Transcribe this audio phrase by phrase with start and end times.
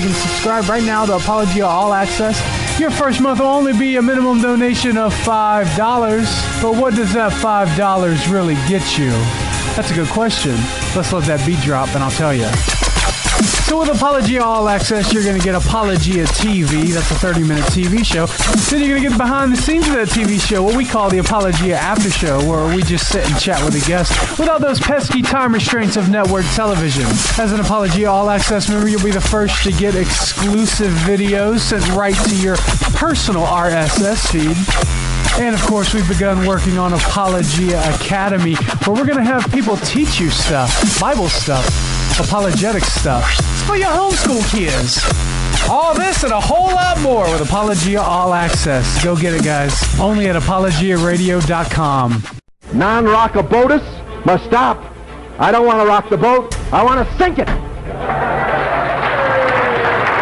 [0.00, 2.40] You can subscribe right now to Apologia All Access.
[2.80, 6.62] Your first month will only be a minimum donation of $5.
[6.62, 9.10] But what does that $5 really get you?
[9.76, 10.52] That's a good question.
[10.96, 12.48] Let's let that beat drop and I'll tell you.
[13.70, 16.88] So with Apologia All Access, you're going to get Apologia TV.
[16.88, 18.26] That's a 30-minute TV show.
[18.68, 21.08] Then you're going to get behind the scenes of that TV show, what we call
[21.08, 24.10] the Apologia After Show, where we just sit and chat with a guest
[24.40, 27.04] without those pesky time restraints of network television.
[27.38, 31.86] As an Apologia All Access member, you'll be the first to get exclusive videos sent
[31.90, 32.56] right to your
[32.98, 35.40] personal RSS feed.
[35.40, 39.76] And of course, we've begun working on Apologia Academy, where we're going to have people
[39.76, 41.64] teach you stuff, Bible stuff,
[42.18, 43.49] apologetic stuff.
[43.60, 44.98] It's for your homeschool kids.
[45.68, 49.04] All this and a whole lot more with Apologia All Access.
[49.04, 49.74] Go get it, guys.
[50.00, 52.22] Only at apologiaradio.com.
[52.72, 54.82] Non-rockabotus must stop.
[55.38, 56.56] I don't want to rock the boat.
[56.72, 57.50] I want to sink it.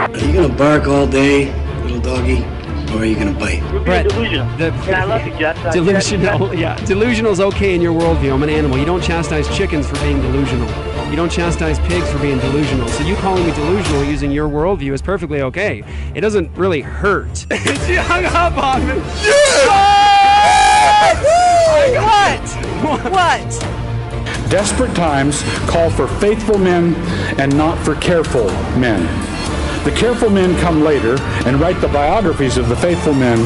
[0.08, 2.42] Are you gonna bark all day, little doggy,
[2.92, 3.62] or are you gonna bite?
[3.84, 4.48] Brett, delusional.
[4.56, 5.72] the- And I love you, Jeff.
[5.72, 8.34] Delusional, yeah, delusional is okay in your worldview.
[8.34, 8.76] I'm an animal.
[8.78, 10.66] You don't chastise chickens for being delusional.
[11.10, 12.86] You don't chastise pigs for being delusional.
[12.88, 15.82] So you calling me delusional using your worldview is perfectly okay.
[16.14, 17.38] It doesn't really hurt.
[17.86, 18.94] she hung up on me.
[21.96, 23.10] What?
[23.10, 24.50] What?
[24.50, 26.94] Desperate times call for faithful men
[27.40, 28.46] and not for careful
[28.78, 29.02] men.
[29.84, 33.38] The careful men come later and write the biographies of the faithful men,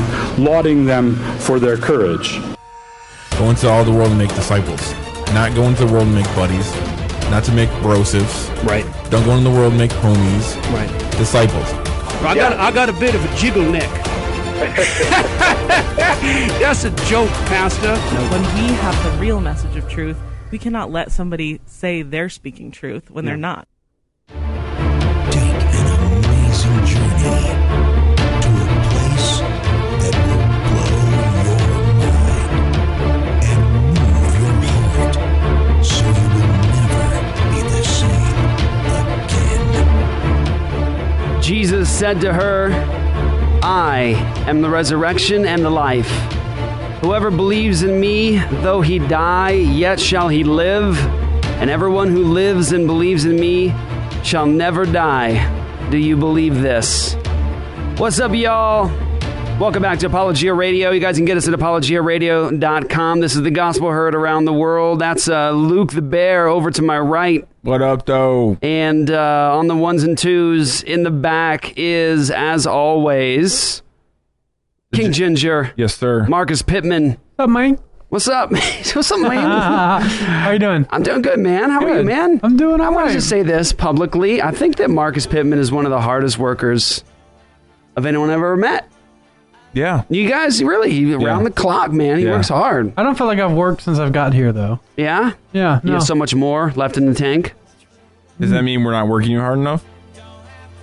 [0.42, 2.40] lauding them for their courage.
[3.38, 4.92] Go into all the world and make disciples.
[5.32, 6.91] Not go into the world and make buddies.
[7.32, 8.50] Not to make brosives.
[8.62, 10.54] Right, Don't go into the world make homies.
[10.70, 10.90] right.
[11.12, 11.64] Disciples.
[12.22, 13.88] I got I got a bit of a jiggle neck.
[16.60, 17.96] That's a joke, Pastor.
[17.96, 20.18] When we have the real message of truth,
[20.50, 23.66] we cannot let somebody say they're speaking truth when they're not.
[41.52, 42.70] Jesus said to her,
[43.62, 44.14] I
[44.48, 46.08] am the resurrection and the life.
[47.02, 50.98] Whoever believes in me, though he die, yet shall he live.
[51.60, 53.74] And everyone who lives and believes in me
[54.22, 55.90] shall never die.
[55.90, 57.16] Do you believe this?
[57.98, 58.88] What's up, y'all?
[59.58, 60.90] Welcome back to Apologia Radio.
[60.90, 63.20] You guys can get us at apologiaradio.com.
[63.20, 64.98] This is the gospel heard around the world.
[64.98, 67.46] That's uh, Luke the Bear over to my right.
[67.60, 68.58] What up, though?
[68.60, 73.82] And uh, on the ones and twos in the back is, as always,
[74.92, 76.26] King Ginger, Yes, sir.
[76.26, 77.10] Marcus Pittman.
[77.36, 77.78] What's up, man?
[78.08, 78.50] What's up?
[78.96, 79.38] What's up, man?
[80.02, 80.86] How you doing?
[80.90, 81.70] I'm doing good, man.
[81.70, 82.40] How are you, man?
[82.42, 84.42] I'm doing I all want to just say this publicly.
[84.42, 87.04] I think that Marcus Pittman is one of the hardest workers
[87.94, 88.88] of anyone I've ever met.
[89.74, 90.02] Yeah.
[90.10, 92.18] You guys, really, around the clock, man.
[92.18, 92.32] He Yeah.
[92.32, 92.92] works hard.
[92.96, 94.80] I don't feel like I've worked since I've got here, though.
[94.96, 95.32] Yeah?
[95.52, 95.92] Yeah, You no.
[95.94, 97.54] have so much more left in the tank.
[98.40, 99.84] Does that mean we're not working hard enough?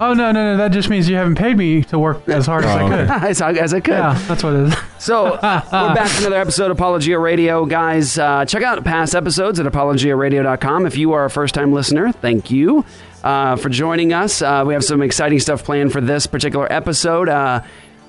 [0.02, 0.58] Oh, no, no, no.
[0.58, 2.98] That just means you haven't paid me to work as hard as Oh, I okay.
[2.98, 3.10] could.
[3.30, 3.92] as, I- as I could.
[3.96, 4.76] Yeah, that's what it is.
[5.00, 8.18] So we're back to another episode of Apologia Radio, guys.
[8.20, 10.86] Uh, check out past episodes at apologiaradio.com.
[10.86, 12.84] If you are a first-time listener, thank you
[13.24, 14.42] uh, for joining us.
[14.42, 17.30] Uh, we have some exciting stuff planned for this particular episode.
[17.30, 17.62] Uh,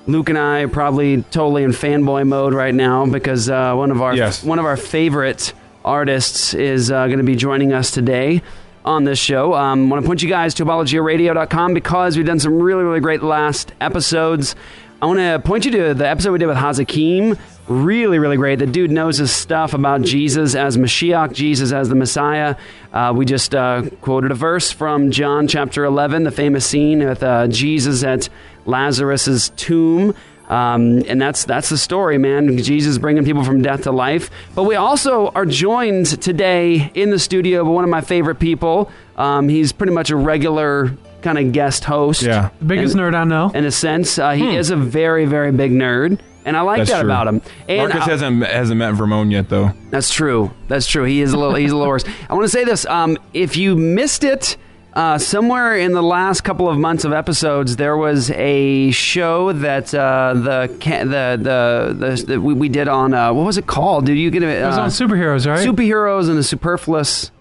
[0.07, 4.01] Luke and I are probably totally in fanboy mode right now because uh, one of
[4.01, 4.43] our Yes.
[4.43, 5.53] one of our favorite
[5.85, 8.41] artists is uh, going to be joining us today
[8.83, 9.53] on this show.
[9.53, 12.99] I um, want to point you guys to apologiaradio.com because we've done some really, really
[12.99, 14.55] great last episodes.
[15.01, 17.35] I want to point you to the episode we did with Hazakim.
[17.67, 18.59] Really, really great.
[18.59, 22.55] The dude knows his stuff about Jesus as Mashiach, Jesus as the Messiah.
[22.93, 27.23] Uh, we just uh, quoted a verse from John chapter 11, the famous scene with
[27.23, 28.29] uh, Jesus at
[28.67, 30.13] Lazarus's tomb.
[30.49, 32.59] Um, and that's that's the story, man.
[32.59, 34.29] Jesus bringing people from death to life.
[34.53, 38.91] But we also are joined today in the studio by one of my favorite people.
[39.15, 42.21] Um, he's pretty much a regular kind of guest host.
[42.23, 42.49] Yeah.
[42.59, 43.51] The biggest And- nerd I know.
[43.53, 46.91] In a sense, uh, he is a very very big nerd, and I like That's
[46.91, 47.09] that true.
[47.09, 47.41] about him.
[47.69, 49.71] And Marcus I- hasn't hasn't met Vermone yet, though.
[49.89, 50.51] that's true.
[50.67, 51.03] That's true.
[51.03, 51.55] He is a little.
[51.55, 52.03] He's a little worse.
[52.29, 52.85] I want to say this.
[52.85, 54.57] Um, if you missed it,
[54.93, 59.93] uh, somewhere in the last couple of months of episodes, there was a show that
[59.93, 63.67] uh, the ca- the the, the, the we, we did on uh, what was it
[63.67, 64.05] called?
[64.05, 64.49] Did you get it?
[64.61, 65.65] It was uh, on superheroes, right?
[65.65, 67.40] superheroes and the superfluous I don't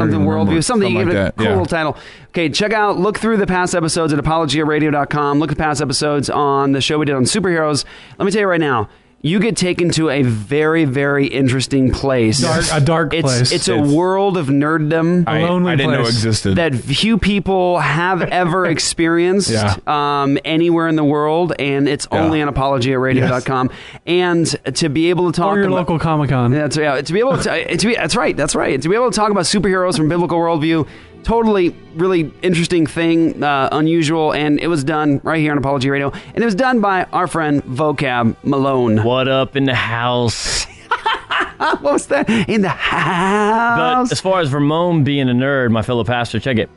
[0.00, 1.64] something worldview, something, Something you give like it a cool yeah.
[1.64, 1.96] title.
[2.28, 5.38] Okay, check out, look through the past episodes at apologiaradio.com.
[5.38, 7.84] Look at past episodes on the show we did on superheroes.
[8.18, 8.88] Let me tell you right now,
[9.24, 12.40] you get taken to a very, very interesting place.
[12.40, 13.52] Dark- a dark it's, place.
[13.52, 16.14] It's a It's- world of nerddom I, lonely I didn't know place.
[16.16, 16.56] existed.
[16.56, 19.76] that few people have ever experienced Yeah.
[19.86, 22.20] um, anywhere in the world, and it's Yeah.
[22.20, 23.70] only on apologiaradio.com.
[24.06, 26.50] And to be able to talk or your about, local Comic Con.
[26.50, 28.80] that's yeah, to be able to, to be that's right, that's right.
[28.82, 30.86] To be able to talk about superheroes from biblical worldview,
[31.22, 36.10] totally really interesting thing, uh, unusual, and it was done right here on Apologia Radio,
[36.10, 39.02] and it was done by our friend Vocab Malone.
[39.02, 40.66] What up in the house?
[41.62, 45.82] What was that in the house But as far as Ramon being a nerd, my
[45.82, 46.68] fellow pastor, check it.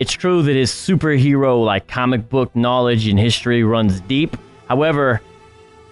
[0.00, 4.36] It's true that his superhero, like comic book knowledge and history, runs deep.
[4.68, 5.20] However,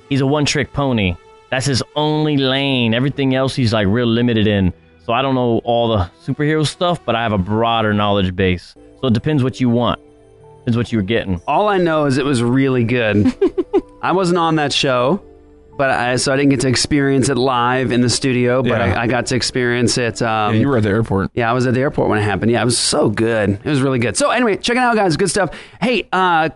[0.08, 1.16] he's a one trick pony.
[1.50, 2.92] That's his only lane.
[2.92, 4.72] Everything else he's like real limited in.
[5.04, 8.74] So I don't know all the superhero stuff, but I have a broader knowledge base.
[9.00, 10.00] So it depends what you want.
[10.60, 11.40] Depends what you're getting.
[11.46, 13.34] All I know is it was really good.
[14.02, 15.22] I wasn't on that show,
[15.76, 18.62] but I, so I didn't get to experience it live in the studio.
[18.62, 18.94] But Yeah.
[18.98, 20.22] I, I got to experience it.
[20.22, 21.32] Um, Yeah, you were at the airport.
[21.34, 22.50] Yeah, I was at the airport when it happened.
[22.50, 23.50] Yeah, it was so good.
[23.50, 24.16] It was really good.
[24.16, 25.18] So anyway, check it out, guys.
[25.18, 25.50] Good stuff.
[25.82, 26.48] Hey, uh,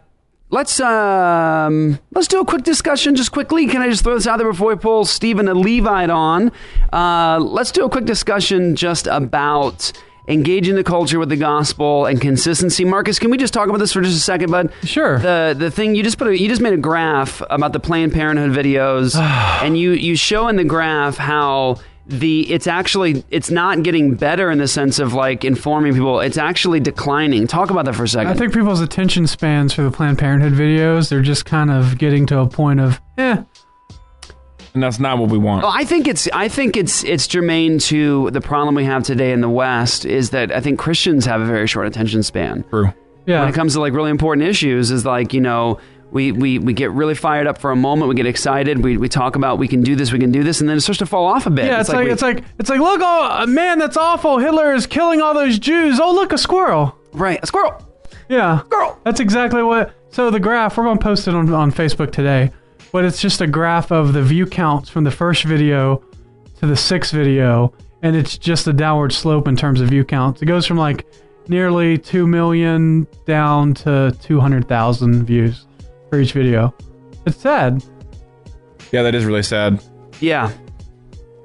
[0.51, 3.67] let's um, let's do a quick discussion, just quickly.
[3.67, 6.53] Can I just throw this out there before we pull Stephen the Levite on?
[6.93, 9.93] Uh, let's do a quick discussion just about
[10.29, 12.85] engaging the culture with the gospel and consistency.
[12.85, 14.73] Marcus, can we just talk about this for just a second, bud?
[14.85, 15.19] Sure.
[15.19, 18.13] The the thing you just put a, you just made a graph about the Planned
[18.13, 19.17] Parenthood videos,
[19.63, 24.51] and you you show in the graph how the it's actually it's not getting better
[24.51, 26.21] in the sense of like informing people.
[26.21, 27.47] It's actually declining.
[27.47, 28.33] Talk about that for a second.
[28.33, 32.25] I think people's attention spans for the Planned Parenthood videos, they're just kind of getting
[32.27, 33.43] to a point of, eh,
[34.75, 35.63] And that's not what we want.
[35.65, 39.33] Well, I think it's I think it's it's germane to the problem we have today
[39.33, 42.65] in the West is that I think Christians have a very short attention span.
[42.71, 42.93] True.
[43.27, 43.41] yeah.
[43.41, 45.79] when it comes to like really important issues is like you know
[46.11, 49.09] we, we, we get really fired up for a moment we get excited we, we
[49.09, 51.07] talk about we can do this we can do this and then it starts to
[51.07, 53.79] fall off a bit yeah, it's, like, we- it's like it's like look, oh man,
[53.79, 54.39] that's awful.
[54.39, 56.01] Hitler is killing all those Jews.
[56.01, 56.97] Oh, look, a squirrel.
[57.13, 57.75] right a squirrel
[58.29, 58.99] Yeah, Squirrel.
[59.05, 59.93] That's exactly what.
[60.11, 62.51] So the graph we're going to post it on on Facebook today,
[62.93, 66.03] but it's just a graph of the view counts from the first video
[66.61, 67.73] to the sixth video,
[68.03, 70.41] and it's just a downward slope in terms of view counts.
[70.43, 71.07] It goes from like
[71.49, 75.67] nearly two million down to two hundred thousand views
[76.11, 76.75] for each video.
[77.27, 77.83] It's sad.
[78.93, 79.83] Yeah, that is really sad.
[80.21, 80.51] yeah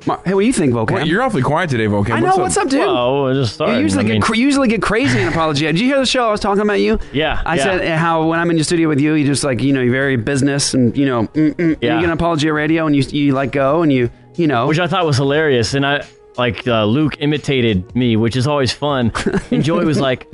[0.06, 0.96] Mar- hey what do you think Vocab?
[0.96, 2.12] Wait, you're awfully quiet today, Vocab.
[2.12, 3.76] I know what's up dude Well, I just started.
[3.78, 5.98] you usually I get mean, cra- you usually get crazy in apology did you hear
[6.00, 7.64] the show I was talking about you Yeah, I yeah.
[7.64, 9.94] said how when I'm in your studio with you you just like you know you're
[9.94, 11.96] very business and you know mm, mm, Yeah.
[11.96, 14.80] you get an Apologia radio and you you like go and you you know which
[14.80, 15.74] I thought was hilarious.
[15.74, 16.06] And I
[16.38, 19.12] like uh, Luke imitated me, which is always fun.
[19.52, 20.28] And Joy was like,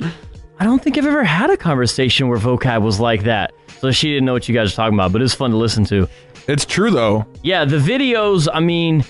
[0.58, 4.08] "I don't think I've ever had a conversation where vocab was like that." So she
[4.08, 6.06] didn't know what you guys were talking about, but it was fun to listen to.
[6.46, 7.26] It's true though.
[7.42, 8.46] Yeah, the videos.
[8.52, 9.04] I mean,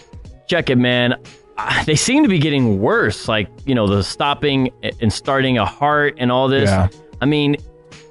[0.47, 1.15] check it, man.
[1.59, 3.27] Ah, They seem to be getting worse.
[3.29, 4.71] Like you know, the stopping
[5.01, 6.71] and starting a heart and all this.
[6.71, 6.89] Yeah.
[7.21, 7.57] I mean,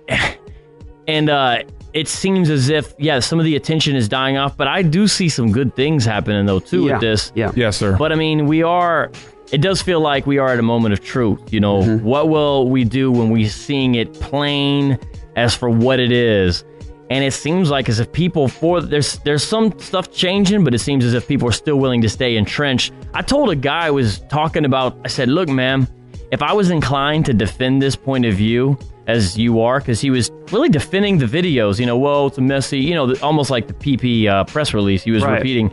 [1.07, 1.63] and uh,
[1.93, 4.57] it seems as if yeah, some of the attention is dying off.
[4.57, 7.31] But I do see some good things happening though too yeah with this.
[7.35, 7.95] yeah Yes, sir.
[7.97, 9.11] But I mean, we are.
[9.51, 11.51] It does feel like we are at a moment of truth.
[11.51, 14.99] You know, what will we do when we're seeing it plain
[15.35, 16.63] as for what it is?
[17.09, 20.79] And it seems like as if people for there's there's some stuff changing, but it
[20.79, 22.93] seems as if people are still willing to stay entrenched.
[23.15, 24.95] I told a guy I was talking about.
[25.03, 25.87] I said, "Look, man,
[26.31, 28.77] if I was inclined to defend this point of view
[29.07, 31.79] as you are, because he was really defending the videos.
[31.79, 32.77] You know, well, it's a messy.
[32.79, 35.01] You know, almost like the PP uh, press release.
[35.01, 35.33] He was Right.
[35.37, 35.71] repeating."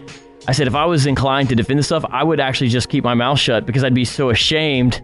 [0.48, 3.02] I said, if I was inclined to defend this stuff, I would actually just keep
[3.02, 5.02] my mouth shut because I'd be so ashamed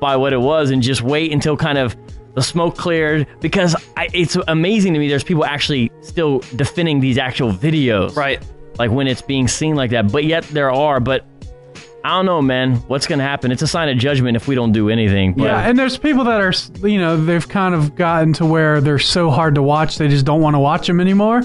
[0.00, 1.94] by what it was and just wait until kind of
[2.34, 3.26] the smoke cleared.
[3.40, 8.16] Because I, it's amazing to me there's people actually still defending these actual videos.
[8.16, 8.44] right
[8.78, 10.10] Like when it's being seen like that.
[10.10, 11.00] But yet there are.
[11.00, 11.26] But
[12.02, 12.76] I don't know, man.
[12.88, 13.52] What's going to happen?
[13.52, 15.34] It's a sign of judgment if we don't do anything.
[15.34, 18.80] But Yeah, and there's people that are, you know, they've kind of gotten to where
[18.80, 21.42] they're so hard to watch, they just don't want to watch them anymore.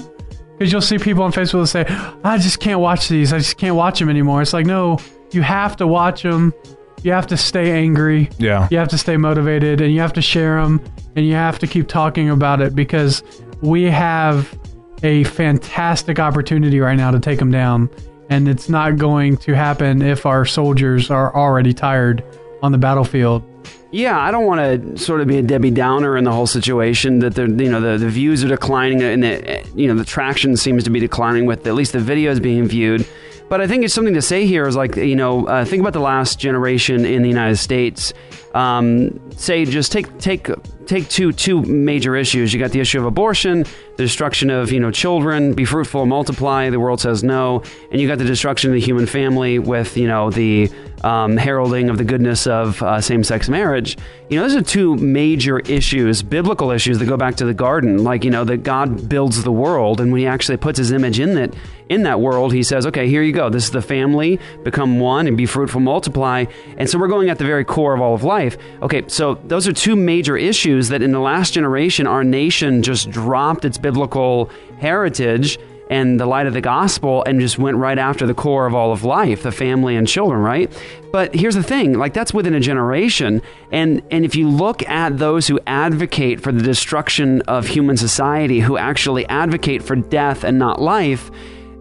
[0.56, 1.84] Because you'll see people on Facebook that say,
[2.24, 3.34] I just can't watch these.
[3.34, 4.40] I just can't watch them anymore.
[4.40, 4.98] It's like, no,
[5.30, 6.54] you have to watch them.
[7.02, 8.30] You have to stay angry.
[8.38, 8.68] Yeah.
[8.70, 10.80] You have to stay motivated and you have to share them
[11.14, 13.22] and you have to keep talking about it because
[13.60, 14.58] we have
[15.02, 17.90] a fantastic opportunity right now to take them down.
[18.28, 22.24] And it's not going to happen if our soldiers are already tired
[22.62, 23.44] on the battlefield.
[23.92, 27.20] Yeah, I don't want to sort of be a Debbie Downer in the whole situation.
[27.20, 30.56] That the you know the, the views are declining and the you know the traction
[30.56, 33.06] seems to be declining with at least the videos being viewed.
[33.48, 35.92] But I think it's something to say here is like, you know, uh, think about
[35.92, 38.12] the last generation in the United States.
[38.54, 40.48] Um, say, just take take
[40.86, 42.52] take two two major issues.
[42.52, 43.64] You got the issue of abortion,
[43.96, 46.70] the destruction of you know children, be fruitful, multiply.
[46.70, 47.62] The world says no,
[47.92, 50.70] and you got the destruction of the human family with you know the
[51.04, 53.96] um, heralding of the goodness of uh, same-sex marriage.
[54.28, 58.02] You know, those are two major issues, biblical issues that go back to the garden.
[58.02, 61.20] Like you know that God builds the world, and when He actually puts His image
[61.20, 61.54] in that,
[61.88, 63.48] in that world, He says, "Okay, here you go.
[63.48, 64.40] This is the family.
[64.64, 68.00] Become one and be fruitful, multiply." And so we're going at the very core of
[68.00, 68.56] all of life.
[68.82, 73.10] Okay, so those are two major issues that in the last generation, our nation just
[73.10, 78.26] dropped its biblical heritage and the light of the gospel and just went right after
[78.26, 80.72] the core of all of life the family and children right
[81.12, 83.40] but here's the thing like that's within a generation
[83.72, 88.60] and and if you look at those who advocate for the destruction of human society
[88.60, 91.30] who actually advocate for death and not life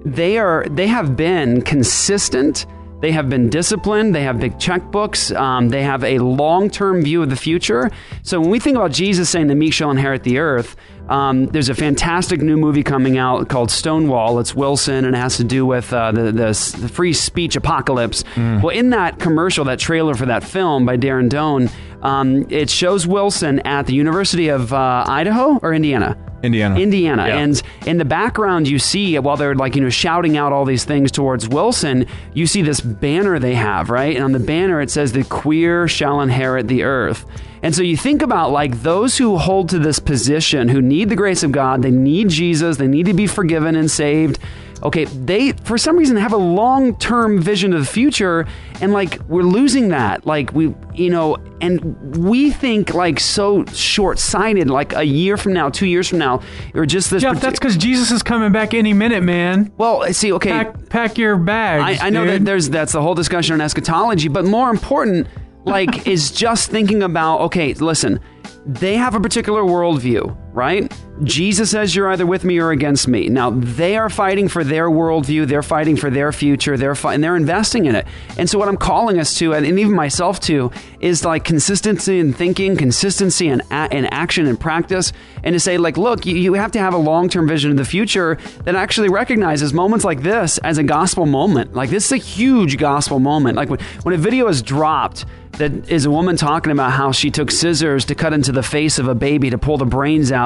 [0.05, 2.65] they are they have been consistent
[3.01, 4.15] they have been disciplined.
[4.15, 5.35] They have big checkbooks.
[5.35, 7.91] Um, they have a long term view of the future.
[8.23, 10.75] So when we think about Jesus saying the meek shall inherit the earth,
[11.09, 14.39] um, there's a fantastic new movie coming out called Stonewall.
[14.39, 18.23] It's Wilson and it has to do with uh, the, the, the free speech apocalypse.
[18.35, 21.71] Well, in that commercial, that trailer for that film by Darren Doane,
[22.05, 26.15] um, it shows Wilson at the University of uh, Idaho or Indiana.
[26.43, 26.79] Indiana.
[26.79, 27.27] Indiana.
[27.27, 27.37] Yeah.
[27.39, 30.85] And in the background, you see, while they're like, you know, shouting out all these
[30.85, 34.15] things towards Wilson, you see this banner they have, right?
[34.15, 37.25] And on the banner, it says, the queer shall inherit the earth.
[37.63, 41.15] And so you think about like those who hold to this position, who need the
[41.15, 44.37] grace of God, they need Jesus, they need to be forgiven and saved.
[44.83, 48.45] Okay, they for some reason have a long term vision of the future,
[48.81, 50.25] and like we're losing that.
[50.25, 55.53] Like we, you know, and we think like so short sighted, like a year from
[55.53, 56.41] now, two years from now,
[56.73, 57.21] or just this.
[57.21, 59.71] Jeff, that's because Jesus is coming back any minute, man.
[59.77, 62.01] Well, see, okay, Pack, pack your bags.
[62.01, 65.27] I, I know that there's that's the whole discussion on eschatology, but more important,
[65.63, 68.19] like, is just thinking about okay, listen,
[68.65, 70.91] they have a particular worldview, right?
[71.23, 73.29] Jesus says you're either with me or against me.
[73.29, 77.23] Now they are fighting for their worldview, they're fighting for their future, they're fi- and
[77.23, 78.05] they're investing in it.
[78.37, 82.33] And so what I'm calling us to, and even myself to, is like consistency in
[82.33, 86.53] thinking, consistency in, a- in action and practice, and to say like, look, you, you
[86.53, 90.21] have to have a long term vision of the future that actually recognizes moments like
[90.21, 91.75] this as a gospel moment.
[91.75, 93.55] Like this is a huge gospel moment.
[93.55, 95.25] Like when, when a video is dropped
[95.57, 98.99] that is a woman talking about how she took scissors to cut into the face
[98.99, 100.44] of a baby to pull the brains out,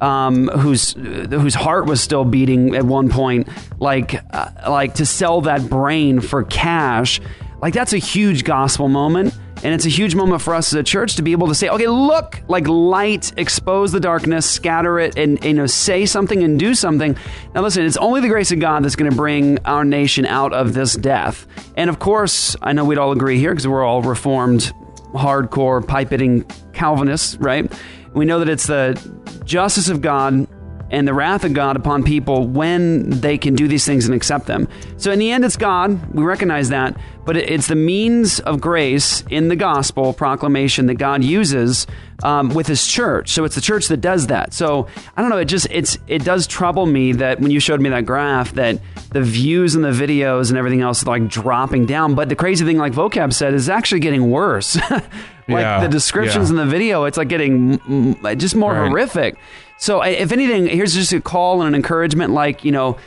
[0.00, 5.40] um, whose whose heart was still beating at one point, like uh, like to sell
[5.42, 7.20] that brain for cash.
[7.60, 9.34] Like that's a huge gospel moment.
[9.62, 11.68] And it's a huge moment for us as a church to be able to say,
[11.68, 16.58] okay, look, like light, expose the darkness, scatter it, and you know, say something and
[16.58, 17.14] do something.
[17.54, 20.54] Now, listen, it's only the grace of God that's going to bring our nation out
[20.54, 21.46] of this death.
[21.76, 24.72] And of course, I know we'd all agree here because we're all reformed,
[25.12, 27.70] hardcore, pipe hitting Calvinists, right?
[28.14, 29.00] We know that it's the
[29.44, 30.46] justice of God
[30.90, 34.46] and the wrath of God upon people when they can do these things and accept
[34.46, 34.68] them.
[34.96, 36.14] So, in the end, it's God.
[36.14, 36.96] We recognize that.
[37.24, 41.86] But it's the means of grace in the gospel proclamation that God uses
[42.24, 43.30] um, with His church.
[43.30, 44.52] So, it's the church that does that.
[44.52, 45.36] So, I don't know.
[45.38, 48.80] It just it's it does trouble me that when you showed me that graph that
[49.10, 52.14] the views and the videos and everything else like dropping down.
[52.14, 54.76] But the crazy thing, like Vocab said, is actually getting worse.
[54.90, 55.10] like
[55.48, 56.60] Yeah, the descriptions yeah.
[56.60, 58.88] in the video, it's like getting just more Right.
[58.88, 59.36] horrific.
[59.80, 62.98] So, if anything, here's just a call and an encouragement like, you know,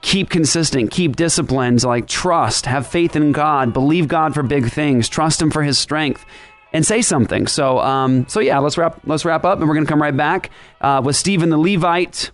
[0.00, 5.06] keep consistent, keep disciplines, like trust, have faith in God, believe God for big things,
[5.06, 6.24] trust Him for His strength.
[6.72, 7.46] And say something.
[7.46, 8.98] So, um, so yeah, let's wrap.
[9.06, 10.50] Let's wrap up, and we're gonna come right back
[10.80, 12.32] uh, with Stephen the Levite.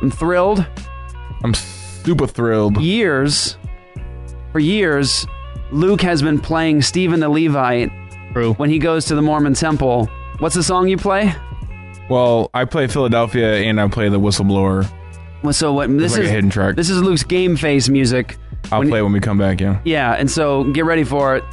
[0.00, 0.66] I'm thrilled.
[1.44, 2.80] I'm super thrilled.
[2.80, 3.56] Years,
[4.50, 5.24] for years,
[5.70, 7.92] Luke has been playing Stephen the Levite
[8.32, 8.54] True.
[8.54, 10.06] when he goes to the Mormon temple.
[10.40, 11.32] What's the song you play?
[12.12, 14.86] Well, I play Philadelphia and I play the whistleblower.
[15.42, 15.88] Well, so what?
[15.96, 16.76] This like a is hidden track.
[16.76, 18.36] This is Luke's game face music.
[18.70, 19.62] I'll When- play it when we come back.
[19.62, 19.80] Yeah.
[19.84, 21.44] Yeah, and so get ready for it.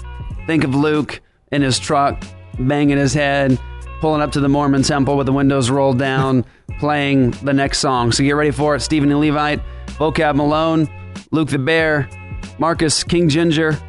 [0.48, 1.22] Think of Luke
[1.54, 2.22] in his truck,
[2.60, 3.58] banging his head,
[4.02, 6.44] pulling up to the Mormon temple with the windows rolled down,
[6.80, 8.12] playing the next song.
[8.12, 8.82] So get ready for it.
[8.82, 9.62] Stephen the Levite,
[9.98, 10.90] Vocab Malone,
[11.32, 12.10] Luke the Bear,
[12.58, 13.80] Marcus King Ginger,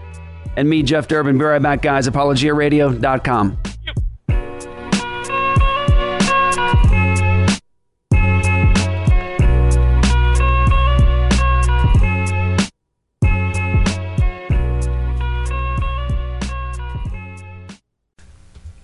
[0.56, 1.36] and me, Jeff Durbin.
[1.36, 2.08] Be right back, guys.
[2.08, 3.58] ApologiaRadio.com.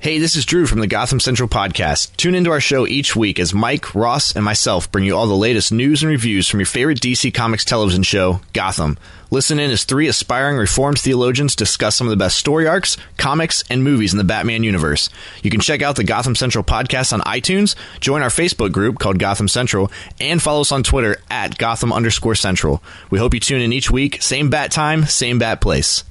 [0.07, 2.15] Hey, this is Drew from the Gotham Central podcast.
[2.17, 5.35] Tune into our show each week as Mike, Ross, and myself bring you all the
[5.35, 8.99] latest news and reviews from your favorite DC Comics television show, Gotham.
[9.33, 13.65] Listen in as three aspiring Reformed theologians discuss some of the best story arcs, comics,
[13.69, 15.11] and movies in the Batman universe.
[15.43, 19.19] You can check out the Gotham Central podcast on iTunes, join our Facebook group called
[19.19, 22.81] Gotham Central, and follow us on Twitter at Gotham underscore Central.
[23.11, 24.23] We hope you tune in each week.
[24.23, 26.05] Same bat time, same bat place.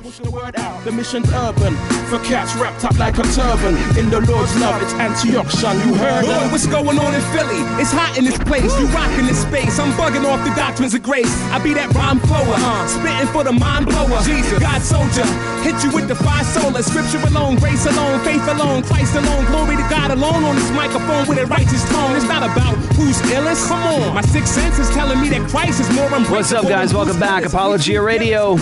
[0.00, 1.76] Push the word out, the mission's urban.
[2.08, 3.76] For cats wrapped up like a turban.
[4.00, 5.76] In the Lord's love, it's Antioch, son.
[5.86, 7.60] You heard Boy, what's going on in Philly?
[7.76, 8.72] It's hot in this place.
[8.80, 9.78] You rocking this space.
[9.78, 11.28] I'm bugging off the doctrines of grace.
[11.52, 12.56] I be that rhyme flower,
[12.88, 14.24] spitting for the mind blower.
[14.24, 15.28] Jesus, God soldier,
[15.60, 16.88] hit you with the five solas.
[16.88, 19.44] Scripture alone, grace alone, faith alone, Christ alone.
[19.52, 22.16] Glory to God alone on this microphone with a righteous tone.
[22.16, 23.68] It's not about who's illest.
[23.68, 26.40] Come on, my sixth sense is telling me that Christ is more unbreakable.
[26.40, 26.96] What's up, guys?
[26.96, 27.44] Welcome back.
[27.44, 28.56] Apologia Radio,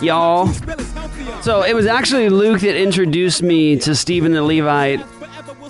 [0.00, 0.48] y'all.
[1.42, 5.04] So it was actually Luke that introduced me to Stephen the Levite.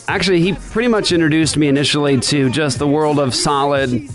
[0.08, 4.08] Actually, he pretty much introduced me initially to just the world of solid,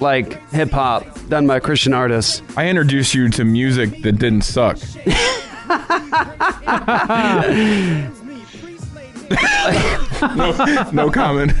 [0.00, 2.42] like hip hop done by Christian artists.
[2.56, 4.78] I introduced you to music that didn't suck.
[10.36, 11.52] no, no comment.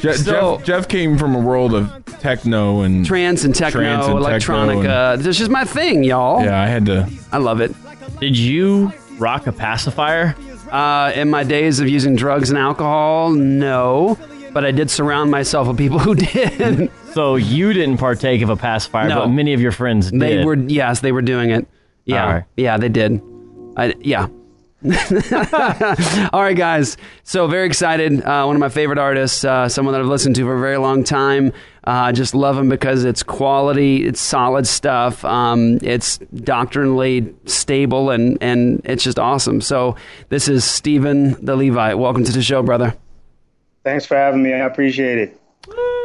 [0.00, 4.06] Je- So- Jeff, Jeff came from a world of techno and Trance and techno, Trance
[4.06, 5.22] and techno electronica.
[5.22, 6.42] This is my thing, y'all.
[6.44, 7.08] Yeah, I had to.
[7.32, 7.74] I love it.
[8.20, 10.34] Did you rock a pacifier?
[10.70, 14.18] Uh, in my days of using drugs and alcohol, no.
[14.52, 16.90] But I did surround myself with people who did.
[17.12, 19.20] So you didn't partake of a pacifier, No.
[19.20, 20.20] but many of your friends did.
[20.20, 21.66] They were yes, they were doing it.
[22.04, 22.44] Yeah, All right.
[22.56, 23.20] yeah, they did.
[23.76, 24.28] I yeah.
[26.32, 26.96] All right, guys.
[27.24, 28.22] So very excited.
[28.22, 30.76] Uh, one of my favorite artists, uh, someone that I've listened to for a very
[30.76, 31.52] long time.
[31.86, 35.24] Uh, just love them because it's quality, it's solid stuff.
[35.24, 39.60] Um, it's doctrinally stable, and and it's just awesome.
[39.60, 39.94] So
[40.28, 41.96] this is Stephen the Levite.
[41.96, 42.96] Welcome to the show, brother.
[43.84, 44.52] Thanks for having me.
[44.52, 45.40] I appreciate it.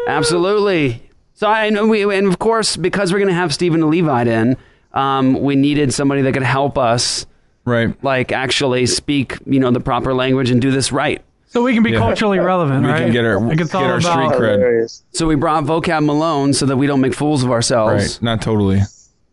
[0.07, 1.01] Absolutely.
[1.33, 4.27] So I know we, and of course, because we're going to have Stephen the Levite
[4.27, 4.57] in,
[4.93, 7.25] um, we needed somebody that could help us,
[7.65, 7.95] right?
[8.03, 11.23] Like actually speak, you know, the proper language and do this right.
[11.51, 11.97] So we can be Yeah.
[11.99, 13.03] culturally relevant, We right?
[13.03, 15.01] can get our- like it's get our street about cred.
[15.11, 17.91] So we brought Vocab Malone so that we don't make fools of ourselves.
[17.93, 18.79] Right, not totally.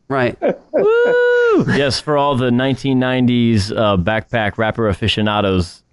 [0.08, 0.36] Right.
[1.68, 5.84] yes, for all the 1990s uh, backpack rapper aficionados,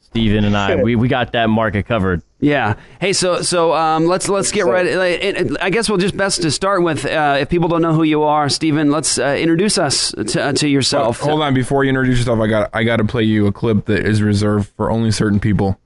[0.00, 2.22] Steven and I, we, we got that market covered.
[2.40, 2.74] Yeah.
[3.00, 4.86] Hey, so so um, let's let's get right.
[4.86, 7.04] it- it- I guess we'll just best to start with.
[7.04, 10.52] Uh, if people don't know who you are, Stephen, let's uh, introduce us to, uh,
[10.52, 11.18] to yourself.
[11.20, 13.86] Hold on, before you introduce yourself, I got I got to play you a clip
[13.86, 15.80] that is reserved for only certain people.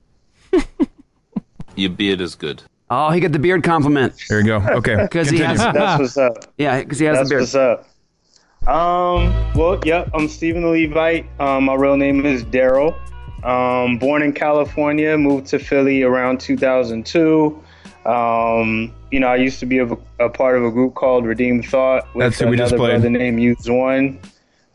[1.75, 2.61] Your beard is good.
[2.89, 4.13] Oh, he got the beard compliment.
[4.29, 4.57] There you go.
[4.57, 5.57] Okay, Because he has.
[5.57, 6.37] That's what's up.
[6.59, 7.41] Yeah, because he has That's the beard.
[7.41, 8.69] what's up.
[8.69, 9.53] Um.
[9.55, 10.11] Well, yep.
[10.13, 11.25] I'm Stephen the Levite.
[11.39, 11.63] Um.
[11.65, 12.95] My real name is Daryl.
[13.43, 13.97] Um.
[13.97, 17.61] Born in California, moved to Philly around 2002.
[18.05, 18.93] Um.
[19.11, 19.87] You know, I used to be a,
[20.19, 23.01] a part of a group called Redeemed Thought with That's who we just another played.
[23.01, 24.19] brother named Use One.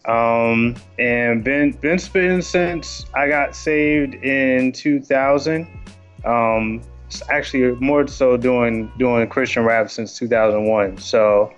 [0.07, 0.77] Um.
[0.99, 5.67] And been been spitting since I got saved in 2000.
[6.25, 6.83] Um.
[7.31, 10.99] Actually, more so doing doing Christian rap since 2001.
[10.99, 11.53] So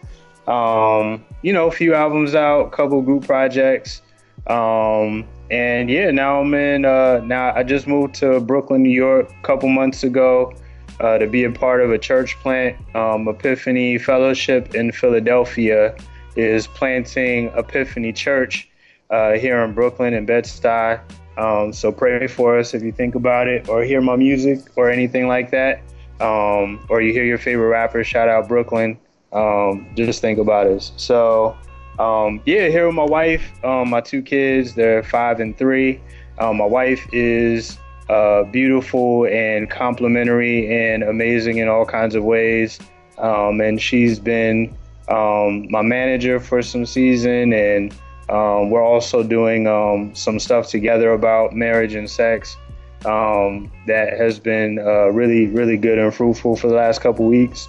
[0.51, 4.03] um, you know, a few albums out, couple group projects.
[4.46, 9.31] Um, and yeah, now I'm in, uh, now I just moved to Brooklyn, New York
[9.31, 10.53] a couple months ago,
[11.01, 12.77] uh, to be a part of a church plant.
[12.95, 15.97] Um, Epiphany Fellowship in Philadelphia
[16.37, 18.69] is planting Epiphany Church,
[19.11, 21.01] uh, here in Brooklyn and Bed-Stuy.
[21.37, 24.91] Um, so pray for us if you think about it or hear my music or
[24.91, 25.83] anything like that.
[26.21, 28.99] Um, or you hear your favorite rapper, shout out Brooklyn
[29.33, 30.93] um, just think about us.
[30.97, 31.57] So,
[31.98, 36.00] um, yeah, here with my wife, um, my two kids, they're five and three.
[36.38, 42.79] Um, my wife is uh, beautiful and complimentary and amazing in all kinds of ways.
[43.18, 44.74] Um, and she's been
[45.09, 47.92] um, my manager for some season, and
[48.31, 52.57] um, we're also doing some stuff together about marriage and sex
[53.03, 57.68] that has been uh, really, really good and fruitful for the last couple weeks.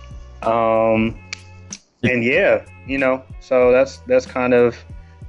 [2.03, 4.75] And yeah, you know, so that's that's kind of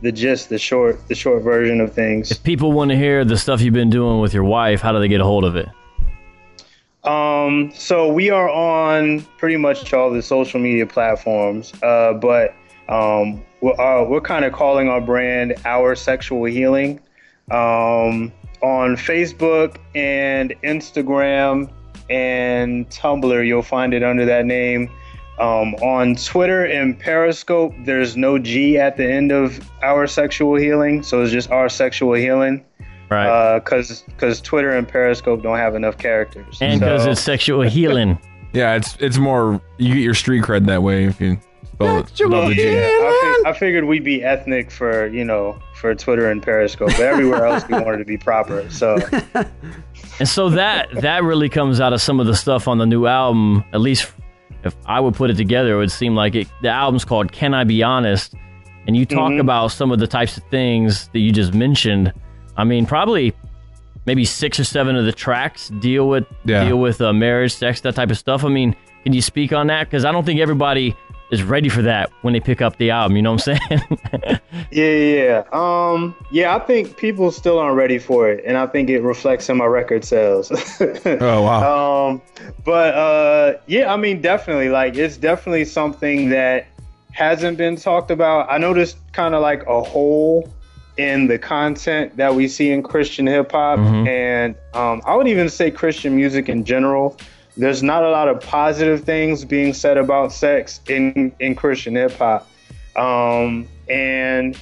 [0.02, 2.30] the gist, the short, the short version of things.
[2.30, 4.98] If people want to hear the stuff you've been doing with your wife, how do
[4.98, 5.68] they get a hold of it?
[7.04, 12.54] Um, so we are on pretty much all the social media platforms, uh, but
[12.88, 17.00] um, we're, uh, we're kind of calling our brand Our Sexual Healing.
[17.50, 21.70] Um, on Facebook and Instagram
[22.08, 24.90] and Tumblr, you'll find it under that name.
[25.38, 31.02] Um, on Twitter and Periscope, there's no G at the end of Our Sexual Healing,
[31.02, 32.64] so it's just Our Sexual Healing.
[33.10, 33.58] Right.
[33.58, 36.58] Because because Twitter and Periscope don't have enough characters.
[36.60, 38.18] And because So- it's sexual healing.
[38.54, 41.38] Yeah, it's it's more you get your street cred that way if you
[41.72, 42.08] spell it.
[42.14, 42.64] Spell the G.
[42.70, 46.88] Yeah, I, fig- I figured we'd be ethnic for you know for Twitter and Periscope,
[46.90, 48.68] but everywhere else we wanted to be proper.
[48.70, 48.98] So
[50.18, 53.06] And so that that really comes out of some of the stuff on the new
[53.06, 53.64] album.
[53.72, 54.12] At least
[54.64, 56.48] if I would put it together, it would seem like it.
[56.62, 58.34] The album's called "Can I Be Honest,"
[58.86, 59.40] and you talk Mhm.
[59.40, 62.12] about some of the types of things that you just mentioned.
[62.56, 63.32] I mean, probably
[64.06, 66.64] maybe six or seven of the tracks deal with Yeah.
[66.64, 68.44] deal with uh, marriage, sex, that type of stuff.
[68.44, 69.88] I mean, can you speak on that?
[69.88, 70.94] Because I don't think everybody
[71.32, 73.16] is ready for that when they pick up the album.
[73.16, 73.98] You know what I'm saying?
[74.70, 75.44] yeah, yeah, yeah.
[75.52, 79.48] Um, yeah, I think people still aren't ready for it, and I think it reflects
[79.48, 80.52] in my record sales.
[81.06, 82.08] Oh wow.
[82.08, 82.22] Um,
[82.64, 86.66] but uh, yeah, I mean, definitely, like it's definitely something that
[87.12, 88.50] hasn't been talked about.
[88.50, 90.48] I noticed kind of like a hole
[90.98, 94.06] in the content that we see in Christian hip hop, Mhm.
[94.06, 97.16] and um, I would even say Christian music in general.
[97.56, 102.12] There's not a lot of positive things being said about sex in in Christian hip
[102.12, 102.48] hop,
[102.96, 104.56] um, and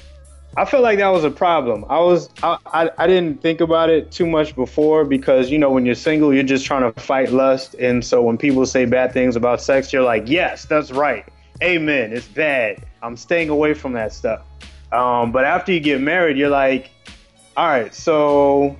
[0.57, 1.85] I feel like that was a problem.
[1.89, 5.71] I was I, I, I didn't think about it too much before because you know
[5.71, 7.75] when you're single you're just trying to fight lust.
[7.75, 11.25] And so when people say bad things about sex you're like yes that's right.
[11.63, 12.13] Amen.
[12.13, 12.85] It's bad.
[13.03, 14.43] I'm staying away from that stuff.
[14.93, 16.91] Um, but after you get married you're like
[17.57, 18.77] all right so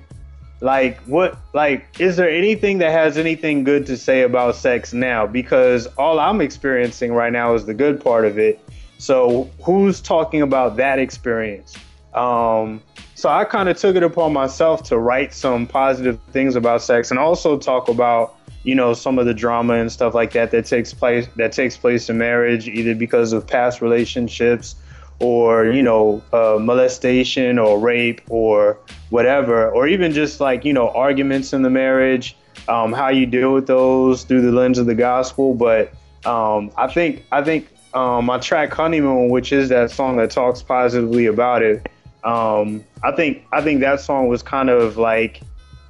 [0.61, 5.27] like what like is there anything that has anything good to say about sex now
[5.27, 8.59] because all I'm experiencing right now is the good part of it
[9.01, 11.75] so who's talking about that experience?
[12.13, 12.83] Um,
[13.15, 17.09] so I kind of took it upon myself to write some positive things about sex
[17.09, 20.67] and also talk about you know some of the drama and stuff like that that
[20.67, 24.75] takes place that takes place in marriage either because of past relationships
[25.21, 28.77] or you know uh, molestation or rape or
[29.09, 32.35] whatever or even just like you know arguments in the marriage
[32.67, 35.53] um, how you deal with those through the lens of the gospel.
[35.53, 35.93] But
[36.25, 40.61] um, I think I think um, my track honeymoon which is that song that talks
[40.61, 41.87] positively about it
[42.23, 45.41] um, I think I think that song was kind of like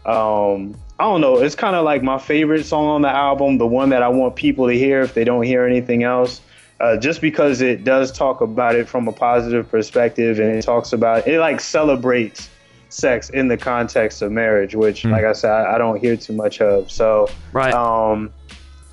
[0.06, 3.67] um, I don't know it's kind of like my favorite song on the album the
[3.67, 6.41] one that I want people to hear if they don't hear anything else
[6.82, 10.94] uh, just because it does talk about it from a positive perspective and it talks
[10.94, 12.50] about it like celebrates
[12.89, 16.34] sex in the context of marriage which like I said I, I don't hear too
[16.34, 18.34] much of so right um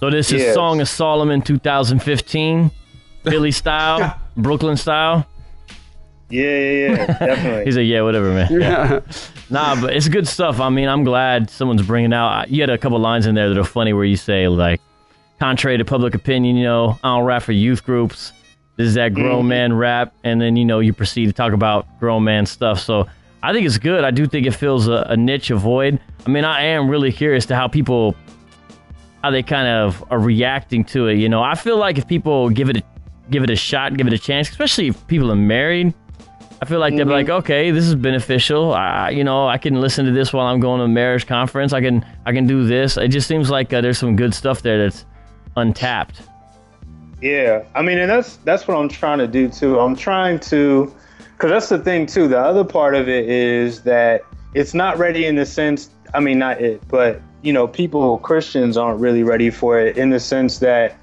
[0.00, 2.70] So this is Song of Solomon 2015,
[3.24, 5.26] Philly style, Brooklyn style.
[6.30, 7.64] Yeah, yeah, yeah, definitely.
[7.64, 8.48] He's like, yeah, whatever, man.
[8.52, 9.00] Yeah.
[9.50, 10.60] nah, but it's good stuff.
[10.60, 12.50] I mean, I'm glad someone's bringing out.
[12.50, 14.80] You had a couple lines in there that are funny where you say like,
[15.38, 18.32] contrary to public opinion, you know, I don't rap for youth groups.
[18.76, 19.48] This is that grown Mhm.
[19.48, 22.78] man rap, and then you know you proceed to talk about grown man stuff.
[22.80, 23.06] So
[23.42, 24.04] I think it's good.
[24.04, 25.98] I do think it fills a, a niche, a void.
[26.26, 28.14] I mean, I am really curious to how people
[29.22, 31.18] how they kind of are reacting to it.
[31.18, 32.82] You know, I feel like if people give it a,
[33.30, 35.92] give it a shot, give it a chance, especially if people are married,
[36.62, 38.74] I feel like they're like, okay, this is beneficial.
[38.74, 41.72] I, you know, I can listen to this while I'm going to a marriage conference.
[41.72, 42.96] I can I can do this.
[42.96, 45.04] It just seems like uh, there's some good stuff there that's
[45.58, 46.22] untapped.
[47.20, 49.80] Yeah, I mean, and that's that's what I'm trying to do too.
[49.80, 50.94] I'm trying to,
[51.32, 52.28] because that's the thing too.
[52.28, 54.22] The other part of it is that
[54.54, 55.90] it's not ready in the sense.
[56.14, 60.10] I mean, not it, but you know, people Christians aren't really ready for it in
[60.10, 60.96] the sense that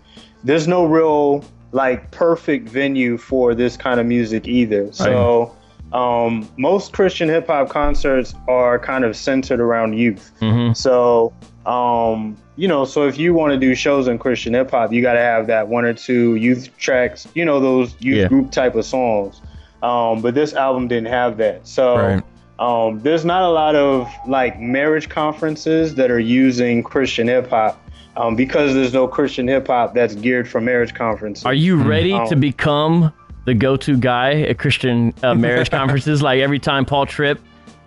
[0.44, 4.92] there's no real like perfect venue for this kind of music either.
[4.94, 5.56] So.
[5.94, 10.32] Um, most Christian hip hop concerts are kind of centered around youth.
[10.74, 11.32] So,
[11.66, 15.02] um, you know, so if you want to do shows in Christian hip hop, you
[15.02, 18.28] got to have that one or two youth tracks, you know, those youth Yeah.
[18.28, 19.42] group type of songs.
[19.84, 21.68] Um, but this album didn't have that.
[21.68, 22.24] So, Right.
[22.60, 27.82] um, there's not a lot of like marriage conferences that are using Christian hip hop.
[28.18, 31.46] Um, because there's no Christian hip hop that's geared for marriage conferences.
[31.46, 33.12] Are you ready Um, to become
[33.44, 36.22] the go-to guy at Christian uh, marriage conferences?
[36.22, 37.40] Like every time Paul Tripp,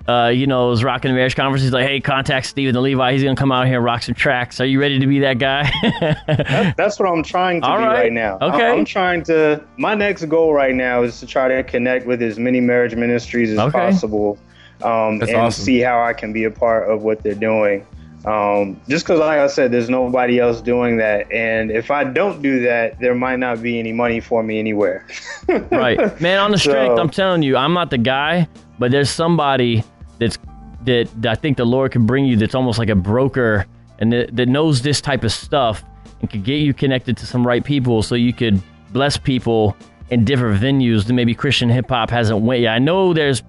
[0.08, 3.12] uh, you know, was rocking the marriage conference, he's like, "Hey, contact Steven the Levi.
[3.12, 4.58] He's gonna come out here and rock some tracks.
[4.60, 7.84] Are you ready to be that guy?" That- that's what I'm trying to All be
[7.84, 7.92] right.
[8.04, 8.38] right, now.
[8.40, 8.70] I- Okay.
[8.70, 9.62] I'm trying to.
[9.76, 13.50] My next goal right now is to try to connect with as many marriage ministries
[13.52, 13.78] as Okay.
[13.78, 14.38] possible,
[14.82, 15.64] um, and awesome.
[15.64, 17.84] see how I can be a part of what they're doing.
[18.24, 22.42] Um, just because, like I said, there's nobody else doing that, and if I don't
[22.42, 25.06] do that, there might not be any money for me anywhere.
[25.70, 26.38] right, man.
[26.38, 29.84] On the So- strength, I'm telling you, I'm not the guy, but there's somebody
[30.18, 30.38] that's
[30.85, 32.37] that, I think the Lord can bring you.
[32.37, 33.66] That's almost like a broker
[33.98, 35.85] and that, that knows this type of stuff
[36.20, 38.61] and could get you connected to some right people, so you could
[38.92, 39.76] bless people
[40.11, 42.74] in different venues that maybe Christian hip hop hasn't went yet.
[42.74, 43.42] I know there's,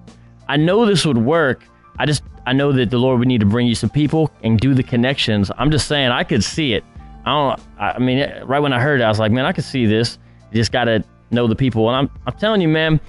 [0.48, 1.64] I know this would work.
[1.98, 4.58] I just I know that the Lord would need to bring you some people and
[4.58, 5.50] do the connections.
[5.58, 6.84] I'm just saying, I could see it.
[7.24, 7.60] I don't.
[7.78, 10.18] I mean, right when I heard it, I was like, man, I could see this.
[10.50, 11.88] You just gotta know the people.
[11.88, 13.00] And I'm, I'm telling you, man,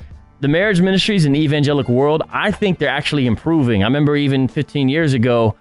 [0.42, 3.84] the marriage ministries in the evangelical world, I think they're actually improving.
[3.84, 5.56] I remember even 15 years ago,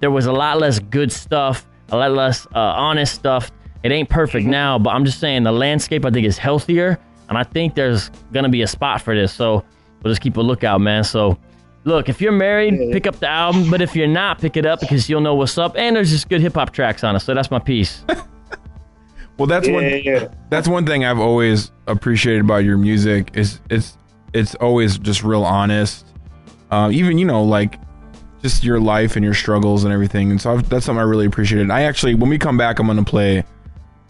[0.00, 3.50] there was a lot less good stuff, a lot less uh, honest stuff.
[3.82, 7.36] It ain't perfect now, but I'm just saying the landscape I think is healthier, and
[7.36, 9.32] I think there's gonna be a spot for this.
[9.32, 9.64] So
[10.02, 11.02] we'll just keep a lookout, man.
[11.02, 11.36] So
[11.84, 14.80] look, if you're married, pick up the album, but if you're not, pick it up
[14.80, 15.76] because you'll know what's up.
[15.76, 17.20] And there's just good hip hop tracks on it.
[17.20, 18.04] So that's my piece.
[19.38, 19.84] Well, that's one.
[20.50, 23.96] That's one thing I've always appreciated about your music is it's
[24.32, 26.06] it's always just real honest.
[26.70, 27.78] Uh, even you know like
[28.42, 30.30] just your life and your struggles and everything.
[30.30, 31.70] And so I've, that's something I really appreciated.
[31.70, 33.44] I actually, when we come back, I'm gonna play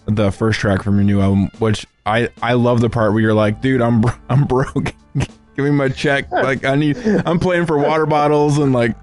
[0.06, 3.34] the first track from your new album, which I I love the part where you're
[3.34, 4.94] like, dude, I'm bro- I'm broke.
[5.16, 6.30] Give me my check.
[6.30, 6.98] Like I need.
[6.98, 8.94] I'm playing for water bottles and like.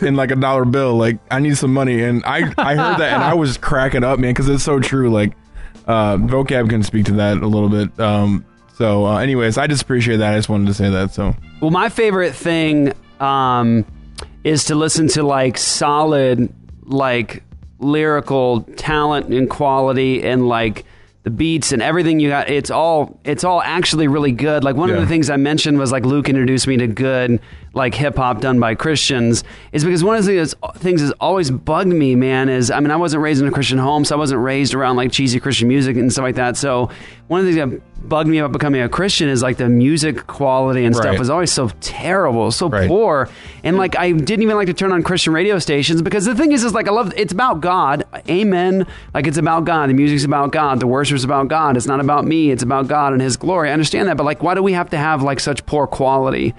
[0.00, 3.14] in like a dollar bill like i need some money and i i heard that
[3.14, 5.32] and i was cracking up man because it's so true like
[5.86, 7.98] uh vocab can speak to that a little bit.
[8.00, 10.32] Um so uh, anyways i just appreciate that.
[10.34, 11.34] I just wanted to say that so.
[11.60, 13.86] Well, my favorite thing um,
[14.42, 17.44] is to listen to like solid, like
[17.78, 20.84] lyrical talent and quality and like
[21.24, 22.50] the beats and everything you got.
[22.50, 24.64] It's all it's all actually really good.
[24.64, 27.40] Like one of the things I mentioned was like Luke introduced me to good
[27.74, 31.50] like hip hop done by Christians is because one of the things, things that's always
[31.50, 34.18] bugged me, man, is I mean I wasn't raised in a Christian home, so I
[34.18, 36.56] wasn't raised around like cheesy Christian music and stuff like that.
[36.56, 36.90] So
[37.28, 40.26] one of the things that bugged me about becoming a Christian is like the music
[40.26, 41.18] quality and stuff Right.
[41.18, 43.28] was always so terrible, so poor,
[43.64, 46.52] and like I didn't even like to turn on Christian radio stations because the thing
[46.52, 48.86] is, is like I love it's about God, Amen.
[49.14, 49.88] Like it's about God.
[49.90, 50.80] The music's about God.
[50.80, 51.76] The worship's about God.
[51.76, 52.50] It's not about me.
[52.50, 53.70] It's about God and His glory.
[53.70, 56.54] I understand that, but like, why do we have to have like such poor quality?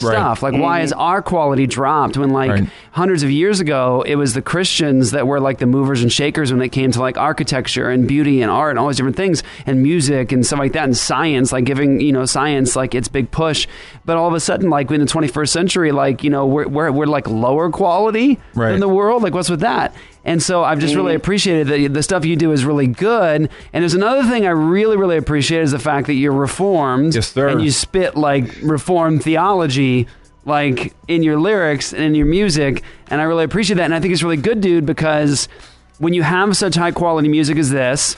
[0.00, 0.12] Right.
[0.12, 0.42] Stuff.
[0.44, 1.00] Like why is mm-hmm.
[1.00, 5.40] our quality dropped when like hundreds of years ago it was the Christians that were
[5.40, 8.70] like the movers and shakers when it came to like architecture and beauty and art
[8.70, 12.00] and all these different things and music and stuff like that and science like giving
[12.00, 13.66] you know science like its big push.
[14.04, 16.92] But all of a sudden like in the 21st century like you know we're, we're,
[16.92, 18.74] we're like lower quality Right.
[18.74, 19.22] in the world.
[19.24, 19.94] Like what's with that
[20.28, 21.16] and so I've just really mm.
[21.16, 23.48] appreciated that the stuff you do is really good.
[23.72, 27.14] And there's another thing I really, really appreciate is the fact that you're reformed.
[27.14, 27.48] Yes, sir.
[27.48, 30.06] And you spit like reformed theology,
[30.44, 32.82] like in your lyrics and in your music.
[33.06, 33.86] And I really appreciate that.
[33.86, 35.48] And I think it's really good, dude, because
[35.96, 38.14] when you have such high quality music as this,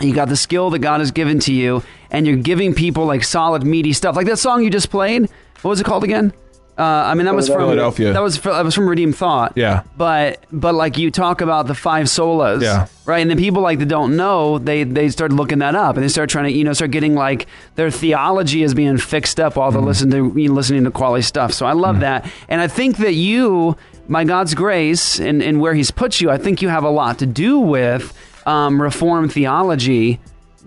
[0.00, 3.22] you got the skill that God has given to you, and you're giving people like
[3.22, 4.16] solid, meaty stuff.
[4.16, 5.30] Like that song you just played.
[5.62, 6.32] What was it called again?
[6.78, 8.12] Uh, I mean, that was from Philadelphia.
[8.12, 9.54] That was that was from Redeemed Thought.
[9.56, 9.82] Yeah.
[9.96, 12.62] But but like you talk about the five solas.
[12.62, 12.86] Yeah.
[13.04, 13.18] Right.
[13.18, 16.08] And then people like that don't know, they they start looking that up and they
[16.08, 19.72] start trying to, you know, start getting like their theology is being fixed up while
[19.72, 21.52] they're listening to you know, listening to quality stuff.
[21.52, 22.30] So I love that.
[22.48, 23.76] And I think that you,
[24.08, 27.18] by God's grace and, and where He's put you, I think you have a lot
[27.18, 30.20] to do with um, reformed theology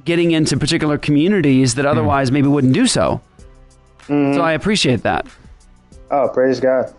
[0.04, 3.22] getting into particular communities that otherwise maybe wouldn't do so.
[4.08, 5.26] So I appreciate that.
[6.12, 6.94] Oh, praise God.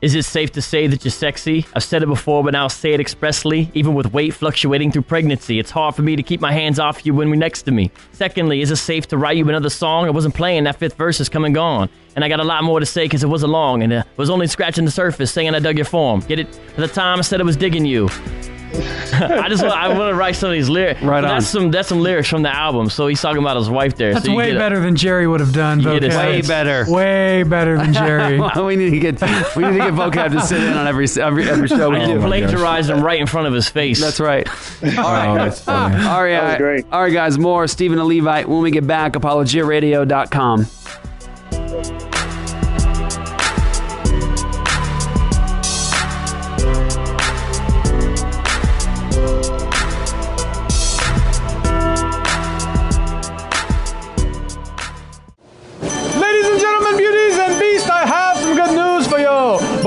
[0.00, 1.66] Is it safe to say that you're sexy?
[1.74, 3.68] I've said it before, but now I'll say it expressly.
[3.74, 7.04] Even with weight fluctuating through pregnancy, it's hard for me to keep my hands off
[7.04, 7.90] you when we're next to me.
[8.12, 10.06] Secondly, is it safe to write you another song?
[10.06, 11.88] I wasn't playing, that fifth verse is come and gone.
[12.14, 14.30] And I got a lot more to say because it wasn't long and uh, was
[14.30, 16.20] only scratching the surface saying I dug your form.
[16.20, 16.60] Get it?
[16.70, 18.08] At the time, I said I was digging you.
[19.12, 21.02] I just want, I want to write some of these lyrics.
[21.02, 21.36] Right But on.
[21.36, 22.88] That's some that's some lyrics from the album.
[22.90, 24.14] So he's talking about his wife there.
[24.14, 25.80] That's so way get a- better than Jerry would have done.
[25.80, 26.16] You vocab.
[26.16, 26.84] Way better.
[26.88, 28.38] Way better than Jerry.
[28.64, 29.20] we need to get
[29.56, 32.06] we need to get vocab to sit in on every every, every show we I
[32.06, 32.14] do.
[32.14, 34.00] just plagiarized him right in front of his face.
[34.00, 34.48] That's right.
[34.82, 35.28] All right.
[35.28, 35.96] Oh, that's funny.
[36.06, 36.30] All right.
[36.32, 36.86] That was great.
[36.92, 37.38] All right, guys.
[37.38, 39.12] More Stephen the Levite when we get back.
[39.14, 40.66] ApologiaRadio.com.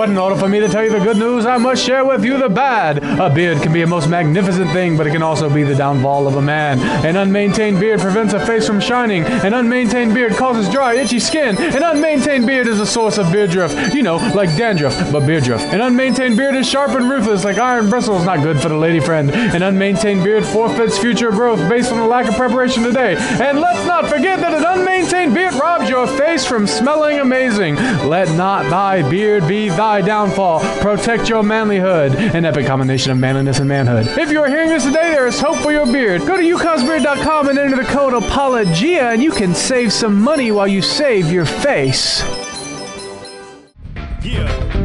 [0.01, 2.25] But in order for me to tell you the good news, I must share with
[2.25, 3.03] you the bad.
[3.03, 6.25] A beard can be a most magnificent thing, but it can also be the downfall
[6.27, 6.79] of a man.
[7.05, 9.23] An unmaintained beard prevents a face from shining.
[9.23, 11.55] An unmaintained beard causes dry, itchy skin.
[11.55, 13.93] An unmaintained beard is a source of beardruff.
[13.93, 15.61] You know, like dandruff, but beardruff.
[15.71, 18.99] An unmaintained beard is sharp and ruthless, like iron bristles, not good for the lady
[18.99, 19.29] friend.
[19.29, 23.17] An unmaintained beard forfeits future growth based on the lack of preparation today.
[23.17, 27.75] And let's not forget that an unmaintained beard robs your face from smelling amazing.
[27.75, 30.61] Let not thy beard be thy downfall.
[30.79, 32.13] Protect your manlyhood.
[32.33, 34.07] An epic combination of manliness and manhood.
[34.17, 36.21] If you are hearing this today, there is hope for your beard.
[36.21, 40.67] Go to ucosbeard.com and enter the code APOLOGIA, and you can save some money while
[40.67, 42.21] you save your face.
[44.23, 44.80] Yeah.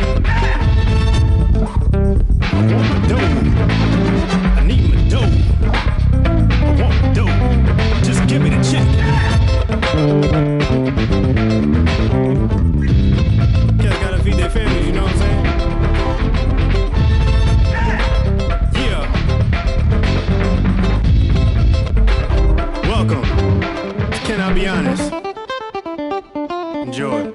[26.96, 27.30] Enjoy.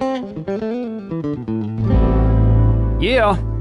[3.00, 3.51] Yeah.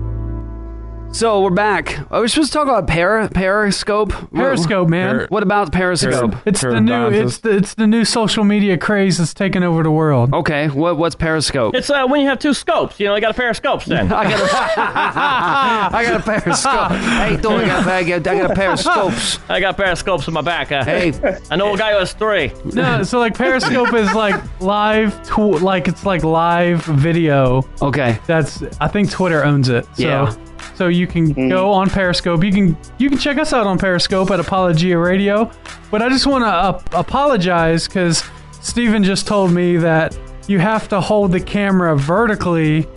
[1.14, 2.00] So we're back.
[2.10, 4.12] Oh, we're supposed to talk about para, Periscope.
[4.34, 5.28] Periscope, man.
[5.30, 6.36] What about Periscope?
[6.48, 9.92] It's the new it's the, it's the new social media craze that's taking over the
[9.92, 10.34] world.
[10.34, 11.76] Okay, what what's Periscope?
[11.76, 12.98] It's uh, when you have two scopes.
[13.00, 14.12] You know, you got a pair of scopes then.
[14.12, 16.96] I got a, I got a pair of scopes.
[16.96, 19.40] Hey, do I got, I got, I got a pair of scopes.
[19.50, 20.72] I got a pair of scopes in my back.
[20.72, 21.14] Uh, Hey.
[21.52, 22.52] I know a guy who has three.
[22.74, 27.64] No, so like Periscope is like live, tw- like it's like live video.
[27.82, 28.18] Okay.
[28.28, 29.86] That's I think Twitter owns it.
[29.98, 30.36] So, Yeah.
[30.82, 32.44] So you can go on Periscope.
[32.44, 35.52] You can you can check us out on Periscope at Apologia Radio.
[35.92, 38.24] But I just want to uh, apologize because
[38.62, 40.18] Steven just told me that
[40.48, 42.88] you have to hold the camera vertically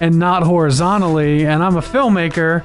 [0.00, 1.44] and not horizontally.
[1.44, 2.64] And I'm a filmmaker,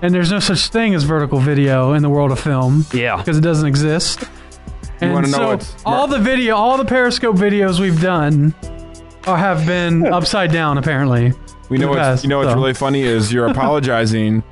[0.00, 2.86] and there's no such thing as vertical video in the world of film.
[2.94, 3.16] Yeah.
[3.16, 4.22] Because it doesn't exist.
[5.02, 8.54] You wanna And know so what's- all the video, all the Periscope videos we've done,
[9.26, 11.32] are, have been upside down apparently.
[11.74, 12.56] We know in what's, you know what's so.
[12.56, 14.42] really funny is you're apologizing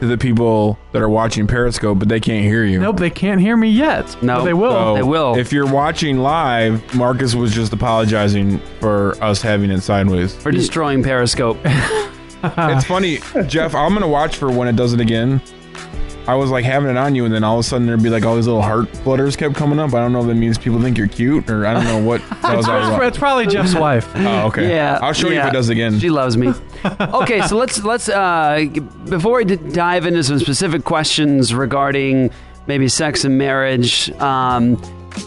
[0.00, 2.80] to the people that are watching Periscope, but they can't hear you.
[2.80, 4.20] Nope, they can't hear me yet.
[4.22, 4.70] No, but they will.
[4.72, 5.36] So, They will.
[5.36, 10.34] If you're watching live, Marcus was just apologizing for us having it sideways.
[10.34, 11.58] For destroying Periscope.
[11.64, 13.74] it's funny, Jeff.
[13.74, 15.40] I'm gonna watch for when it does it again.
[16.26, 18.08] I was like having it on you, and then all of a sudden there'd be
[18.08, 19.92] like all these little heart flutters kept coming up.
[19.92, 22.20] I don't know if that means people think you're cute, or I don't know what
[22.42, 23.02] that was all It's, about.
[23.04, 24.08] it's probably Jeff's wife.
[24.14, 24.70] Oh, okay.
[24.70, 25.48] Yeah, I'll show you if yeah.
[25.48, 25.98] it does again.
[26.00, 26.48] She loves me.
[27.00, 28.64] okay, so let's let's uh,
[29.08, 32.30] before we d- dive into some specific questions regarding
[32.66, 34.10] maybe sex and marriage.
[34.12, 34.76] Um,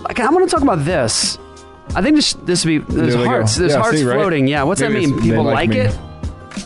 [0.02, 1.38] like I want to talk about this.
[1.96, 3.30] I think this this would be there's There they go.
[3.30, 3.56] hearts.
[3.56, 4.16] There's Yeah, hearts see, right?
[4.20, 4.48] floating.
[4.48, 5.22] Yeah, what's that mean?
[5.22, 5.78] People like like, me.
[5.78, 6.00] it.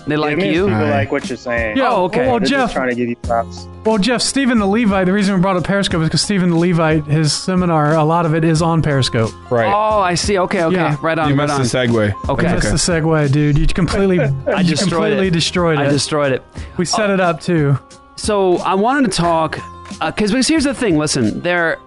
[0.07, 0.65] They like it means you.
[0.67, 1.77] people like what you're saying.
[1.77, 2.27] Yeah, Oh, okay.
[2.27, 2.59] Well, They're Jeff.
[2.65, 3.67] just trying to give you props.
[3.85, 5.05] Well, Jeff, Stephen the Levite.
[5.05, 8.25] The reason we brought up Periscope is because Stephen the Levite, his seminar, a lot
[8.25, 9.31] of it is on Periscope.
[9.51, 9.65] Right.
[9.67, 10.37] Oh, I see.
[10.39, 10.75] Okay, okay.
[10.75, 10.97] Yeah.
[11.01, 11.29] Right on.
[11.29, 11.87] you right missed on.
[11.87, 12.29] the segue.
[12.29, 12.43] Okay.
[12.47, 13.57] That's the segue, dude.
[13.57, 15.31] You completely, I you destroyed completely it.
[15.31, 15.81] destroyed it.
[15.83, 16.43] I destroyed it.
[16.77, 17.77] we set it up too.
[18.15, 19.57] So I wanted to talk
[20.01, 20.97] uh, because because here's the thing.
[20.97, 21.77] Listen, there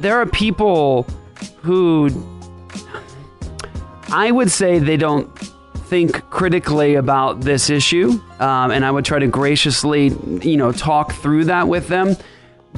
[0.00, 1.04] there are people
[1.62, 2.10] who
[4.10, 5.28] I would say they don't
[5.92, 10.08] think critically about this issue, um, and I would try to graciously,
[10.40, 12.16] you know, talk through that with them.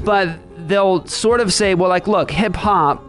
[0.02, 3.04] But they'll sort of say, well, like, look, hip hop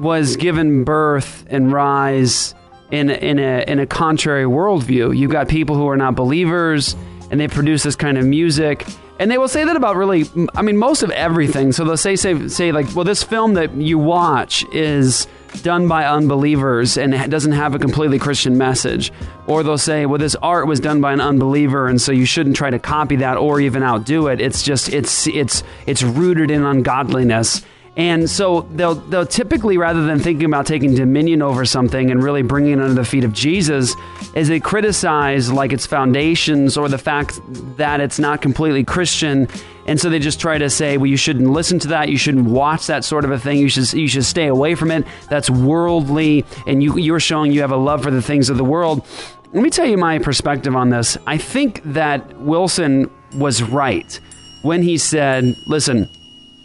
[0.00, 2.52] was given birth and rise
[2.90, 5.16] in in a in a contrary worldview.
[5.16, 6.96] You've got people who are not believers
[7.30, 8.84] and they produce this kind of music.
[9.18, 11.72] And they will say that about really, I mean, most of everything.
[11.72, 15.26] So they'll say, say, say, like, well, this film that you watch is
[15.62, 19.12] done by unbelievers and it doesn't have a completely Christian message.
[19.46, 22.54] Or they'll say, well, this art was done by an unbeliever, and so you shouldn't
[22.54, 24.40] try to copy that or even outdo it.
[24.40, 27.62] It's just, it's, it's, it's rooted in ungodliness.
[27.98, 32.42] And so they'll they'll typically rather than thinking about taking dominion over something and really
[32.42, 33.92] bringing it under the feet of Jesus,
[34.34, 37.40] is they criticize like its foundations or the fact
[37.76, 39.48] that it's not completely Christian.
[39.86, 42.08] And so they just try to say, well, you shouldn't listen to that.
[42.08, 43.58] You shouldn't watch that sort of a thing.
[43.58, 45.04] You should you should stay away from it.
[45.28, 48.64] That's worldly, and you you're showing you have a love for the things of the
[48.64, 49.04] world.
[49.52, 51.18] Let me tell you my perspective on this.
[51.26, 54.20] I think that Wilson was right
[54.62, 56.08] when he said, listen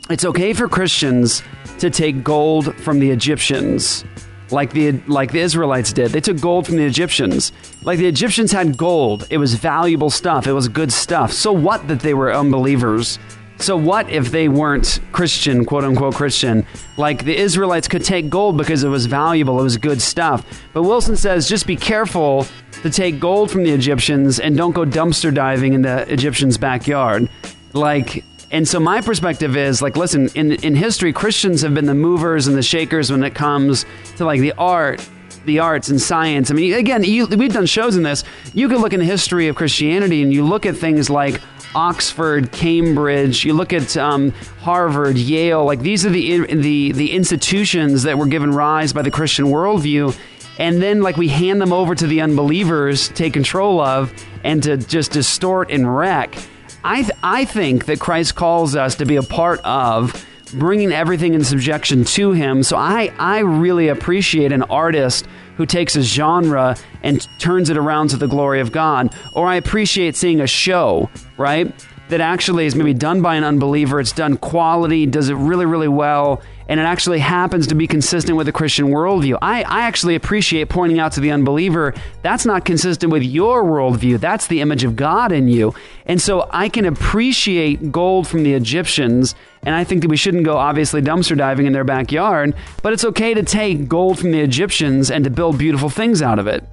[0.10, 1.44] it's okay for Christians
[1.80, 4.04] to take gold from the Egyptians.
[4.52, 6.12] Like the like the Israelites did.
[6.12, 7.52] They took gold from the Egyptians.
[7.84, 9.26] Like the Egyptians had gold.
[9.30, 10.46] It was valuable stuff.
[10.46, 11.32] It was good stuff.
[11.32, 13.18] So what that they were unbelievers?
[13.58, 16.66] So what if they weren't Christian, quote unquote Christian?
[16.98, 20.46] Like the Israelites could take gold because it was valuable, it was good stuff.
[20.74, 22.46] But Wilson says just be careful
[22.82, 27.30] to take gold from the Egyptians and don't go dumpster diving in the Egyptians' backyard.
[27.74, 31.96] Like and so my perspective is like, listen, in in history, Christians have been the
[31.96, 33.84] movers and the shakers when it comes
[34.18, 35.06] to like the art,
[35.46, 36.52] the arts and science.
[36.52, 38.24] I mean, again, you, we've done shows in this.
[38.54, 41.42] You could look in the history of Christianity and you look at things like
[41.74, 43.44] Oxford, Cambridge.
[43.44, 45.66] You look at um, Harvard, Yale.
[45.66, 50.16] Like these are the the the institutions that were given rise by the Christian worldview.
[50.60, 54.78] And then, like, we hand them over to the unbelievers, take control of, and to
[54.78, 56.36] just distort and wreck.
[56.84, 61.34] I, th- I think that Christ calls us to be a part of bringing everything
[61.34, 62.64] in subjection to Him.
[62.64, 65.28] So I, I really appreciate an artist
[65.58, 69.16] who takes a genre and turns it around to the glory of God.
[69.34, 71.74] Or I appreciate seeing a show, right?
[72.10, 74.00] That actually is maybe done by an unbeliever.
[74.00, 78.38] It's done quality, does it really, really well, and it actually happens to be consistent
[78.38, 79.38] with the Christian worldview.
[79.42, 84.20] I, I actually appreciate pointing out to the unbeliever that's not consistent with your worldview.
[84.20, 85.74] That's the image of God in you.
[86.06, 90.44] And so I can appreciate gold from the Egyptians, and I think that we shouldn't
[90.44, 94.40] go obviously dumpster diving in their backyard, but it's okay to take gold from the
[94.40, 96.64] Egyptians and to build beautiful things out of it.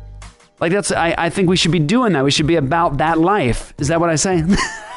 [0.60, 2.24] Like that's I, I think we should be doing that.
[2.24, 3.72] We should be about that life.
[3.78, 4.44] Is that what I say?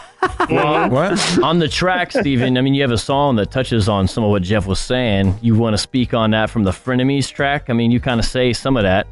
[0.50, 1.44] What?
[1.44, 4.30] On the track, Steven, I mean, you have a song that touches on some of
[4.30, 5.38] what Jeff was saying.
[5.42, 7.70] You want to speak on that from the Frenemies track?
[7.70, 9.08] I mean, you kind of say some of that.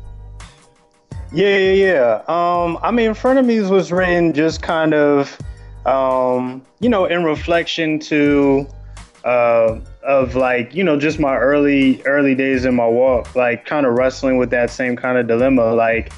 [1.33, 2.13] Yeah, yeah, yeah.
[2.27, 5.37] Um, I mean, Frenemies was written just kind of,
[5.85, 8.67] um, you know, in reflection to,
[9.23, 13.85] uh, of like, you know, just my early, early days in my walk, like kind
[13.85, 15.73] of wrestling with that same kind of dilemma.
[15.73, 16.11] Like,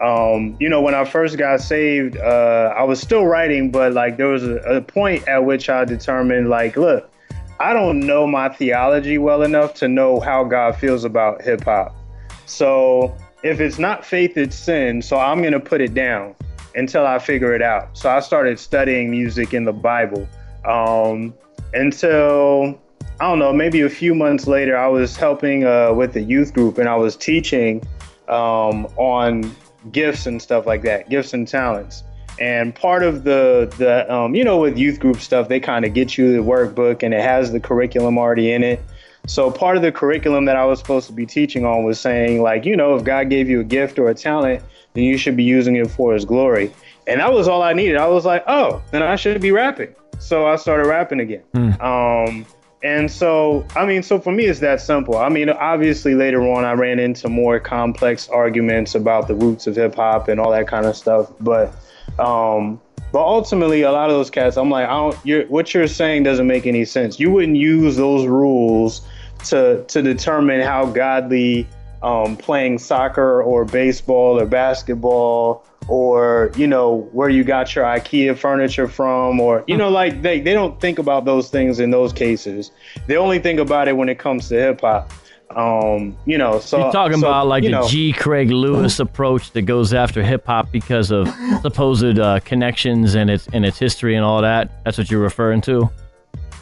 [0.00, 4.16] um, you know, when I first got saved, uh, I was still writing, but like
[4.16, 7.10] there was a, a point at which I determined, like, look,
[7.58, 11.96] I don't know my theology well enough to know how God feels about hip hop.
[12.44, 15.00] So if it's not faith, it's sin.
[15.00, 16.34] So I'm going to put it down
[16.74, 17.96] until I figure it out.
[17.96, 20.28] So I started studying music in the Bible.
[20.66, 21.32] Um,
[21.72, 22.78] until,
[23.18, 26.52] I don't know, maybe a few months later, I was helping uh, with the youth
[26.52, 27.82] group and I was teaching
[28.28, 29.54] um, on
[29.92, 32.02] gifts and stuff like that, gifts and talents.
[32.38, 35.94] And part of the the um, you know with youth group stuff, they kind of
[35.94, 38.80] get you the workbook and it has the curriculum already in it.
[39.26, 42.42] So part of the curriculum that I was supposed to be teaching on was saying
[42.42, 44.62] like, you know, if God gave you a gift or a talent,
[44.92, 46.72] then you should be using it for His glory.
[47.06, 47.96] And that was all I needed.
[47.96, 49.94] I was like, oh, then I should be rapping.
[50.18, 51.42] So I started rapping again.
[51.80, 52.46] Um,
[52.82, 55.16] and so, I mean, so for me, it's that simple.
[55.16, 59.76] I mean, obviously, later on, I ran into more complex arguments about the roots of
[59.76, 61.32] hip hop and all that kind of stuff.
[61.40, 61.74] But,
[62.18, 62.80] um,
[63.12, 65.16] but ultimately, a lot of those cats, I'm like, I don't.
[65.24, 67.18] You're, what you're saying doesn't make any sense.
[67.18, 69.00] You wouldn't use those rules
[69.46, 71.66] to to determine how godly
[72.06, 78.36] um, playing soccer or baseball or basketball or you know where you got your IKEA
[78.38, 82.12] furniture from or you know like they, they don't think about those things in those
[82.12, 82.70] cases.
[83.08, 85.10] They only think about it when it comes to hip hop.
[85.50, 88.12] Um, you know, so You're talking so, about like the know, G.
[88.12, 91.28] Craig Lewis approach that goes after hip hop because of
[91.60, 94.84] supposed uh, connections and its and its history and all that.
[94.84, 95.90] That's what you're referring to.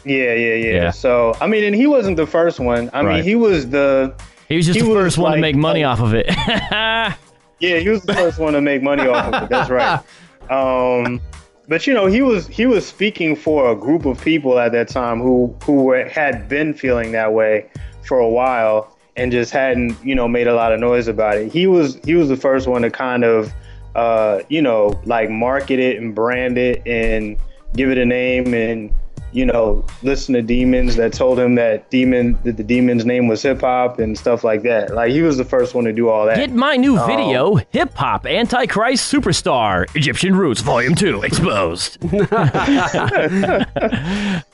[0.05, 0.91] Yeah, yeah, yeah, Yeah.
[0.91, 2.89] So I mean, and he wasn't the first one.
[2.93, 3.15] I Right.
[3.15, 4.13] mean, he was the
[4.47, 6.27] He was just the first one to make money off of it.
[7.59, 9.49] Yeah, he was the first one to make money off of it.
[9.49, 10.01] That's right.
[10.47, 11.21] Um,
[11.67, 14.89] but you know, he was he was speaking for a group of people at that
[14.89, 17.67] time who who were, had been feeling that way
[18.03, 21.51] for a while and just hadn't you know made a lot of noise about it.
[21.51, 23.51] He was he was the first one to kind of
[23.95, 27.35] uh, you know like market it and brand it and
[27.75, 28.93] give it a name and
[29.35, 33.41] you know listen to demons that told him that demon that the demon's name was
[33.41, 34.93] hip hop and stuff like that.
[34.93, 36.37] Like he was the first one to do all that.
[36.37, 42.01] Get my new Um, video, Hip Hop Antichrist Superstar, Egyptian Roots Volume 2, exposed.
[42.13, 42.19] nah,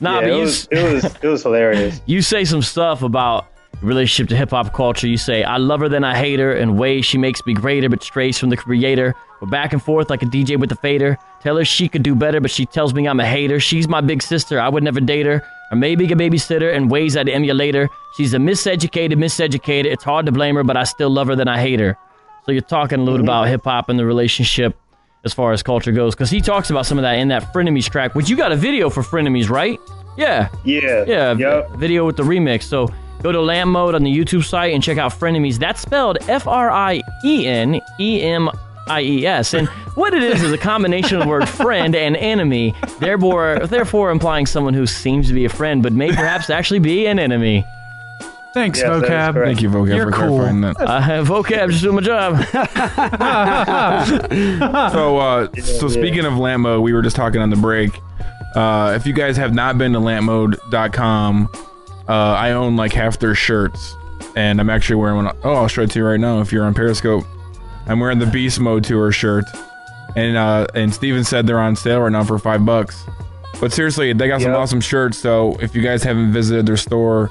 [0.00, 2.00] but it was, it was it was hilarious.
[2.06, 3.46] you say some stuff about
[3.80, 5.06] relationship to hip hop culture.
[5.08, 7.88] You say, I love her, then I hate her, and ways she makes me greater,
[7.88, 9.14] but strays from the creator.
[9.40, 11.18] We're back and forth like a DJ with a fader.
[11.40, 13.58] Tell her she could do better, but she tells me I'm a hater.
[13.58, 15.42] She's my big sister, I would never date her.
[15.72, 17.88] Or maybe a babysitter in ways I'd emulate her.
[18.16, 19.86] She's a miseducated, miseducated.
[19.86, 21.96] It's hard to blame her, but I still love her, then I hate her.
[22.44, 23.24] So you're talking a little Mm-hmm.
[23.24, 24.76] about hip hop and the relationship
[25.24, 27.88] as far as culture goes, because he talks about some of that in that Frenemies
[27.88, 29.78] track, which you got a video for Frenemies, right?
[30.16, 30.48] Yeah.
[30.64, 31.04] Yeah.
[31.06, 31.32] Yeah.
[31.36, 31.70] Yep.
[31.76, 32.64] Video with the remix.
[32.64, 32.88] So
[33.22, 35.58] go to Lamp Mode on the YouTube site and check out Frenemies.
[35.58, 38.50] That's spelled F R I E N E M
[38.88, 39.54] I E S.
[39.54, 44.10] And what it is is a combination of the word friend and enemy, therefore, therefore
[44.10, 47.64] implying someone who seems to be a friend, but may perhaps actually be an enemy.
[48.54, 49.42] Thanks, Yes, vocab.
[49.42, 50.36] Thank you, vocab, You're for cool.
[50.36, 50.76] clarifying that.
[50.78, 52.36] Uh, vocab, just doing my job.
[54.92, 57.90] so, uh, so speaking of lamp mode, we were just talking on the break.
[58.54, 61.48] Uh, if you guys have not been to lampmode.com,
[62.08, 63.94] uh, I own like half their shirts,
[64.36, 65.36] and I'm actually wearing one.
[65.44, 66.40] Oh, I'll show it to you right now.
[66.40, 67.24] If you're on Periscope,
[67.86, 69.44] I'm wearing the Beast Mode tour shirt,
[70.16, 73.04] and uh, and Steven said they're on sale right now for five bucks.
[73.60, 75.18] But seriously, they got some awesome shirts.
[75.18, 77.30] So if you guys haven't visited their store,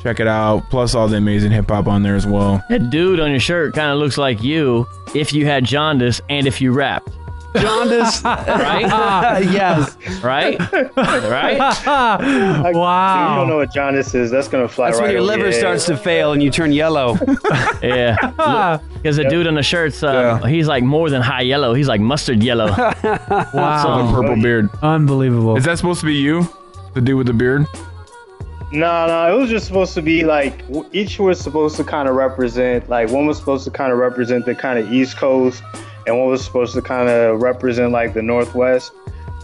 [0.00, 0.68] check it out.
[0.70, 2.62] Plus all the amazing hip hop on there as well.
[2.68, 6.46] That dude on your shirt kind of looks like you if you had jaundice and
[6.46, 7.10] if you rapped.
[7.56, 9.42] Jaundice, right?
[9.52, 9.96] yes.
[10.22, 10.58] Right?
[10.96, 11.58] Right?
[11.86, 13.30] wow.
[13.30, 14.30] You don't know what jaundice is.
[14.30, 15.54] That's gonna fly That's right when your liver head.
[15.54, 17.18] starts to fail and you turn yellow.
[17.82, 18.78] Yeah.
[18.94, 21.74] Because the dude on the shirt's, uh, he's like more than high yellow.
[21.74, 22.68] He's like mustard yellow.
[22.70, 24.06] Wow.
[24.06, 24.70] The purple beard.
[24.82, 25.56] Unbelievable.
[25.56, 26.48] Is that supposed to be you?
[26.94, 27.66] The dude with the beard?
[28.70, 32.14] No, no, it was just supposed to be like each was supposed to kind of
[32.14, 35.62] represent like one was supposed to kind of represent the kind of East Coast,
[36.06, 38.92] and what was supposed to kind of represent like the Northwest.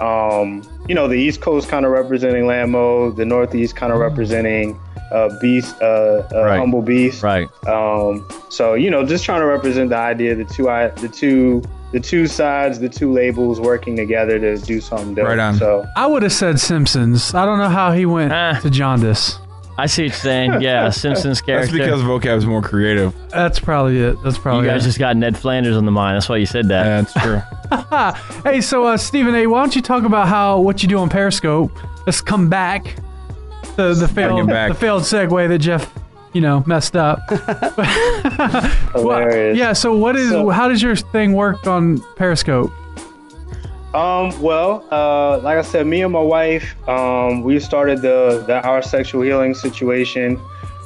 [0.00, 4.78] Um, you know, the East Coast kind of representing Lambo, the Northeast kind of representing
[5.12, 6.58] uh, Beast, uh, uh, Right.
[6.58, 7.22] Humble Beast.
[7.22, 7.48] Right.
[7.66, 11.62] Um, so you know, just trying to represent the idea, the two, i- the two
[11.90, 15.38] the two sides, the two labels working together to do something different.
[15.38, 15.54] Right on.
[15.56, 17.34] So I would have said Simpsons.
[17.34, 18.30] I don't know how he went
[18.62, 19.38] to jaundice.
[19.78, 20.60] I see what you're saying.
[20.60, 21.76] Yeah, Simpsons character.
[21.76, 23.14] That's because vocab's more creative.
[23.28, 24.20] That's probably it.
[24.24, 24.88] That's probably you guys it.
[24.88, 26.16] just got Ned Flanders on the mind.
[26.16, 26.84] That's why you said that.
[26.84, 27.12] Yeah, That's
[28.42, 28.42] true.
[28.50, 31.08] hey, so uh, Stephen A, why don't you talk about how what you do on
[31.08, 31.70] Periscope?
[32.06, 32.96] Let's come back.
[33.76, 34.70] The the failed back.
[34.70, 35.92] the failed segue that Jeff,
[36.32, 37.20] you know, messed up.
[38.94, 39.72] Well, yeah.
[39.74, 42.72] So what is So- how does your thing work on Periscope?
[43.94, 48.60] Um, well, uh, like I said, me and my wife, um, we started the, the
[48.62, 50.38] Our Sexual Healing situation,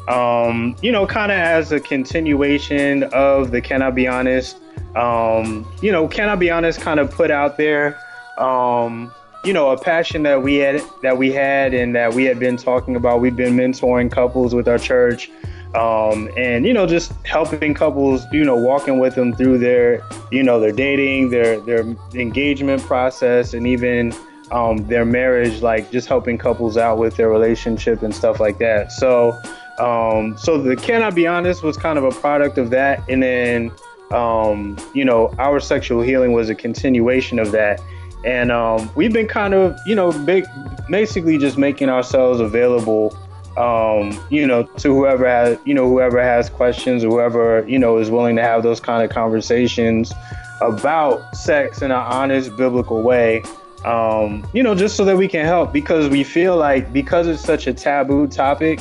[0.06, 4.56] um, you know, kind of as a continuation of the Can I Be Honest?
[4.94, 7.98] Um, you know, Can I Be Honest kind of put out there,
[8.38, 9.12] um,
[9.44, 12.56] you know, a passion that we had, that we had and that we had been
[12.56, 13.20] talking about.
[13.20, 15.28] We've been mentoring couples with our church.
[15.74, 20.42] Um, and you know, just helping couples, you know, walking with them through their, you
[20.42, 24.12] know, their dating, their their engagement process, and even
[24.50, 28.92] um, their marriage, like just helping couples out with their relationship and stuff like that.
[28.92, 29.32] So,
[29.78, 33.22] um, so the Can I Be Honest was kind of a product of that, and
[33.22, 33.72] then,
[34.10, 37.80] um, you know, our sexual healing was a continuation of that.
[38.24, 40.44] And um, we've been kind of, you know, big,
[40.88, 43.16] basically just making ourselves available
[43.56, 48.10] um, you know, to whoever has, you know, whoever has questions whoever, you know, is
[48.10, 50.12] willing to have those kind of conversations
[50.60, 53.42] about sex in an honest biblical way.
[53.84, 57.42] Um, you know, just so that we can help because we feel like because it's
[57.42, 58.80] such a taboo topic,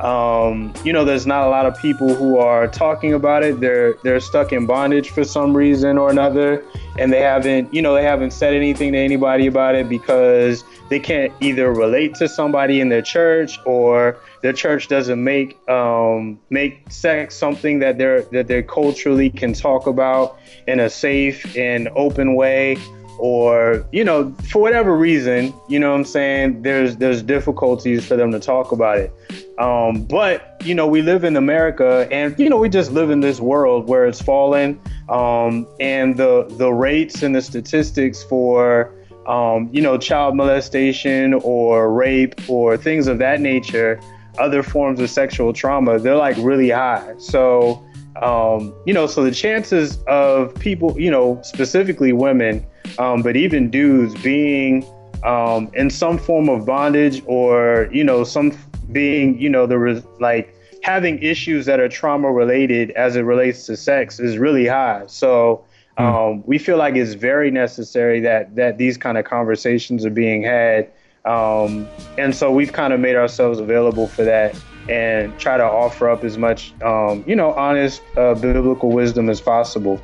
[0.00, 3.60] um, you know, there's not a lot of people who are talking about it.
[3.60, 6.62] They're they're stuck in bondage for some reason or another,
[6.98, 11.00] and they haven't, you know, they haven't said anything to anybody about it because they
[11.00, 16.90] can't either relate to somebody in their church or their church doesn't make um, make
[16.90, 22.34] sex something that they're that they culturally can talk about in a safe and open
[22.34, 22.76] way
[23.18, 26.62] or you know for whatever reason you know what i'm saying?
[26.62, 29.12] There's there's difficulties for them to talk about it.
[29.58, 33.20] Um, but you know we live in america and you know we just live in
[33.20, 34.80] this world where it's fallen.
[35.08, 38.92] Um, and the the rates and the statistics for
[39.26, 44.00] um, you know child molestation or rape or things of that nature
[44.38, 47.14] other forms of sexual trauma they're like really high.
[47.18, 47.82] So
[48.22, 52.64] um, you know, so the chances of people, you know, specifically women,
[52.98, 54.84] um, but even dudes being
[55.24, 58.56] um, in some form of bondage or, you know, some
[58.92, 63.66] being, you know, the re- like having issues that are trauma related as it relates
[63.66, 65.02] to sex is really high.
[65.06, 65.64] So
[65.98, 70.42] um, we feel like it's very necessary that that these kind of conversations are being
[70.42, 70.90] had.
[71.24, 74.54] Um, and so we've kind of made ourselves available for that
[74.88, 79.40] and try to offer up as much, um, you know, honest uh, biblical wisdom as
[79.40, 80.00] possible.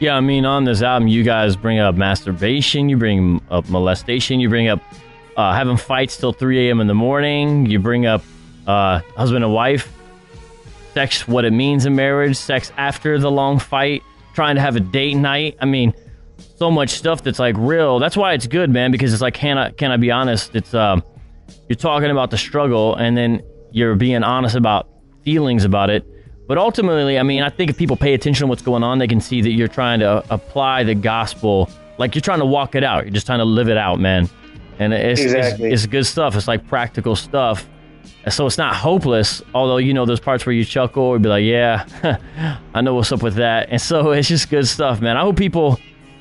[0.00, 4.38] Yeah, I mean, on this album, you guys bring up masturbation, you bring up molestation,
[4.38, 4.80] you bring up
[5.36, 6.80] uh, having fights till 3 a.m.
[6.80, 8.22] in the morning, you bring up
[8.66, 9.92] uh, husband and wife,
[10.94, 14.02] sex, what it means in marriage, sex after the long fight,
[14.34, 15.56] trying to have a date night.
[15.60, 15.94] I mean,
[16.56, 17.98] so much stuff that's like real.
[17.98, 20.54] That's why it's good, man, because it's like, can I, can I be honest?
[20.54, 21.02] It's, um,
[21.68, 24.88] you're talking about the struggle and then you're being honest about
[25.22, 26.04] feelings about it.
[26.48, 29.06] But ultimately, I mean, I think if people pay attention to what's going on, they
[29.06, 31.70] can see that you're trying to apply the gospel.
[31.98, 33.04] Like you're trying to walk it out.
[33.04, 34.28] You're just trying to live it out, man.
[34.78, 35.70] And it's, Exactly.
[35.70, 36.34] it's, it's good stuff.
[36.36, 37.68] It's like practical stuff.
[38.24, 41.28] And so it's not hopeless, although, you know, there's parts where you chuckle or be
[41.28, 41.86] like, yeah,
[42.74, 43.68] I know what's up with that.
[43.70, 45.16] And so it's just good stuff, man.
[45.16, 45.78] I hope people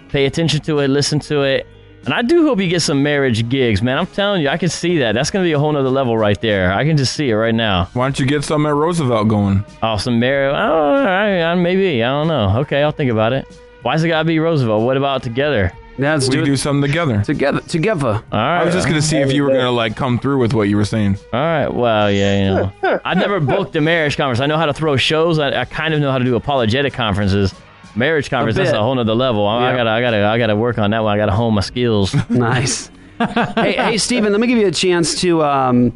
[0.10, 1.68] pay attention to it, listen to it.
[2.08, 3.98] And I do hope you get some marriage gigs, man.
[3.98, 5.12] I'm telling you, I can see that.
[5.12, 6.72] That's going to be a whole nother level right there.
[6.72, 7.90] I can just see it right now.
[7.92, 9.66] Why don't you get some at Roosevelt going?
[9.84, 10.56] Oh, some marriage.
[10.56, 12.02] Oh, all right, uh, maybe.
[12.02, 12.60] I don't know.
[12.62, 13.46] Okay, I'll think about it.
[13.82, 14.84] Why's it got to be Roosevelt?
[14.84, 15.74] What about together?
[15.98, 17.24] Yeah, let's we do do, something together.
[17.24, 17.60] together.
[17.60, 18.08] Together.
[18.08, 18.62] All right.
[18.62, 20.78] I was just gonna see if you were gonna like come through with what you
[20.78, 21.18] were saying.
[21.34, 21.68] All right.
[21.68, 24.40] Well, yeah, you know, I've never booked a marriage conference.
[24.40, 25.40] I know how to throw shows.
[25.40, 27.54] I, I kind of know how to do apologetic conferences.
[27.98, 29.46] Marriage conference, that's a whole nother level.
[29.46, 31.14] I, I gotta, I gotta, I gotta work on that one.
[31.14, 32.16] I gotta hone my skills.
[32.30, 32.92] Nice.
[33.20, 35.92] hey, hey, Stephen, let me give you a chance to um,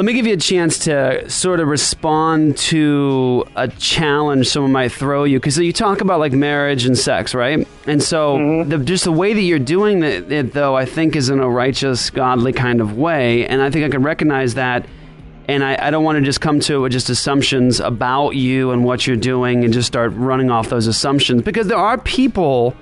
[0.00, 4.92] let me give you a chance to sort of respond to a challenge someone might
[4.92, 7.68] throw you because you talk about like marriage and sex, right?
[7.86, 11.28] And so the, just the way that you're doing it, it, though, I think is
[11.28, 14.86] in a righteous, godly kind of way, and I think I can recognize that.
[15.50, 18.70] And I, I don't want to just come to it with just assumptions about you
[18.70, 22.76] and what you're doing and just start running off those assumptions because there are people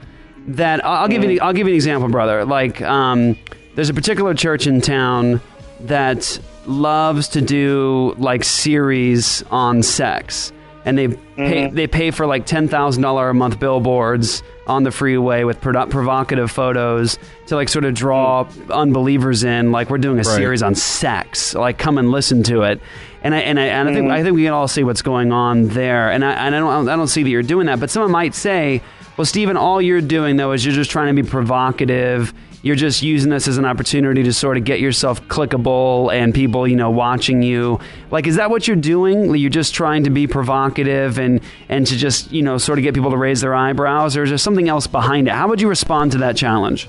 [0.49, 2.45] that I'll give you I'll give you an example, brother.
[2.45, 3.39] Like um,
[3.75, 5.41] there's a particular church in town
[5.81, 10.53] that loves to do like series on sex.
[10.89, 14.91] And they pay, they pay for like ten thousand dollar a month billboards on the
[14.91, 19.73] freeway with produ- provocative photos to like sort of draw unbelievers in.
[19.73, 20.37] Like we're doing a Right.
[20.37, 21.55] series on sex.
[21.55, 22.81] Like come and listen to it.
[23.23, 24.13] And I and I, and I think Mhm.
[24.13, 26.11] I think we can all see what's going on there.
[26.11, 27.81] And I and I don't I don't see that you're doing that.
[27.81, 28.81] But someone might say,
[29.17, 32.33] well, Stephen, all you're doing though is you're just trying to be provocative.
[32.63, 36.67] You're just using this as an opportunity to sort of get yourself clickable and people,
[36.67, 37.79] you know, watching you.
[38.11, 39.35] Like, is that what you're doing?
[39.37, 42.95] You're just trying to be provocative and and to just, you know, sort of get
[42.95, 45.35] people to raise their eyebrows, or is there something else behind it?
[45.35, 46.89] How would you respond to that challenge?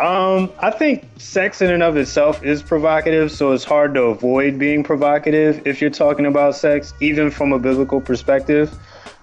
[0.00, 4.58] Um, I think sex in and of itself is provocative, so it's hard to avoid
[4.58, 8.74] being provocative if you're talking about sex, even from a biblical perspective.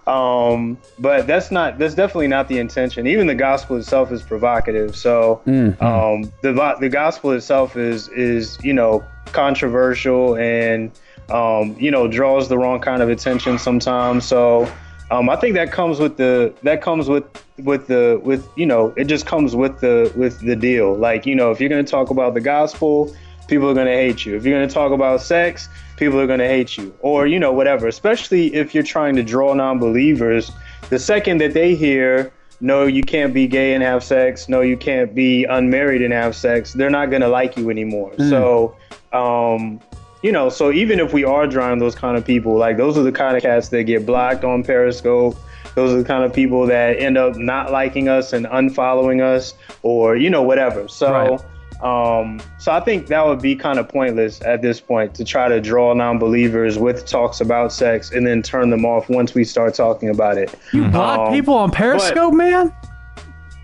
[0.07, 3.07] Um, but that's not that's definitely not the intention.
[3.07, 4.95] Even the gospel itself is provocative.
[4.95, 5.41] So
[5.81, 9.03] um, the the gospel itself is is you know
[9.33, 10.91] controversial and
[11.29, 14.25] um, you know draws the wrong kind of attention sometimes.
[14.25, 14.71] So
[15.11, 17.25] um, I think that comes with the that comes with
[17.59, 20.95] with the with you know it just comes with the with the deal.
[20.95, 23.13] Like you know if you're going to talk about the gospel,
[23.47, 24.35] people are going to hate you.
[24.35, 27.39] If you're going to talk about sex, people are going to hate you, or you
[27.39, 27.87] know whatever.
[27.87, 30.51] Especially if you're trying to draw non-believers,
[30.89, 34.49] the second that they hear no, you can't be gay and have sex.
[34.49, 36.73] No, you can't be unmarried and have sex.
[36.73, 38.11] They're not going to like you anymore.
[38.13, 38.29] Mm.
[38.29, 38.75] So,
[39.13, 39.79] um,
[40.23, 43.03] you know, so even if we are drawing those kind of people, like those are
[43.03, 45.37] the kind of cats that get blocked on Periscope.
[45.75, 49.53] Those are the kind of people that end up not liking us and unfollowing us,
[49.83, 50.87] or you know, whatever.
[50.87, 51.37] So,
[51.81, 55.47] um, so I think that would be kind of pointless at this point to try
[55.47, 59.75] to draw non-believers with talks about sex and then turn them off once we start
[59.75, 60.53] talking about it.
[60.73, 62.73] You block Um, people on but- Periscope, man?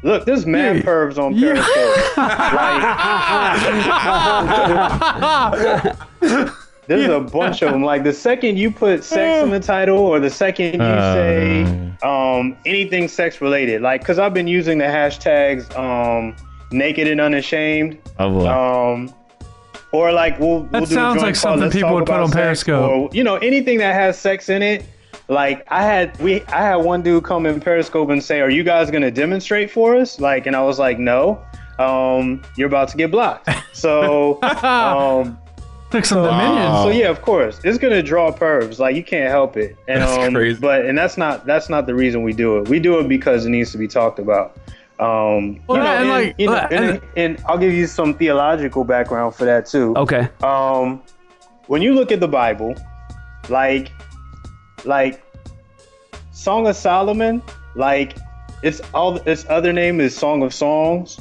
[0.03, 2.17] Look, there's mad pervs on Periscope.
[2.17, 2.83] like,
[6.87, 7.83] there's a bunch of them.
[7.83, 11.13] Like the second you put sex in the title, or the second you Uh.
[11.13, 11.63] say
[12.03, 16.35] um, anything sex related, like because I've been using the hashtags um,
[16.73, 17.97] naked and unashamed.
[18.19, 18.47] Oh boy.
[18.47, 19.13] Um,
[19.91, 22.15] or like we'll, we'll That do sounds joint like called something Let's people would put
[22.15, 22.89] on Periscope.
[22.89, 24.85] Or you know anything that has sex in it.
[25.29, 28.63] Like I had we I had one dude come in Periscope and say, "Are you
[28.63, 31.41] guys gonna demonstrate for us?" Like, and I was like, "No,
[31.79, 35.37] um, you're about to get blocked." So, um,
[35.91, 36.73] Took some so, dominion.
[36.83, 38.79] so yeah, of course, it's gonna draw pervs.
[38.79, 39.77] Like you can't help it.
[39.87, 40.59] And That's um, crazy.
[40.59, 42.67] but and that's not that's not the reason we do it.
[42.67, 44.57] We do it because it needs to be talked about.
[45.03, 47.87] Um, Well, you know, and and, like- you know, uh, and, and I'll give you
[47.87, 49.93] some theological background for that too.
[49.97, 50.29] Okay.
[50.41, 51.01] Um,
[51.67, 52.75] when you look at the Bible,
[53.49, 53.91] like,
[54.85, 55.21] like
[56.31, 57.41] Song of Solomon,
[57.75, 58.15] like
[58.63, 61.19] its all its other name is Song of Songs.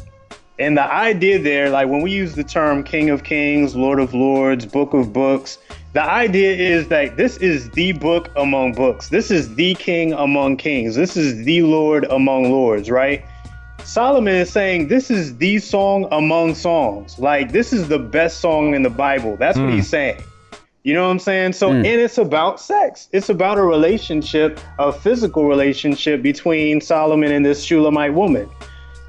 [0.59, 4.15] And the idea there, like when we use the term King of Kings, Lord of
[4.15, 5.59] Lords, Book of Books,
[5.93, 9.09] the idea is that this is the book among books.
[9.09, 10.95] This is the king among kings.
[10.95, 13.25] This is the Lord among lords, right?
[13.85, 17.19] Solomon is saying this is the song among songs.
[17.19, 19.37] Like this is the best song in the Bible.
[19.37, 19.75] That's what Mm.
[19.75, 20.23] he's saying.
[20.85, 21.53] You know what I'm saying?
[21.53, 21.77] So, Mm.
[21.77, 23.09] and it's about sex.
[23.13, 28.49] It's about a relationship, a physical relationship between Solomon and this Shulamite woman.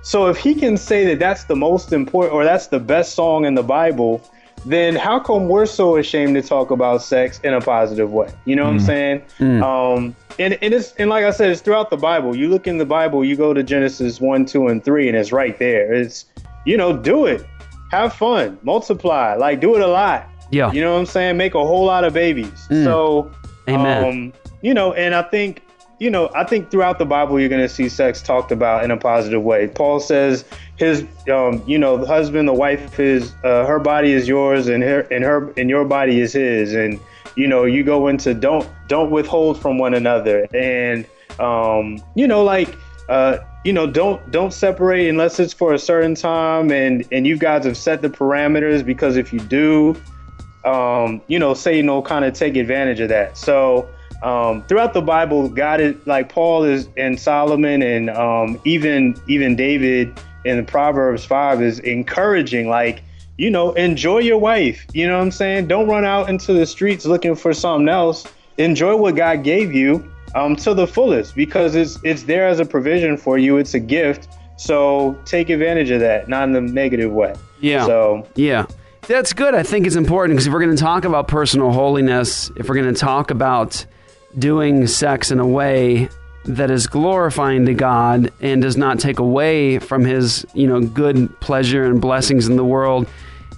[0.01, 3.45] So, if he can say that that's the most important or that's the best song
[3.45, 4.21] in the Bible,
[4.65, 8.33] then how come we're so ashamed to talk about sex in a positive way?
[8.45, 9.21] You know what I'm saying?
[9.61, 12.35] Um, and, and it's and like I said, it's throughout the Bible.
[12.35, 15.31] You look in the Bible, you go to Genesis one, two, and three, and it's
[15.31, 15.93] right there.
[15.93, 16.25] It's
[16.65, 17.45] you know, do it,
[17.91, 20.27] have fun, multiply, like do it a lot.
[20.51, 20.71] Yeah.
[20.71, 21.37] You know what I'm saying?
[21.37, 22.67] Make a whole lot of babies.
[22.69, 22.83] Mm.
[22.83, 23.31] So,
[23.67, 24.03] Amen.
[24.03, 25.63] Um, you know, and I think,
[26.03, 28.91] you know, I think throughout the Bible you're going to see sex talked about in
[28.91, 29.69] a positive way.
[29.69, 30.43] Paul says
[30.75, 34.83] his, um, you know, the husband, the wife is, uh, her body is yours, and
[34.83, 36.99] her, and her, and your body is his, and
[37.37, 41.07] you know, you go into don't, don't withhold from one another, and
[41.39, 42.75] um, you know, like.
[43.09, 47.37] Uh, you know, don't don't separate unless it's for a certain time, and and you
[47.37, 49.93] guys have set the parameters because if you do,
[50.63, 53.37] um, you know, Satan will kind of take advantage of that.
[53.37, 53.89] So
[54.23, 59.55] um, throughout the Bible, God is like Paul is and Solomon and um, even even
[59.55, 63.03] David in the Proverbs five is encouraging like
[63.37, 64.85] you know enjoy your wife.
[64.93, 65.67] You know what I'm saying?
[65.67, 68.25] Don't run out into the streets looking for something else.
[68.57, 72.65] Enjoy what God gave you um, to the fullest because it's it's there as a
[72.65, 73.57] provision for you.
[73.57, 74.29] It's a gift.
[74.55, 77.35] So take advantage of that, not in a negative way.
[77.59, 77.85] Yeah.
[77.85, 78.67] So yeah.
[79.05, 79.53] That's good.
[79.53, 82.75] I think it's important because if we're going to talk about personal holiness, if we're
[82.75, 83.85] going to talk about
[84.37, 86.09] doing sex in a way
[86.45, 91.39] that is glorifying to God and does not take away from his, you know, good
[91.39, 93.07] pleasure and blessings in the world,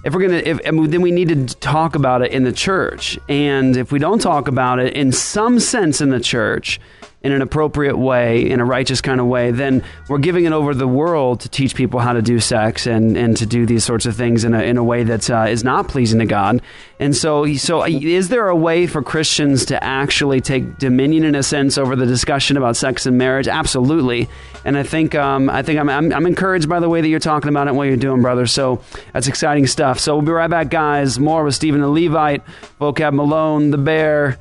[0.04, 3.18] if we're gonna, if then we need to talk about it in the church.
[3.28, 6.78] And if we don't talk about it in some sense in the church,
[7.26, 10.72] in an appropriate way, in a righteous kind of way, then we're giving it over
[10.74, 14.06] the world to teach people how to do sex and, and to do these sorts
[14.06, 16.62] of things in a, in a way that uh, is not pleasing to God.
[17.00, 21.42] And so, so is there a way for Christians to actually take dominion in a
[21.42, 23.48] sense over the discussion about sex and marriage?
[23.48, 24.28] Absolutely.
[24.64, 27.18] And I think um, I think I'm, I'm, I'm encouraged by the way that you're
[27.18, 28.46] talking about it and what you're doing, brother.
[28.46, 28.80] So
[29.12, 29.98] that's exciting stuff.
[29.98, 31.18] So we'll be right back, guys.
[31.18, 32.44] More with Stephen the Levite,
[32.80, 34.38] Vocab Malone, the Bear,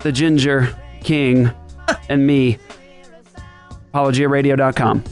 [0.00, 1.50] the Ginger King,
[2.08, 2.58] and me.
[3.92, 5.04] ApologiaRadio.com.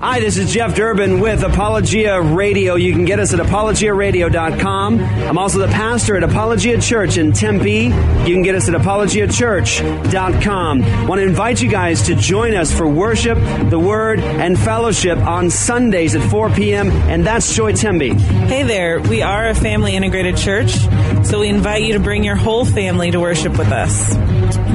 [0.00, 2.76] Hi, this is Jeff Durbin with Apologia Radio.
[2.76, 5.00] You can get us at apologiaradio.com.
[5.00, 7.86] I'm also the pastor at Apologia Church in Tempe.
[7.86, 11.08] You can get us at apologiachurch.com.
[11.08, 13.38] Want to invite you guys to join us for worship,
[13.70, 16.92] the word, and fellowship on Sundays at 4 p.m.
[16.92, 18.14] And that's Joy Tempe.
[18.14, 20.76] Hey there, we are a family integrated church,
[21.26, 24.14] so we invite you to bring your whole family to worship with us.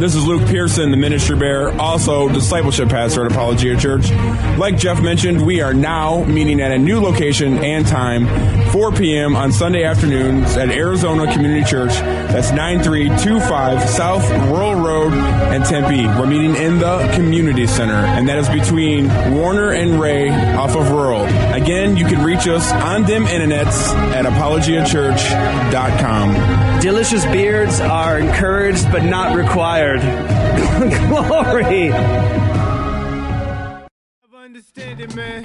[0.01, 4.11] This is Luke Pierson, the ministry bearer, also discipleship pastor at Apologia Church.
[4.57, 8.25] Like Jeff mentioned, we are now meeting at a new location and time,
[8.71, 9.35] 4 p.m.
[9.35, 11.91] on Sunday afternoons at Arizona Community Church.
[11.91, 16.07] That's 9325 South Rural Road and Tempe.
[16.07, 20.89] We're meeting in the community center, and that is between Warner and Ray off of
[20.89, 21.25] Rural.
[21.53, 26.81] Again, you can reach us on them internets at apologiachurch.com.
[26.81, 30.01] Delicious beards are encouraged but not required.
[31.07, 32.52] Glory.
[35.15, 35.43] Man.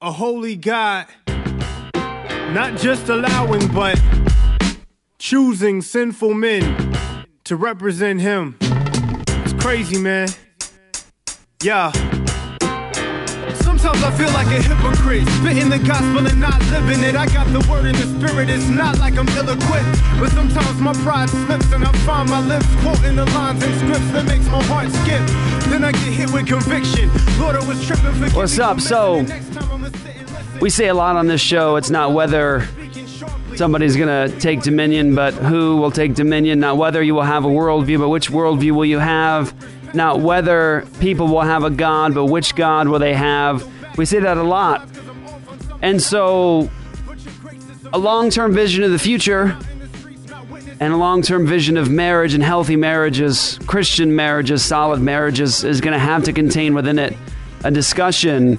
[0.00, 1.06] A holy God,
[2.52, 4.00] not just allowing, but
[5.18, 6.94] choosing sinful men
[7.44, 8.56] to represent Him.
[8.60, 10.30] It's crazy, man.
[11.62, 11.92] Yeah.
[13.62, 17.16] Sometimes I feel like a hypocrite, spitting the gospel and not living it.
[17.16, 20.00] I got the word in the spirit, it's not like I'm ill equipped.
[20.18, 24.10] But sometimes my pride slips and I find my lips quoting the lines and scripts
[24.12, 25.22] that makes my heart skip.
[25.70, 27.10] Then I get hit with conviction.
[27.38, 28.80] Lord, I was tripping for What's up?
[28.80, 29.24] So,
[30.60, 31.76] we say a lot on this show.
[31.76, 32.68] It's not whether
[33.56, 36.60] somebody's going to take dominion, but who will take dominion.
[36.60, 39.54] Not whether you will have a worldview, but which worldview will you have.
[39.94, 43.68] Not whether people will have a God, but which God will they have.
[43.96, 44.88] We say that a lot.
[45.82, 46.70] And so,
[47.92, 49.56] a long term vision of the future
[50.80, 55.80] and a long term vision of marriage and healthy marriages, Christian marriages, solid marriages, is
[55.80, 57.16] going to have to contain within it
[57.64, 58.58] a discussion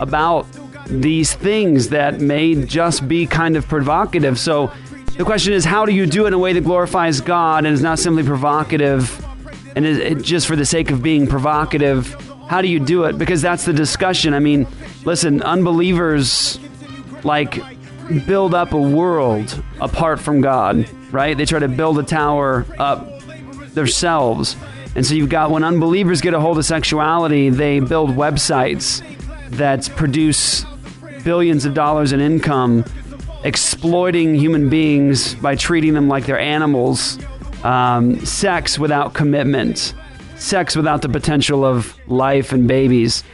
[0.00, 0.46] about
[0.86, 4.38] these things that may just be kind of provocative.
[4.38, 4.72] So
[5.16, 7.72] the question is, how do you do it in a way that glorifies God and
[7.72, 9.24] is not simply provocative
[9.74, 12.14] and it just for the sake of being provocative?
[12.48, 13.18] How do you do it?
[13.18, 14.34] Because that's the discussion.
[14.34, 14.66] I mean,
[15.04, 16.58] listen, unbelievers
[17.24, 17.62] like
[18.26, 21.36] build up a world apart from God, right?
[21.36, 23.20] They try to build a tower up
[23.74, 24.56] themselves.
[24.94, 29.02] And so you've got when unbelievers get a hold of sexuality, they build websites
[29.56, 30.66] that produce
[31.24, 32.84] billions of dollars in income,
[33.44, 37.18] exploiting human beings by treating them like they're animals,
[37.64, 39.94] um, sex without commitment,
[40.36, 43.24] sex without the potential of life and babies.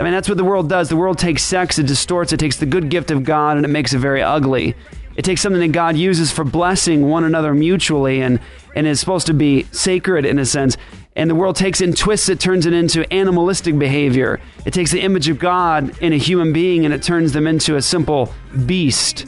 [0.00, 0.88] I mean, that's what the world does.
[0.88, 3.68] The world takes sex, it distorts, it takes the good gift of God, and it
[3.68, 4.74] makes it very ugly.
[5.16, 8.38] It takes something that God uses for blessing one another mutually and,
[8.76, 10.76] and is supposed to be sacred in a sense.
[11.16, 14.38] And the world takes it and twists it, turns it into animalistic behavior.
[14.64, 17.74] It takes the image of God in a human being and it turns them into
[17.74, 18.32] a simple
[18.66, 19.26] beast.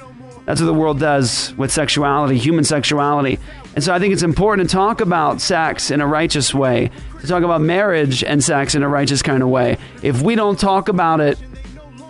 [0.50, 3.38] That's what the world does with sexuality, human sexuality.
[3.76, 6.90] And so I think it's important to talk about sex in a righteous way,
[7.20, 9.78] to talk about marriage and sex in a righteous kind of way.
[10.02, 11.38] If we don't talk about it,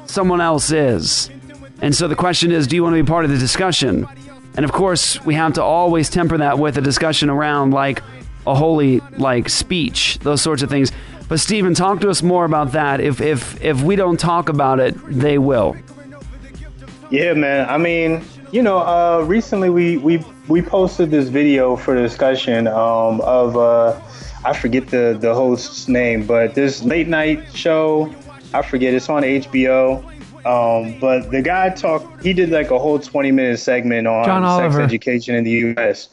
[0.06, 1.28] someone else is.
[1.82, 4.06] And so the question is do you want to be part of the discussion?
[4.56, 8.02] And of course, we have to always temper that with a discussion around like
[8.46, 10.92] a holy like speech, those sorts of things.
[11.28, 13.00] But Stephen, talk to us more about that.
[13.02, 15.76] If if if we don't talk about it, they will.
[17.10, 17.68] Yeah, man.
[17.68, 23.20] I mean, you know, uh, recently we we we posted this video for discussion um,
[23.22, 24.00] of uh,
[24.44, 28.14] I forget the the host's name, but this late night show.
[28.52, 28.94] I forget.
[28.94, 30.04] It's on HBO.
[30.44, 32.22] Um, but the guy talked.
[32.24, 36.08] He did like a whole twenty minute segment on John sex education in the U.S.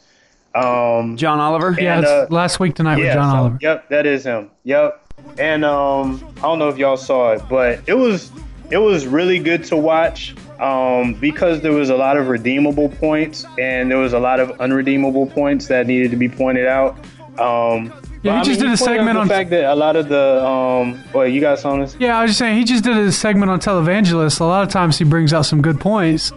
[0.54, 1.76] Um, John Oliver.
[1.78, 3.58] Yeah, and, it's uh, last week tonight with John so- Oliver.
[3.60, 4.50] Yep, that is him.
[4.64, 5.04] Yep.
[5.38, 8.30] And um, I don't know if y'all saw it, but it was
[8.70, 13.44] it was really good to watch um, because there was a lot of redeemable points
[13.58, 16.98] and there was a lot of unredeemable points that needed to be pointed out.
[17.38, 17.92] Um,
[18.22, 20.44] Yeah, he but, just did a segment the on- fact that a lot of the.
[20.44, 22.00] Um, wait, you got something?
[22.00, 24.40] Yeah, I was just saying he just did a segment on televangelist.
[24.40, 26.32] A lot of times he brings out some good points,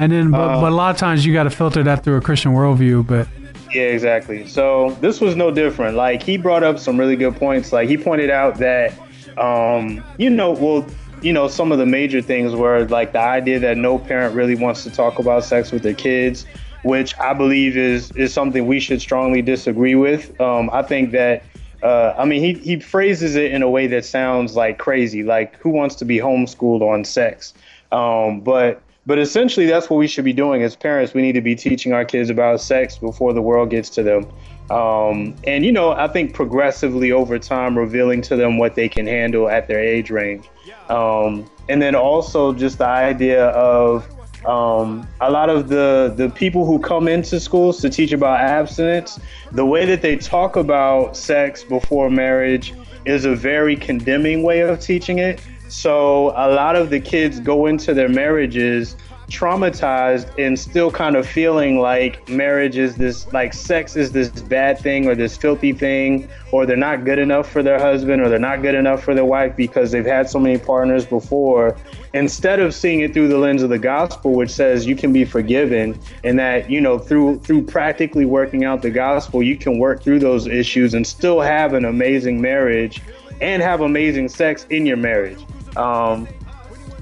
[0.00, 2.16] and then but, Uh, but a lot of times you got to filter that through
[2.16, 3.06] a Christian worldview.
[3.06, 3.28] But
[3.74, 4.46] Yeah, exactly.
[4.48, 5.94] So this was no different.
[5.94, 7.70] Like he brought up some really good points.
[7.70, 8.94] Like he pointed out that,
[9.36, 10.86] um, you know, well,
[11.26, 14.54] you know, some of the major things were like the idea that no parent really
[14.54, 16.46] wants to talk about sex with their kids,
[16.84, 20.40] which I believe is is something we should strongly disagree with.
[20.40, 21.42] Um, I think that.
[21.82, 25.56] Uh, I mean, he, he phrases it in a way that sounds like crazy, like
[25.58, 27.52] who wants to be homeschooled on sex?
[27.92, 31.12] Um, but but essentially, that's what we should be doing as parents.
[31.12, 34.26] We need to be teaching our kids about sex before the world gets to them.
[34.70, 39.06] Um, and, you know, I think progressively over time, revealing to them what they can
[39.06, 40.48] handle at their age range.
[40.88, 44.06] Um, and then also just the idea of
[44.46, 49.18] um, a lot of the, the people who come into schools to teach about abstinence,
[49.50, 52.72] the way that they talk about sex before marriage
[53.04, 55.40] is a very condemning way of teaching it.
[55.68, 58.96] So a lot of the kids go into their marriages
[59.28, 64.78] traumatized and still kind of feeling like marriage is this like sex is this bad
[64.78, 68.38] thing or this filthy thing or they're not good enough for their husband or they're
[68.38, 71.76] not good enough for their wife because they've had so many partners before.
[72.14, 75.24] Instead of seeing it through the lens of the gospel which says you can be
[75.24, 80.02] forgiven and that you know through through practically working out the gospel you can work
[80.02, 83.02] through those issues and still have an amazing marriage
[83.40, 85.44] and have amazing sex in your marriage.
[85.76, 86.26] Um,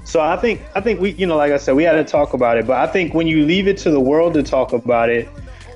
[0.05, 2.33] so I think I think we you know like I said we had to talk
[2.33, 5.09] about it, but I think when you leave it to the world to talk about
[5.09, 5.27] it,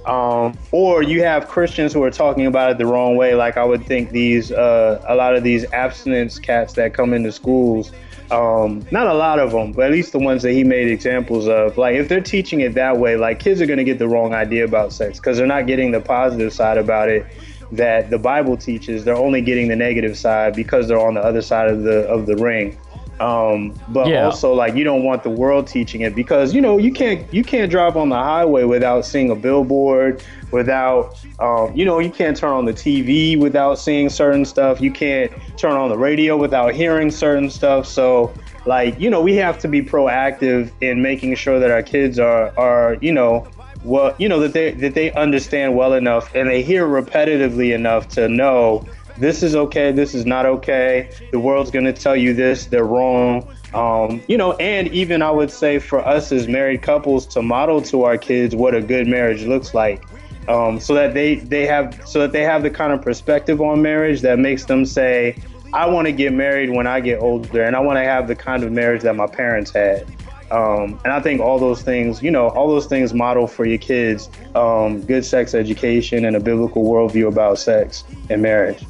[0.06, 3.66] um, or you have Christians who are talking about it the wrong way, like I
[3.66, 7.92] would think these uh, a lot of these abstinence cats that come into schools,
[8.30, 11.48] um, not a lot of them, but at least the ones that he made examples
[11.48, 14.08] of, like if they're teaching it that way, like kids are going to get the
[14.08, 17.26] wrong idea about sex because they're not getting the positive side about it
[17.72, 19.04] that the Bible teaches.
[19.04, 22.26] They're only getting the negative side because they're on the other side of the of
[22.26, 22.78] the ring.
[23.20, 24.26] Um, but Yeah.
[24.26, 27.44] also like you don't want the world teaching it because you know you can't you
[27.44, 32.38] can't drive on the highway without seeing a billboard without um, you know you can't
[32.38, 36.74] turn on the TV without seeing certain stuff you can't turn on the radio without
[36.74, 38.34] hearing certain stuff so
[38.66, 42.54] like you know we have to be proactive in making sure that our kids are
[42.58, 43.50] are you know
[43.84, 48.08] well you know that they that they understand well enough and they hear repetitively enough
[48.08, 48.86] to know
[49.20, 51.10] this is okay, this is not okay.
[51.32, 53.48] The world's going to tell you this, they're wrong.
[53.74, 57.82] Um, you know, and even I would say for us as married couples to model
[57.84, 60.04] to our kids what a good marriage looks like.
[60.48, 63.84] Um, so that they, they have so that they have the kind of perspective on
[63.84, 65.36] marriage that makes them say,
[65.74, 68.36] I want to get married when I get older and I want to have the
[68.36, 70.08] kind of marriage that my parents had.
[70.50, 73.78] Um, and I think all those things, you know, all those things model for your
[73.78, 78.84] kids um, good sex education and a biblical worldview about sex and marriage.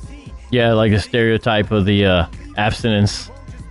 [0.51, 2.25] Yeah, like a stereotype of the uh,
[2.57, 3.29] abstinence.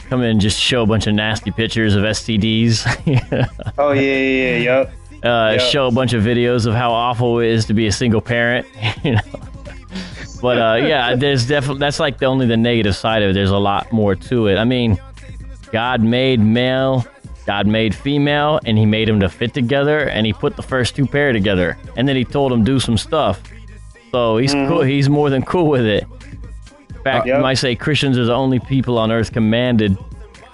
[0.08, 2.84] Come in and just show a bunch of nasty pictures of STDs.
[3.78, 4.92] Oh yeah, yeah, yeah, yep.
[5.24, 5.60] uh, Yep.
[5.70, 8.66] show a bunch of videos of how awful it is to be a single parent.
[9.04, 9.20] you know?
[10.40, 13.32] But uh, yeah, there's definitely that's like the only the negative side of it.
[13.34, 14.56] There's a lot more to it.
[14.56, 14.98] I mean,
[15.72, 17.04] God made male,
[17.46, 20.96] God made female, and He made them to fit together, and He put the first
[20.96, 23.40] two pair together, and then He told them do some stuff.
[24.12, 24.68] So he's Mm-hmm.
[24.68, 24.82] cool.
[24.82, 26.06] He's more than cool with it.
[27.08, 29.96] In fact, you might say Christians are the only people on earth commanded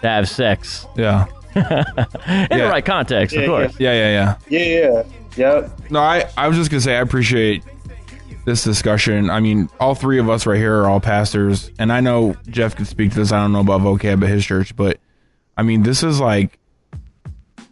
[0.03, 0.87] to have sex.
[0.97, 1.27] Yeah.
[1.55, 3.81] In the right context, of Yeah, course.
[3.81, 4.59] Yeah, yeah, yeah.
[4.61, 5.03] Yeah, yeah.
[5.37, 5.91] Yep.
[5.91, 7.63] No, I, I was just gonna say I appreciate
[8.45, 9.31] this discussion.
[9.31, 12.77] I mean, all three of us right here are all pastors, and I know Jeff
[12.77, 13.33] could speak to this.
[13.33, 14.99] I don't know about vocab at his church, but
[15.57, 16.59] I mean, this is like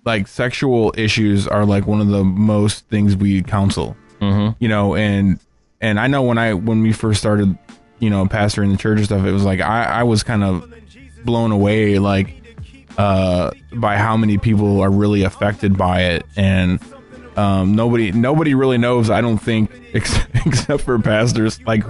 [0.04, 3.96] like sexual issues are like one of the most things we counsel.
[4.20, 4.56] Mm-hmm.
[4.62, 5.38] You know, and
[5.80, 7.56] and I know when I when we first started,
[8.02, 10.42] you know, pastor in the church and stuff, it was like I I was kind
[10.42, 10.68] of
[11.24, 12.34] blown away like
[12.98, 16.26] uh by how many people are really affected by it.
[16.36, 16.80] And
[17.36, 21.82] um nobody nobody really knows i don't think ex- except for pastors like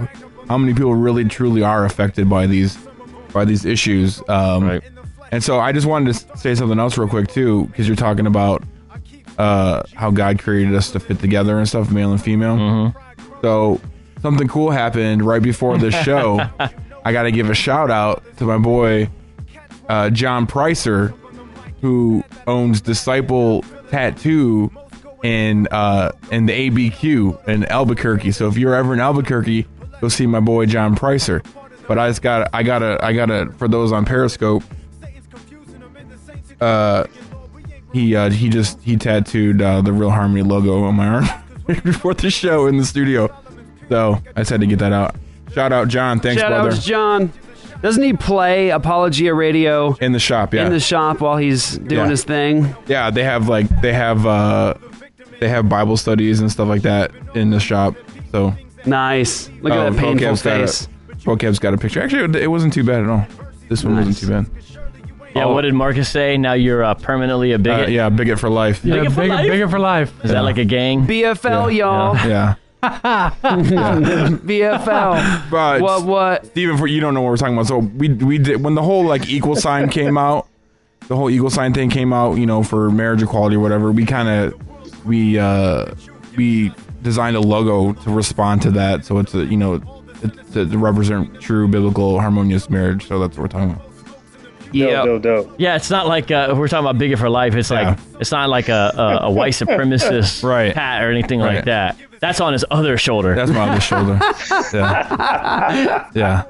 [0.47, 2.77] how many people really truly are affected by these
[3.33, 4.21] by these issues.
[4.29, 4.79] Um
[5.31, 8.27] and so i just wanted to say something else real quick too because you're talking
[8.27, 8.63] about
[9.39, 12.93] uh how god created us to fit together and stuff male and female.
[13.41, 13.81] So
[14.23, 16.39] something cool happened right before this show
[17.05, 19.07] i gotta give a shout out to my boy
[19.89, 21.13] uh, John Pricer,
[21.81, 24.71] who owns Disciple Tattoo
[25.23, 28.31] in uh, in the ABQ in Albuquerque.
[28.31, 29.67] So if you're ever in Albuquerque,
[30.01, 31.45] go see my boy John Pricer.
[31.87, 34.63] But I just got I gotta I gotta for those on Periscope.
[36.61, 37.05] uh,
[37.91, 41.25] he uh, he just he tattooed uh, the Real Harmony logo on my arm
[41.83, 43.29] before the show in the studio.
[43.93, 45.15] So I just had to get that out.
[45.53, 46.69] Shout out John, thanks Shout brother.
[46.69, 47.31] out to John.
[47.83, 50.51] Doesn't he play Apologia Radio in the shop?
[50.51, 52.09] Yeah, in the shop while he's doing Yeah.
[52.09, 52.75] his thing?
[52.87, 54.73] Yeah, they have like they have uh
[55.39, 57.93] they have Bible studies and stuff like that in the shop.
[58.31, 58.55] So
[58.87, 59.51] nice.
[59.61, 60.87] Look at that painful Vocab's got a- face.
[61.19, 62.01] Vocab's got a picture.
[62.01, 63.27] Actually, it wasn't too bad at all.
[63.69, 64.47] This one wasn't too bad.
[65.35, 66.35] Yeah, what did Marcus say?
[66.37, 67.89] Now you're uh, permanently a bigot.
[67.89, 68.83] Uh, yeah, bigot for life.
[68.83, 69.47] Yeah, Bigot for bigger, life?
[69.49, 70.13] bigger for life.
[70.25, 71.05] Is that like a gang?
[71.05, 72.15] BFL, y'all.
[72.27, 72.55] Yeah.
[74.13, 75.49] BFL.
[75.49, 76.03] But What?
[76.05, 76.45] What?
[76.47, 77.67] Steven, for you don't know what we're talking about.
[77.67, 80.47] So we we did when the whole like equal sign came out,
[81.07, 82.37] the whole equal sign thing came out.
[82.37, 83.91] You know, for marriage equality or whatever.
[83.91, 85.93] We kind of we uh
[86.35, 86.71] we
[87.01, 89.05] designed a logo to respond to that.
[89.05, 89.81] So it's a you know
[90.21, 93.07] it's to, to represent true biblical harmonious marriage.
[93.07, 93.89] So that's what we're talking about.
[94.71, 95.05] Yeah.
[95.05, 95.55] Dope, dope.
[95.59, 97.53] Yeah, it's not like uh, we're talking about bigot for life.
[97.53, 100.73] It's like it's not like a, a, a white supremacist Right.
[100.73, 101.95] pat or anything like that.
[102.23, 103.35] That's on his other shoulder.
[103.35, 104.17] That's my other shoulder.
[104.73, 106.09] Yeah.
[106.15, 106.43] Yeah.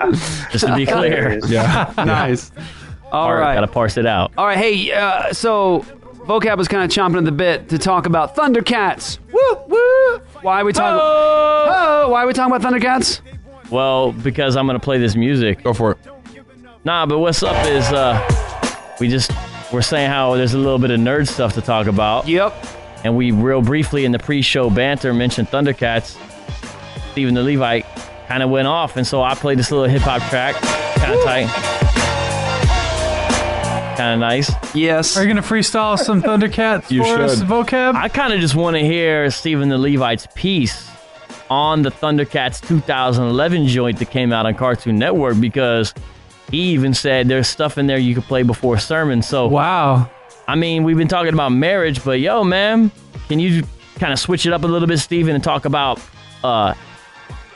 [0.52, 1.40] Just to be clear.
[1.48, 1.92] Yeah.
[1.98, 2.52] Nice.
[3.12, 3.54] All All right, right.
[3.56, 4.32] gotta parse it out.
[4.38, 4.56] All right.
[4.58, 5.80] Hey, uh, so
[6.28, 9.18] vocab was kind of chomping at the bit to talk about Thundercats.
[9.32, 10.20] Woo woo.
[10.44, 11.00] Why are we talking?
[11.02, 13.22] Oh, why are we talking about Thundercats?
[13.72, 15.64] Well, because I'm gonna play this music.
[15.64, 15.98] Go for it.
[16.86, 18.20] Nah, but what's up is uh,
[19.00, 19.32] we just
[19.74, 22.28] we're saying how there's a little bit of nerd stuff to talk about.
[22.28, 22.54] Yep.
[23.04, 26.18] And we real briefly in the pre-show banter mentioned Thundercats.
[27.12, 27.86] Stephen the Levite
[28.28, 30.56] kind of went off, and so I played this little hip hop track,
[30.96, 31.48] kind of tight,
[33.98, 34.52] kind of nice.
[34.74, 35.16] Yes.
[35.18, 37.48] Are you gonna freestyle some Thundercats You for us, should.
[37.48, 37.96] vocab?
[37.96, 40.90] I kind of just want to hear Stephen the Levite's piece
[41.50, 45.94] on the Thundercats 2011 joint that came out on Cartoon Network because
[46.50, 49.28] he even said there's stuff in there you could play before sermons.
[49.28, 50.10] So wow.
[50.48, 52.92] I mean, we've been talking about marriage, but yo, man,
[53.28, 53.64] can you
[53.96, 56.02] kind of switch it up a little bit, Stephen, and talk about
[56.44, 56.74] uh,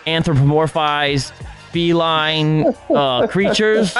[0.05, 1.31] anthropomorphized
[1.71, 3.95] feline uh, creatures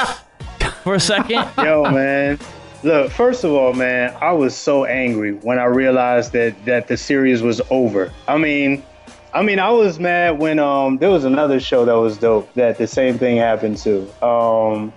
[0.83, 1.45] for a second?
[1.57, 2.39] Yo, man.
[2.83, 6.95] Look, first of all, man, I was so angry when I realized that that the
[6.95, 8.13] series was over.
[8.27, 8.83] I mean,
[9.33, 12.77] I mean, I was mad when um there was another show that was dope that
[12.77, 14.25] the same thing happened to.
[14.25, 14.93] Um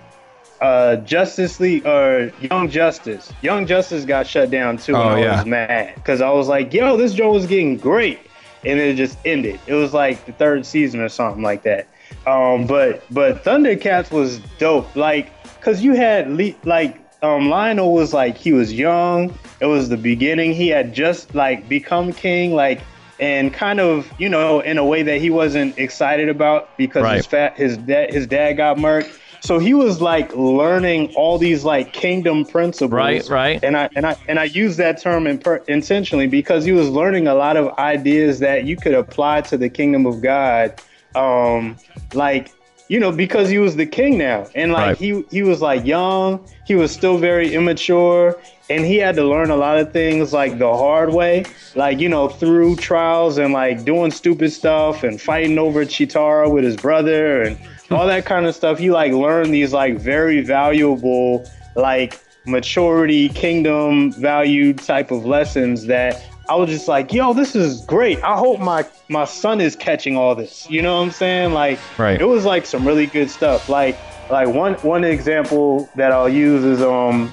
[0.61, 3.31] uh Justice League or Young Justice.
[3.41, 5.37] Young Justice got shut down too and Oh, I yeah.
[5.37, 8.19] was mad cuz I was like, "Yo, this show was getting great."
[8.63, 9.59] And it just ended.
[9.65, 11.87] It was like the third season or something like that.
[12.27, 14.95] Um but but Thundercats was dope.
[14.95, 15.29] Like
[15.61, 19.33] cuz you had le- like um Lion-O was like he was young.
[19.61, 20.53] It was the beginning.
[20.53, 22.81] He had just like become king like
[23.19, 27.03] and kind of, you know, in a way that he wasn't excited about because his
[27.03, 27.25] Right.
[27.25, 29.13] fat his dad his dad got murked.
[29.41, 32.91] So he was like learning all these like kingdom principles.
[32.91, 33.59] Right, right.
[33.63, 37.33] And I and I and I use that term intentionally because he was learning a
[37.33, 40.79] lot of ideas that you could apply to the kingdom of God.
[41.15, 41.77] Um,
[42.13, 42.51] like
[42.87, 44.97] you know, because he was the king now, and like Right.
[44.97, 48.37] he he was like young, he was still very immature,
[48.69, 52.09] and he had to learn a lot of things like the hard way, like you
[52.09, 57.41] know through trials and like doing stupid stuff and fighting over Cheetara with his brother
[57.41, 57.57] and
[57.91, 58.79] all that kind of stuff.
[58.79, 66.23] You like learn these like very valuable like maturity, kingdom value type of lessons that
[66.49, 68.21] I was just like, yo, this is great.
[68.23, 70.69] I hope my my son is catching all this.
[70.69, 71.53] You know what I'm saying?
[71.53, 72.19] Like, Right.
[72.19, 73.69] it was like some really good stuff.
[73.69, 73.97] Like,
[74.29, 77.31] like one one example that I'll use is um,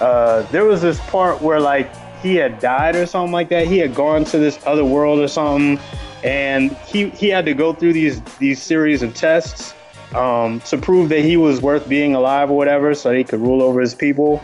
[0.00, 1.88] uh, there was this part where like
[2.22, 3.68] he had died or something like that.
[3.68, 5.78] He had gone to this other world or something,
[6.24, 9.74] and he he had to go through these these series of tests
[10.14, 13.62] um, to prove that he was worth being alive or whatever, so he could rule
[13.62, 14.42] over his people.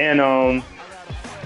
[0.00, 0.62] And um,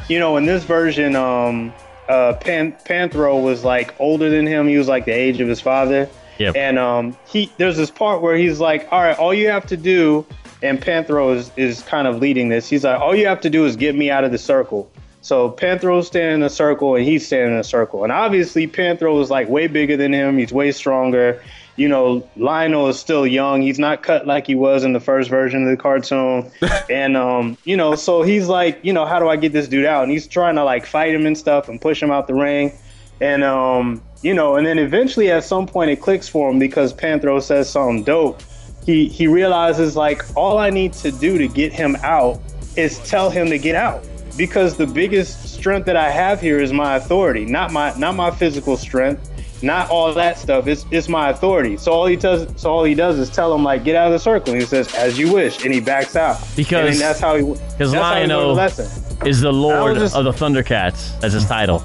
[0.08, 1.72] you know, in this version, um,
[2.08, 4.66] uh, Pan- Panthro was like older than him.
[4.68, 6.08] He was like the age of his father.
[6.38, 6.56] Yep.
[6.56, 9.76] And um, he there's this part where he's like, "All right, all you have to
[9.76, 10.24] do,"
[10.62, 12.68] and Panthro is is kind of leading this.
[12.68, 14.90] He's like, "All you have to do is get me out of the circle."
[15.20, 18.02] So Panthro's standing in a circle and he's standing in a circle.
[18.02, 20.38] And obviously Panthro is like way bigger than him.
[20.38, 21.42] He's way stronger.
[21.78, 23.62] You know, Lion-O is still young.
[23.62, 26.50] He's not cut like he was in the first version of the cartoon.
[26.90, 29.86] and um, you know, so he's like, you know, how do I get this dude
[29.86, 30.02] out?
[30.02, 32.72] And he's trying to like fight him and stuff and push him out the ring.
[33.20, 36.92] And um, you know, and then eventually at some point it clicks for him because
[36.92, 38.42] Panthro says something dope.
[38.84, 42.40] He he realizes like all I need to do to get him out
[42.76, 44.04] is tell him to get out
[44.36, 48.30] because the biggest strength that I have here is my authority, not my not my
[48.30, 49.30] physical strength,
[49.62, 50.66] not all that stuff.
[50.66, 51.76] It's it's my authority.
[51.76, 54.12] So all he does so all he does is tell him like get out of
[54.12, 54.52] the circle.
[54.52, 56.38] And he says as you wish, and he backs out.
[56.56, 59.28] Because- and that's how he because that's how he learned the Lion-O lesson.
[59.28, 61.18] is the Lord just- of the Thundercats.
[61.20, 61.82] That's his title.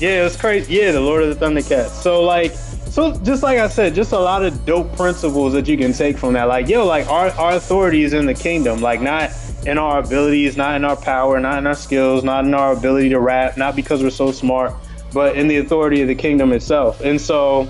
[0.00, 0.74] Yeah, it's crazy.
[0.74, 1.88] Yeah, the Lord of the Thundercats.
[1.90, 5.76] So like, so just like I said, just a lot of dope principles that you
[5.76, 6.44] can take from that.
[6.44, 8.80] Like, yo, like our our authority is in the kingdom.
[8.80, 9.30] Like, not
[9.66, 13.08] in our abilities, not in our power, not in our skills, not in our ability
[13.10, 14.72] to rap, not because we're so smart,
[15.12, 17.00] but in the authority of the kingdom itself.
[17.00, 17.68] And so,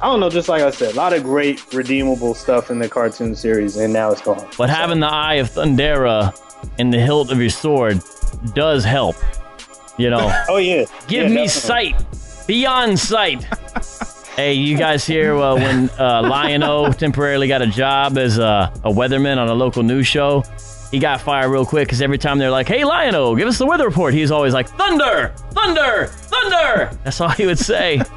[0.00, 0.30] I don't know.
[0.30, 3.92] Just like I said, a lot of great redeemable stuff in the cartoon series, and
[3.92, 4.48] now it's gone.
[4.56, 6.38] But having the eye of Thundera
[6.78, 8.00] in the hilt of your sword
[8.54, 9.16] does help.
[9.96, 10.32] You know.
[10.48, 10.84] Oh yeah.
[11.08, 11.48] Give Yeah, me definitely.
[11.48, 13.42] sight beyond sight.
[14.36, 18.90] hey, you guys hear uh, when uh, Lion-O temporarily got a job as a, a
[18.90, 20.42] weatherman on a local news show?
[20.90, 23.66] He got fired real quick because every time they're like, "Hey, Lion-O, give us the
[23.66, 28.00] weather report," he's always like, "Thunder, thunder, thunder." That's all he would say.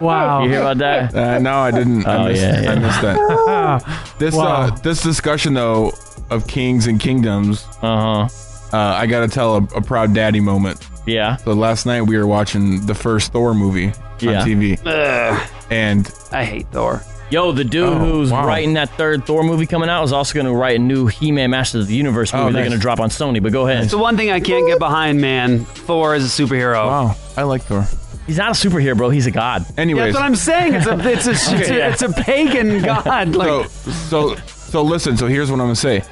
[0.00, 0.42] Wow.
[0.42, 1.14] You hear about that?
[1.14, 2.04] Uh, no, I didn't.
[2.06, 2.72] Oh, I missed, yeah, yeah.
[2.72, 4.14] I missed that.
[4.18, 4.44] this Wow.
[4.62, 5.92] uh, this discussion though
[6.30, 7.64] of kings and kingdoms.
[7.80, 8.28] Uh-huh.
[8.76, 10.88] Uh I gotta tell a, a proud daddy moment.
[11.06, 11.36] Yeah.
[11.36, 14.40] So last night we were watching the first Thor movie Yeah.
[14.42, 17.02] on TV, Ugh, and I hate Thor.
[17.30, 18.46] Yo, the dude Oh, who's wow.
[18.46, 21.50] writing that third Thor movie coming out is also going to write a new He-Man
[21.50, 22.46] Masters of the Universe movie.
[22.46, 23.42] Oh, They're going to drop on Sony.
[23.42, 23.82] But go ahead.
[23.82, 25.64] It's the one thing I can't get behind, man.
[25.64, 26.86] Thor is a superhero.
[26.86, 27.86] wow, I like Thor.
[28.26, 29.10] He's not a superhero, bro.
[29.10, 29.64] He's a god.
[29.68, 30.74] Yeah, Anyways, that's what I'm saying.
[30.74, 31.92] It's a it's a, it's a, Yeah.
[31.92, 33.34] it's a pagan god.
[33.34, 35.16] Like, so so so listen.
[35.16, 36.02] So here's what I'm gonna say.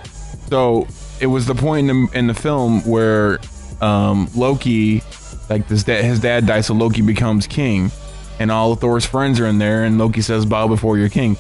[0.49, 0.87] So
[1.21, 3.39] it was the point in the, in the film where
[3.81, 5.03] um, Loki,
[5.51, 7.91] like this, dad, his dad dies, so Loki becomes king,
[8.39, 11.37] and all of Thor's friends are in there, and Loki says, "Bow before your king."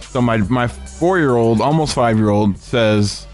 [0.00, 3.26] So my my four year old, almost five year old, says,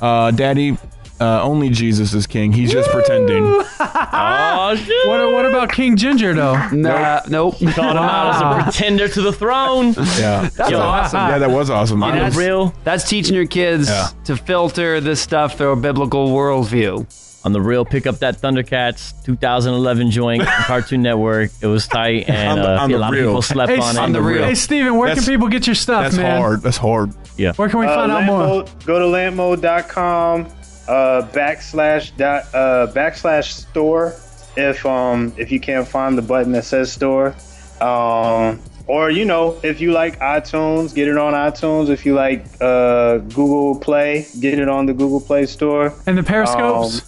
[0.00, 0.76] uh, "Daddy."
[1.18, 2.52] Uh, only Jesus is king.
[2.52, 3.62] He's just pretending.
[4.18, 5.06] Oh, shit.
[5.08, 6.56] What, what about King Ginger though?
[6.72, 7.54] nah, nope.
[7.58, 9.94] Called him out as a pretender to the throne.
[10.18, 11.20] Yeah, That's Yo, awesome.
[11.28, 12.02] yeah, that was awesome.
[12.02, 14.08] On that's, real, that's teaching your kids Yeah.
[14.24, 17.06] to filter this stuff through a biblical worldview.
[17.46, 21.50] On the real, pick up that Thundercats 2011 joint on Cartoon Network.
[21.62, 23.22] It was tight, and On the- uh, on a the lot real.
[23.22, 23.98] of people slept Hey, on it.
[24.00, 24.44] On the real.
[24.44, 26.40] Hey Steven, where That's- can people get your stuff, That's man?
[26.40, 26.60] hard.
[26.62, 27.12] That's hard.
[27.38, 27.52] Yeah.
[27.54, 28.64] Where can we Uh, find out more?
[28.84, 30.46] Go to lampmode.com
[30.88, 34.14] uh, backslash dot uh, backslash store
[34.56, 37.34] if um if you can't find the button that says store.
[37.80, 41.88] Um, or you know if you like iTunes, get it on iTunes.
[41.90, 45.92] If you like uh, Google Play, get it on the Google Play Store.
[46.06, 47.00] And the Periscopes?
[47.02, 47.06] Um,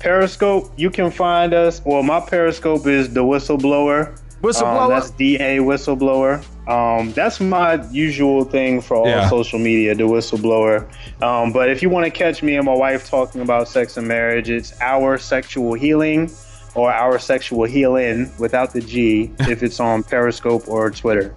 [0.00, 1.82] Periscope, you can find us.
[1.84, 4.18] Well, my Periscope is the whistleblower.
[4.42, 4.84] Whistleblower?
[4.84, 6.42] Um, that's DA whistleblower.
[6.66, 9.28] Um, that's my usual thing for all Yeah.
[9.28, 10.86] social media, the whistleblower.
[11.22, 14.08] Um, but if you want to catch me and my wife talking about sex and
[14.08, 16.30] marriage, it's our sexual healing
[16.74, 21.36] or our sexual healing without the G if it's on Periscope or Twitter.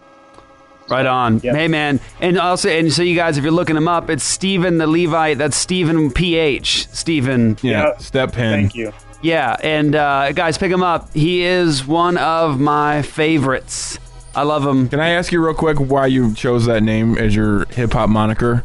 [0.90, 1.40] Right on.
[1.40, 1.56] Yep.
[1.56, 2.00] Hey, man.
[2.20, 5.38] And also, and so you guys, if you're looking him up, it's Stephen the Levite.
[5.38, 6.88] That's Stephen PH.
[6.92, 7.58] Stephen.
[7.62, 7.98] Yeah, Yeah.
[7.98, 8.52] step pen.
[8.54, 8.92] Thank you.
[9.22, 9.56] Yeah.
[9.64, 11.12] And uh, guys, pick him up.
[11.14, 13.98] He is one of my favorites.
[14.36, 14.90] I love him.
[14.90, 18.10] Can I ask you real quick why you chose that name as your hip hop
[18.10, 18.64] moniker?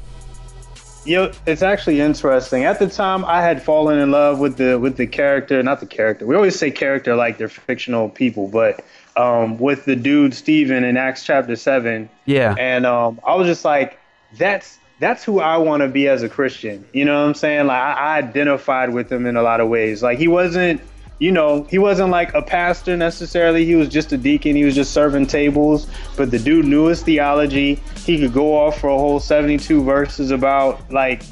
[1.05, 2.65] Yeah, it's actually interesting.
[2.65, 5.87] At the time, I had fallen in love with the with the character, not the
[5.87, 6.27] character.
[6.27, 8.85] We always say character like they're fictional people, but
[9.19, 12.09] um, with the dude Stephen in Acts chapter seven.
[12.25, 12.55] Yeah.
[12.59, 13.99] And um, I was just like,
[14.39, 16.87] that's that's who I want to be as a Christian.
[16.93, 17.67] You know what I'm saying?
[17.67, 20.03] Like I, I identified with him in a lot of ways.
[20.03, 20.81] Like he wasn't,
[21.19, 23.65] you know, he wasn't like a pastor necessarily.
[23.65, 24.55] He was just a deacon.
[24.55, 25.89] He was just serving tables.
[26.17, 27.81] But the dude knew his theology.
[28.05, 31.23] He could go off for a whole 72 verses about like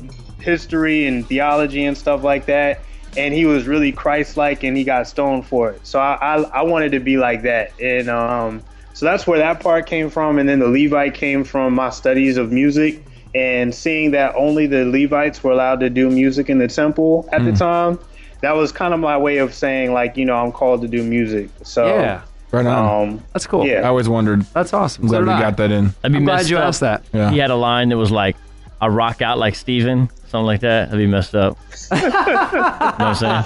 [0.40, 2.80] history and theology and stuff like that.
[3.16, 5.86] And he was really Christ-like, and he got stoned for it.
[5.86, 8.62] So I, I, I wanted to be like that, and um,
[8.92, 10.38] so that's where that part came from.
[10.38, 13.02] And then the Levite came from my studies of music
[13.34, 17.44] and seeing that only the Levites were allowed to do music in the temple at
[17.44, 17.98] the time.
[18.40, 21.02] That was kind of my way of saying, like, you know, I'm called to do
[21.02, 21.50] music.
[21.62, 22.22] So Yeah.
[22.52, 23.08] Right on.
[23.08, 23.66] Um, That's cool.
[23.66, 23.80] Yeah.
[23.80, 24.42] I always wondered.
[24.54, 25.04] That's awesome.
[25.04, 25.40] I'm glad So we I.
[25.40, 25.94] got that in.
[26.04, 26.64] I'd be I'm glad messed you up.
[26.64, 27.02] asked that.
[27.12, 27.30] Yeah.
[27.30, 28.36] He had a line that was like,
[28.80, 30.90] "I rock out like Steven, something like that.
[30.90, 31.58] That'd be messed up.
[31.92, 33.44] you know what I'm saying?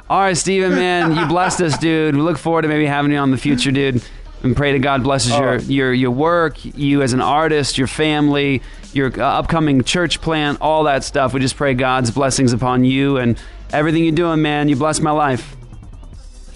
[0.10, 2.14] All right, Steven, man, you blessed us, dude.
[2.14, 4.02] We look forward to maybe having you on in the future, dude.
[4.42, 8.62] And pray to God blesses your, your your work, you as an artist, your family,
[8.94, 11.34] your uh, upcoming church plant, all that stuff.
[11.34, 13.38] We just pray God's blessings upon you and
[13.70, 14.68] everything you're doing, man.
[14.70, 15.56] You bless my life.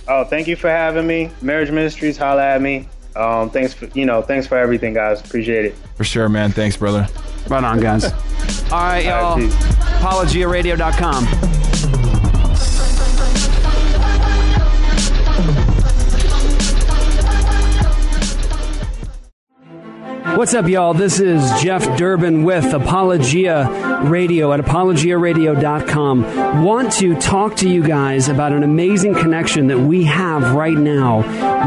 [0.08, 1.30] Oh, thank you for having me.
[1.42, 2.88] Marriage Ministries, holla at me.
[3.16, 5.20] Um, thanks for you know, thanks for everything, guys.
[5.20, 5.74] Appreciate it.
[5.96, 6.52] For sure, man.
[6.52, 7.06] Thanks, brother.
[7.48, 8.04] Right on, guys.
[8.72, 9.24] All right, y'all.
[9.24, 9.54] All right, peace.
[9.54, 11.73] ApologiaRadio.com.
[20.36, 20.94] What's up, y'all?
[20.94, 26.64] This is Jeff Durbin with Apologia Radio at apologiaradio.com.
[26.64, 31.18] Want to talk to you guys about an amazing connection that we have right now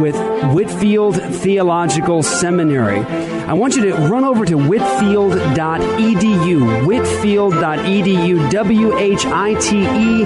[0.02, 0.16] with
[0.54, 3.00] Whitefield Theological Seminary.
[3.48, 10.26] I want you to run over to whitefield.edu, whitefield.edu, W H I T E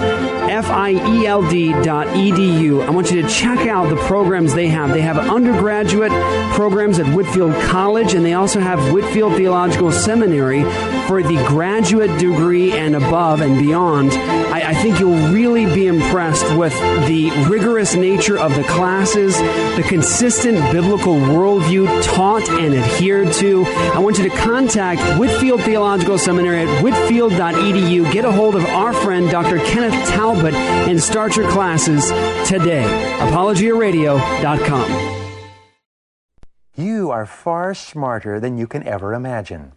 [0.50, 2.84] F I E L D dot edu.
[2.86, 4.90] I want you to check out the programs they have.
[4.90, 6.12] They have undergraduate
[6.54, 10.64] programs at Whitefield College, and they also have Whitefield Theological Seminary
[11.08, 14.12] for the graduate degree and above and beyond.
[14.12, 16.74] I, I think you'll really be impressed with
[17.08, 19.38] the rigorous nature of the classes,
[19.76, 23.66] the consistent biblical worldview taught and adhered to.
[23.66, 28.12] I want you to contact Whitefield Theological Seminary at whitefield.edu.
[28.12, 29.58] Get a hold of our friend Dr.
[29.58, 32.06] Kenneth Talbot and start your classes
[32.48, 32.86] today.
[33.20, 35.11] ApologiaRadio.com.
[36.76, 39.74] You are far smarter than you can ever imagine.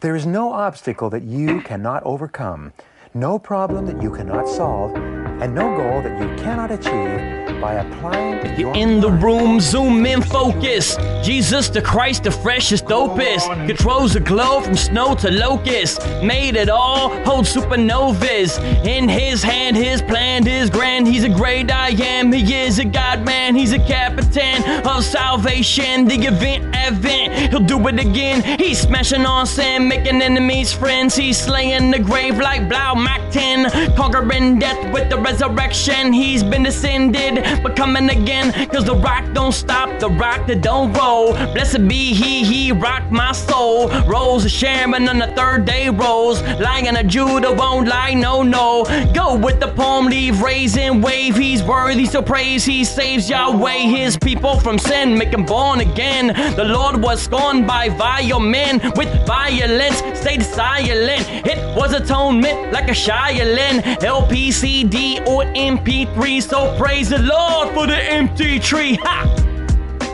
[0.00, 2.72] There is no obstacle that you cannot overcome,
[3.14, 8.58] no problem that you cannot solve, and no goal that you cannot achieve by applying
[8.58, 10.96] your In the room, zoom in, focus.
[11.22, 13.66] Jesus the Christ, the freshest, dopest.
[13.66, 16.00] Controls the globe from snow to locust.
[16.22, 18.58] Made it all, holds supernovas.
[18.84, 21.06] In his hand, his plan is grand.
[21.06, 22.32] He's a great I am.
[22.32, 23.54] He is a God man.
[23.54, 26.06] He's a captain of salvation.
[26.06, 27.50] The event, event.
[27.50, 28.42] He'll do it again.
[28.58, 31.16] He's smashing on sin, making enemies friends.
[31.16, 33.94] He's slaying the grave like Blau Mac 10.
[33.96, 36.12] Conquering death with the resurrection.
[36.12, 38.52] He's been ascended, but coming again.
[38.68, 41.32] Cause the rock don't stop, the rock that don't roll.
[41.54, 43.88] Blessed be he, he rocked my soul.
[44.06, 46.42] Rose of Sharon on the third day rose.
[46.60, 48.84] Lion of Judah won't lie, no, no.
[49.14, 51.36] Go with the palm leaf, raise and wave.
[51.36, 52.64] He's worthy, so praise.
[52.64, 56.28] He saves Yahweh, his people from sin, make them born again.
[56.56, 61.26] The Lord was scorned by vile men with violence, stayed silent.
[61.46, 66.42] It was atonement like a Shaolin, LPCD or MP3.
[66.42, 67.39] So praise the Lord
[67.74, 68.98] for the empty tree.
[69.02, 69.49] Ha!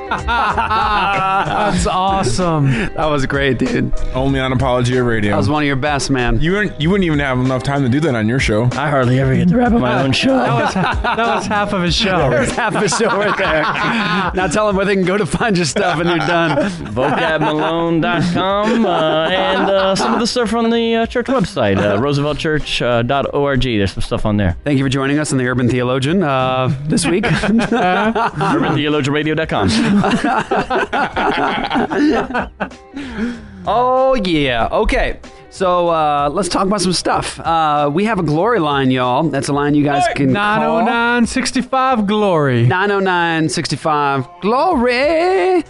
[0.09, 2.70] That's awesome.
[2.70, 3.93] That was great, dude.
[4.15, 5.33] Only on Apologia Radio.
[5.33, 6.41] That was one of your best, man.
[6.41, 8.65] You wouldn't, you wouldn't even have enough time to do that on your show.
[8.73, 10.37] I hardly ever get to wrap up my own show.
[10.37, 12.31] That was, that was half of his show.
[12.31, 13.62] There's half a show right there.
[14.35, 16.70] now tell them where they can go to find your stuff and you're done.
[16.93, 23.62] vocabmalone.com uh, and uh, some of the stuff on the uh, church website, uh, rooseveltchurch.org.
[23.62, 24.57] There's some stuff on there.
[24.65, 27.24] Thank you for joining us on the Urban Theologian uh, this week.
[27.24, 29.69] UrbanTheologianRadio.com.
[33.66, 34.68] oh, yeah.
[34.70, 35.18] Okay.
[35.51, 37.40] So uh, let's talk about some stuff.
[37.40, 39.23] Uh, we have a glory line, y'all.
[39.23, 40.85] That's a line you guys can call.
[40.85, 42.66] 90965 Glory.
[42.66, 45.64] 90965 Glory.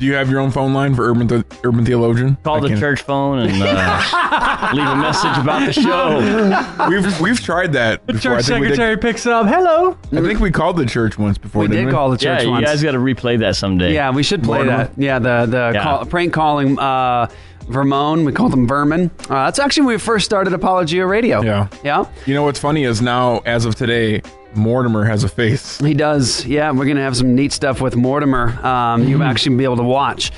[0.00, 2.36] Do you have your own phone line for Urban the- Urban Theologian?
[2.42, 6.88] Call I the can- church phone and uh, leave a message about the show.
[6.88, 8.06] We've we've tried that.
[8.06, 8.32] The before.
[8.32, 9.46] I church think we did- secretary picks up.
[9.46, 9.96] Hello.
[10.12, 11.62] I think we called the church once before.
[11.62, 12.64] We didn't did call the Yeah, church you once.
[12.66, 13.92] guys got to replay that someday.
[13.92, 14.84] Yeah, we should play Mortimer?
[14.84, 14.92] that.
[14.96, 15.82] Yeah, the the Yeah.
[15.82, 17.26] Call, prank calling uh,
[17.68, 18.24] Vermon.
[18.24, 19.10] We called them Vermin.
[19.28, 21.42] Uh, that's actually when we first started Apologia Radio.
[21.42, 21.68] Yeah.
[21.84, 22.06] Yeah.
[22.24, 24.22] You know what's funny is now, as of today,
[24.54, 25.78] Mortimer has a face.
[25.78, 26.44] He does.
[26.46, 28.48] Yeah, we're gonna have some neat stuff with Mortimer.
[28.66, 30.32] Um, you actually be able to watch.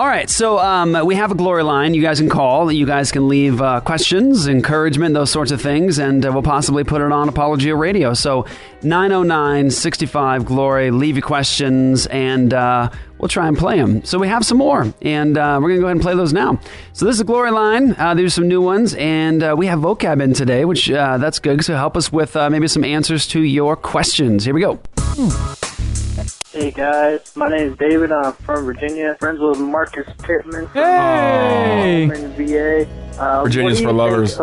[0.00, 1.92] All right, so um, we have a glory line.
[1.92, 2.72] You guys can call.
[2.72, 6.84] You guys can leave uh, questions, encouragement, those sorts of things, and uh, we'll possibly
[6.84, 8.14] put it on Apologia Radio.
[8.14, 8.46] So
[8.82, 10.90] 909 65 Glory.
[10.90, 14.02] Leave your questions, and uh, we'll try and play them.
[14.06, 16.32] So we have some more, and uh, we're going to go ahead and play those
[16.32, 16.58] now.
[16.94, 17.94] So this is glory line.
[17.98, 21.62] Uh, there's some new ones, and uh, we have vocab in today, which that's good.
[21.62, 24.46] So help us with maybe some answers to your questions.
[24.46, 24.80] Here we go.
[26.52, 28.10] Hey guys, my name is David.
[28.10, 29.16] I'm from Virginia.
[29.20, 32.02] Friends with Marcus Pittman from Hey!
[32.04, 32.86] in VA.
[33.20, 34.40] Uh, Virginia's for lovers.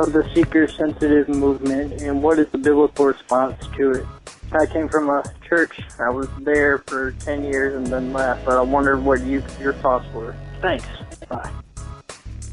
[0.00, 4.06] Of the seeker-sensitive movement, and what is the biblical response to it?
[4.52, 5.78] I came from a church.
[6.00, 8.44] I was there for ten years and then left.
[8.44, 10.34] But I wondered what you your thoughts were.
[10.60, 10.86] Thanks.
[11.28, 11.50] Bye.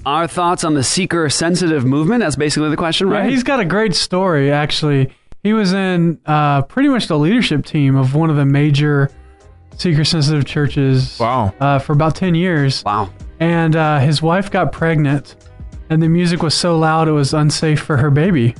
[0.06, 2.20] Our thoughts on the seeker sensitive movement?
[2.20, 3.30] That's basically the question, Yeah, right?
[3.30, 5.12] he's got a great story, actually.
[5.48, 9.10] He was in uh, pretty much the leadership team of one of the major
[9.78, 11.54] seeker sensitive churches Wow.
[11.62, 12.84] uh, for about 10 years.
[12.84, 13.10] Wow.
[13.40, 15.38] And uh, his wife got pregnant,
[15.90, 18.56] and the music was so loud it was unsafe for her baby.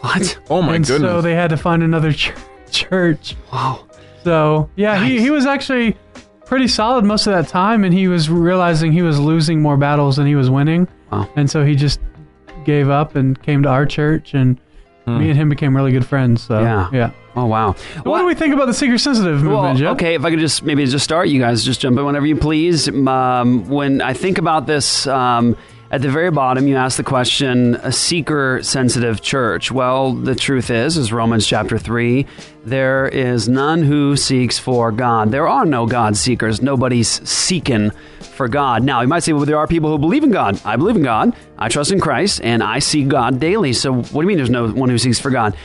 [0.00, 0.36] What?
[0.50, 1.08] Oh my and goodness.
[1.08, 2.32] so they had to find another ch-
[2.72, 3.36] church.
[3.52, 3.86] Wow.
[4.24, 5.96] So, yeah, he, he was actually
[6.44, 10.16] pretty solid most of that time, and he was realizing he was losing more battles
[10.16, 10.88] than he was winning.
[11.12, 11.28] Wow.
[11.36, 12.00] And so he just
[12.64, 14.60] gave up and came to our church, and
[15.06, 16.42] me and him became really good friends.
[16.42, 16.88] So, Yeah.
[16.92, 17.10] yeah.
[17.34, 17.74] Oh wow!
[18.02, 19.92] What do we think about the seeker sensitive movement, Well, Jeff?
[19.94, 22.36] okay, if I could just maybe just start, you guys just jump in whenever you
[22.36, 22.88] please.
[22.88, 25.56] Um, when I think about this, um,
[25.90, 29.72] at the very bottom, you ask the question: a seeker-sensitive church.
[29.72, 32.26] Well, the truth is, is Romans chapter three.
[32.66, 35.30] There is none who seeks for God.
[35.30, 36.60] There are no God seekers.
[36.60, 37.92] Nobody's seeking
[38.42, 38.82] for God.
[38.82, 40.60] Now, you might say, well, there are people who believe in God.
[40.64, 41.32] I believe in God.
[41.56, 43.72] I trust in Christ, and I see God daily.
[43.72, 44.36] So, what do you mean?
[44.36, 45.56] There's no one who seeks for God?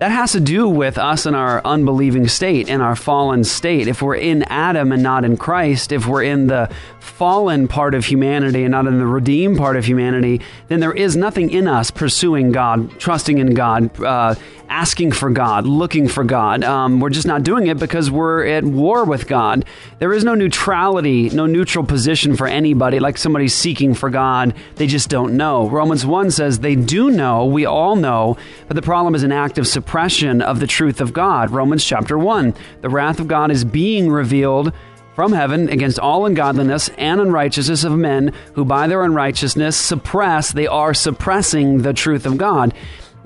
[0.00, 3.88] That has to do with us in our unbelieving state, in our fallen state.
[3.88, 8.04] If we're in Adam and not in Christ, if we're in the fallen part of
[8.04, 11.90] humanity and not in the redeemed part of humanity, then there is nothing in us
[11.90, 14.34] pursuing God, trusting in God, uh,
[14.68, 16.64] asking for God, looking for God.
[16.64, 19.64] Um, we're just not doing it because we're at war with God.
[19.98, 24.54] There is no neutrality, no neutral position for anybody, like somebody seeking for God.
[24.76, 25.68] They just don't know.
[25.68, 28.36] Romans 1 says they do know, we all know,
[28.68, 31.50] but the problem is an act of suppression of the truth of God.
[31.50, 32.54] Romans chapter 1.
[32.80, 34.72] The wrath of God is being revealed
[35.16, 40.66] from heaven against all ungodliness and unrighteousness of men who by their unrighteousness suppress, they
[40.66, 42.74] are suppressing the truth of God.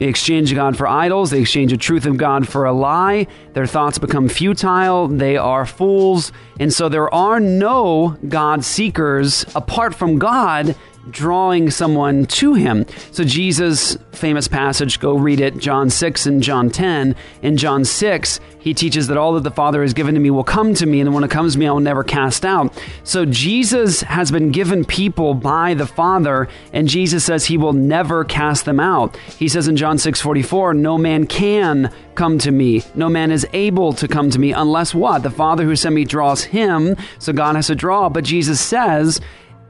[0.00, 1.30] They exchange God for idols.
[1.30, 3.26] They exchange the truth of God for a lie.
[3.52, 5.08] Their thoughts become futile.
[5.08, 6.32] They are fools.
[6.58, 10.74] And so there are no God seekers apart from God
[11.08, 12.84] drawing someone to him.
[13.10, 17.16] So Jesus' famous passage, go read it, John 6 and John 10.
[17.42, 20.44] In John 6, he teaches that all that the Father has given to me will
[20.44, 22.78] come to me, and when it comes to me, I will never cast out.
[23.04, 28.24] So Jesus has been given people by the Father, and Jesus says he will never
[28.24, 29.16] cast them out.
[29.16, 32.82] He says in John 6 44, no man can come to me.
[32.94, 35.22] No man is able to come to me unless what?
[35.22, 36.96] The Father who sent me draws him.
[37.18, 38.10] So God has to draw.
[38.10, 39.20] But Jesus says,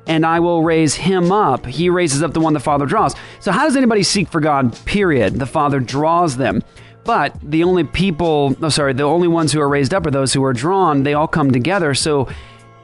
[0.06, 1.66] and I will raise him up.
[1.66, 3.14] He raises up the one the Father draws.
[3.40, 4.76] So, how does anybody seek for God?
[4.84, 5.34] Period.
[5.34, 6.62] The Father draws them.
[7.04, 10.32] But the only people, oh, sorry, the only ones who are raised up are those
[10.32, 11.02] who are drawn.
[11.02, 11.94] They all come together.
[11.94, 12.28] So,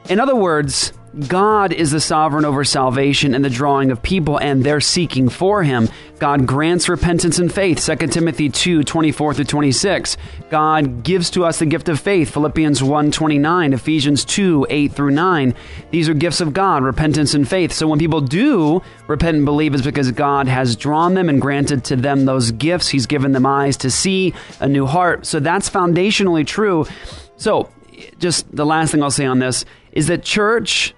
[0.09, 4.63] in other words, God is the sovereign over salvation and the drawing of people, and
[4.63, 5.89] they're seeking for Him.
[6.19, 7.83] God grants repentance and faith.
[7.83, 10.17] 2 Timothy 2 24 through 26.
[10.49, 12.31] God gives to us the gift of faith.
[12.31, 15.55] Philippians 1 29, Ephesians 2 8 through 9.
[15.89, 17.71] These are gifts of God, repentance and faith.
[17.71, 21.83] So when people do repent and believe, it's because God has drawn them and granted
[21.85, 22.89] to them those gifts.
[22.89, 25.25] He's given them eyes to see, a new heart.
[25.25, 26.85] So that's foundationally true.
[27.37, 27.69] So,
[28.19, 30.93] just the last thing I'll say on this is that church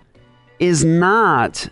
[0.60, 1.70] is not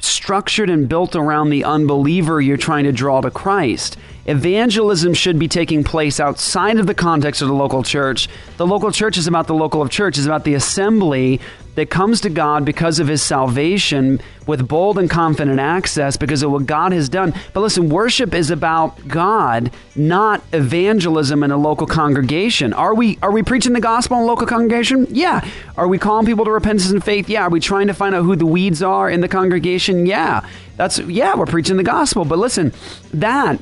[0.00, 3.96] structured and built around the unbeliever you're trying to draw to Christ.
[4.26, 8.28] Evangelism should be taking place outside of the context of the local church.
[8.58, 11.40] The local church is about the local of church, is about the assembly
[11.78, 16.50] that comes to God because of his salvation with bold and confident access because of
[16.50, 17.32] what God has done.
[17.52, 22.72] But listen, worship is about God, not evangelism in a local congregation.
[22.72, 25.06] Are we are we preaching the gospel in a local congregation?
[25.10, 25.48] Yeah.
[25.76, 27.28] Are we calling people to repentance and faith?
[27.28, 27.42] Yeah.
[27.42, 30.04] Are we trying to find out who the weeds are in the congregation?
[30.04, 30.44] Yeah.
[30.76, 32.24] That's yeah, we're preaching the gospel.
[32.24, 32.72] But listen,
[33.14, 33.60] that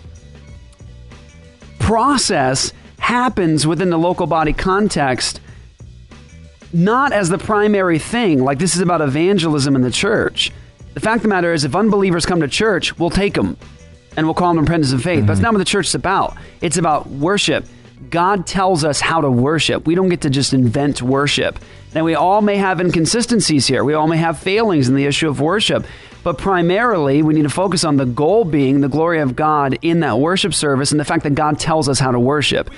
[1.80, 5.42] process happens within the local body context
[6.72, 8.42] not as the primary thing.
[8.42, 10.52] Like this is about evangelism in the church.
[10.94, 13.56] The fact of the matter is if unbelievers come to church we'll take them
[14.16, 15.20] and we'll call them repentance and faith.
[15.20, 15.44] But that's mm-hmm.
[15.44, 16.36] not what the church is about.
[16.60, 17.66] It's about worship.
[18.10, 19.86] God tells us how to worship.
[19.86, 21.58] We don't get to just invent worship.
[21.94, 23.84] Now we all may have inconsistencies here.
[23.84, 25.86] We all may have failings in the issue of worship.
[26.22, 30.00] But primarily, we need to focus on the goal being the glory of God in
[30.00, 32.68] that worship service and the fact that God tells us how to worship.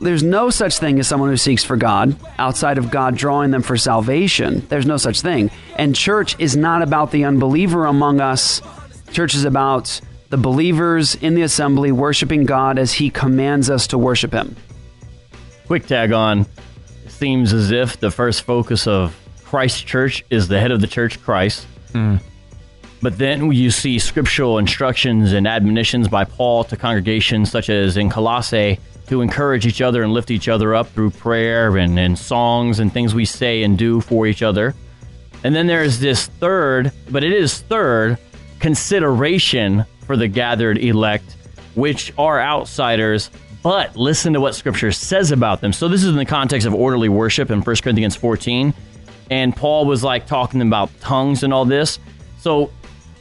[0.00, 3.62] There's no such thing as someone who seeks for God outside of God drawing them
[3.62, 4.64] for salvation.
[4.68, 5.50] There's no such thing.
[5.76, 8.62] And church is not about the unbeliever among us,
[9.10, 10.00] church is about
[10.30, 14.54] the believers in the assembly worshiping God as He commands us to worship Him.
[15.66, 16.46] Quick tag on.
[17.04, 20.86] It seems as if the first focus of Christ Church is the head of the
[20.86, 21.66] church, Christ.
[21.92, 22.16] Hmm.
[23.00, 28.10] But then you see scriptural instructions and admonitions by Paul to congregations such as in
[28.10, 28.78] Colossae
[29.08, 32.92] to encourage each other and lift each other up through prayer and, and songs and
[32.92, 34.74] things we say and do for each other.
[35.44, 38.18] And then there's this third, but it is third,
[38.58, 41.36] consideration for the gathered elect,
[41.74, 43.30] which are outsiders,
[43.62, 45.72] but listen to what scripture says about them.
[45.72, 48.74] So this is in the context of orderly worship in 1 Corinthians 14.
[49.30, 51.98] And Paul was like talking about tongues and all this.
[52.38, 52.70] So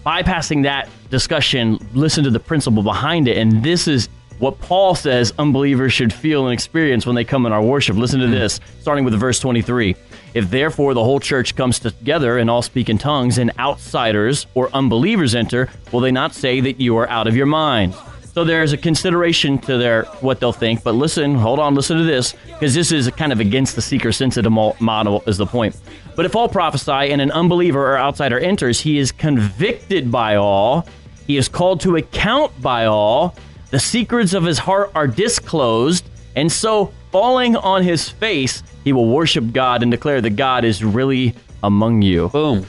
[0.05, 3.37] bypassing that discussion, listen to the principle behind it.
[3.37, 4.09] And this is
[4.39, 7.95] what Paul says unbelievers should feel and experience when they come in our worship.
[7.95, 9.95] Listen to this, starting with verse 23.
[10.33, 14.69] If therefore the whole church comes together and all speak in tongues, and outsiders or
[14.73, 17.95] unbelievers enter, will they not say that you are out of your mind?
[18.33, 20.83] So there's a consideration to their what they'll think.
[20.83, 24.51] But listen, hold on, listen to this, because this is kind of against the seeker-sensitive
[24.51, 25.23] model.
[25.25, 25.75] Is the point?
[26.15, 30.87] But if all prophesy and an unbeliever or outsider enters, he is convicted by all.
[31.25, 33.35] He is called to account by all.
[33.69, 39.07] The secrets of his heart are disclosed, and so falling on his face, he will
[39.09, 42.29] worship God and declare that God is really among you.
[42.29, 42.65] Boom.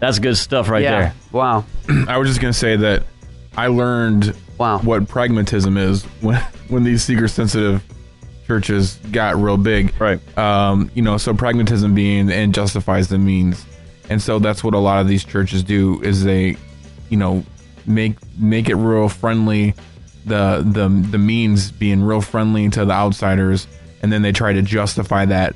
[0.00, 1.00] That's good stuff right Yeah.
[1.00, 1.14] there.
[1.32, 1.64] Wow.
[2.08, 3.02] I was just gonna say that
[3.56, 4.78] I learned wow.
[4.78, 7.82] what pragmatism is when when these seeker sensitive
[8.46, 9.92] churches got real big.
[10.00, 10.20] Right.
[10.38, 13.66] Um, you know, so pragmatism being and justifies the means.
[14.08, 16.56] And so that's what a lot of these churches do is they,
[17.10, 17.44] you know,
[17.86, 19.74] make make it real friendly,
[20.28, 23.66] the the the means being real friendly to the outsiders,
[24.02, 25.54] and then they try to justify that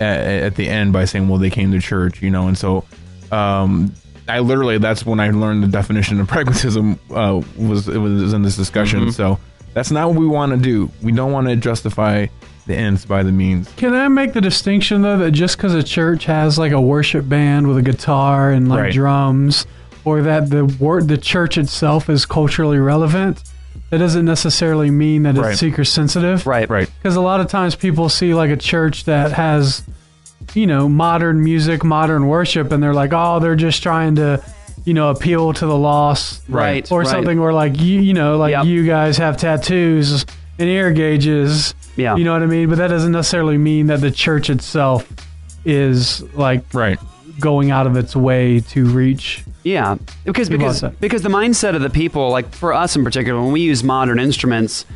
[0.00, 2.84] at, at the end by saying, well, they came to church, you know, and so
[3.32, 3.92] um,
[4.28, 8.42] I literally that's when I learned the definition of pragmatism uh, was it was in
[8.42, 9.06] this discussion.
[9.06, 9.12] Mhm.
[9.12, 9.38] So
[9.74, 10.90] that's not what we want to do.
[11.02, 12.26] We don't want to justify
[12.66, 13.70] the ends by the means.
[13.76, 17.28] Can I make the distinction though that just because a church has like a worship
[17.28, 18.92] band with a guitar and like Right.
[18.92, 19.66] drums,
[20.04, 23.42] or that the word the church itself is culturally relevant,
[23.90, 25.50] that doesn't necessarily mean that Right.
[25.52, 26.46] it's seeker sensitive.
[26.46, 26.68] Right.
[26.68, 26.90] Right.
[26.98, 29.82] Because a lot of times people see like a church that has,
[30.54, 34.42] you know, modern music, modern worship, and they're like, oh, they're just trying to,
[34.84, 37.08] you know, appeal to the lost, Right, Or right.
[37.08, 38.64] something where like you, you know, like Yep.
[38.66, 40.26] you guys have tattoos
[40.58, 41.74] and ear gauges.
[41.96, 42.16] Yeah.
[42.16, 42.68] You know what I mean?
[42.68, 45.06] But that doesn't necessarily mean that the church itself
[45.64, 46.98] is like right
[47.40, 49.44] going out of its way to reach.
[49.66, 50.92] Yeah, because People because outside.
[50.92, 53.82] Uh, because the mindset of the people, like for us in particular, when we use
[53.82, 54.86] modern instruments,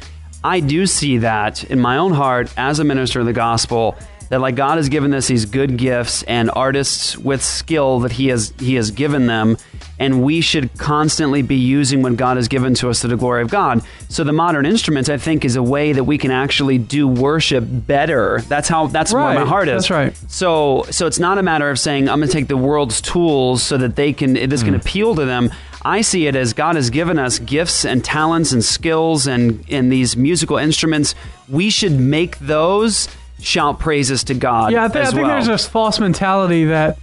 [0.45, 3.97] I do see that in my own heart as a minister of the gospel
[4.31, 8.29] that like God has given us these good gifts and artists with skill that he
[8.29, 9.59] has he has given them
[9.99, 13.43] and we should constantly be using what God has given to us to the glory
[13.43, 13.83] of God.
[14.09, 17.65] So the modern instruments I think is a way that we can actually do worship
[17.69, 18.41] better.
[18.43, 19.83] That's how that's where my heart is.
[19.83, 20.17] that's right.
[20.29, 23.63] So so it's not a matter of saying I'm going to take the world's tools
[23.65, 24.81] so that they can this can mm.
[24.81, 25.51] appeal to them.
[25.83, 29.91] I see it as God has given us gifts and talents and skills and and
[29.91, 31.17] these musical instruments.
[31.49, 33.09] We should make those
[33.41, 34.73] shout praises to God.
[34.73, 35.29] Yeah, I, thi- I think well.
[35.29, 36.99] there's this false mentality that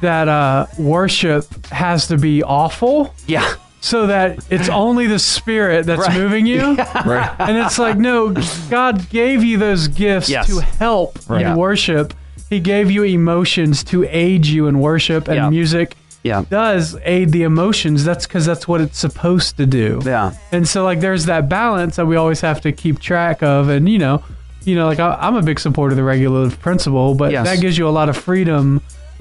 [0.00, 3.14] that uh, worship has to be awful.
[3.26, 3.54] Yeah.
[3.80, 6.16] So that it's only the spirit that's Right.
[6.18, 6.74] moving you.
[7.04, 7.30] Right.
[7.38, 8.34] And it's like, no,
[8.70, 10.46] God gave you those gifts Yes.
[10.48, 11.42] to help Right.
[11.42, 11.56] in Yeah.
[11.56, 12.14] worship.
[12.50, 15.50] He gave you emotions to aid you in worship, and Yeah.
[15.50, 16.44] music Yeah.
[16.50, 18.04] does aid the emotions.
[18.04, 20.00] That's because that's what it's supposed to do.
[20.04, 20.32] Yeah.
[20.50, 23.68] And so, like, there's that balance that we always have to keep track of.
[23.68, 24.22] And you know,
[24.64, 27.46] you know, like I, I'm a big supporter of the regulative principle, but Yes.
[27.46, 28.80] that gives you a lot of freedom.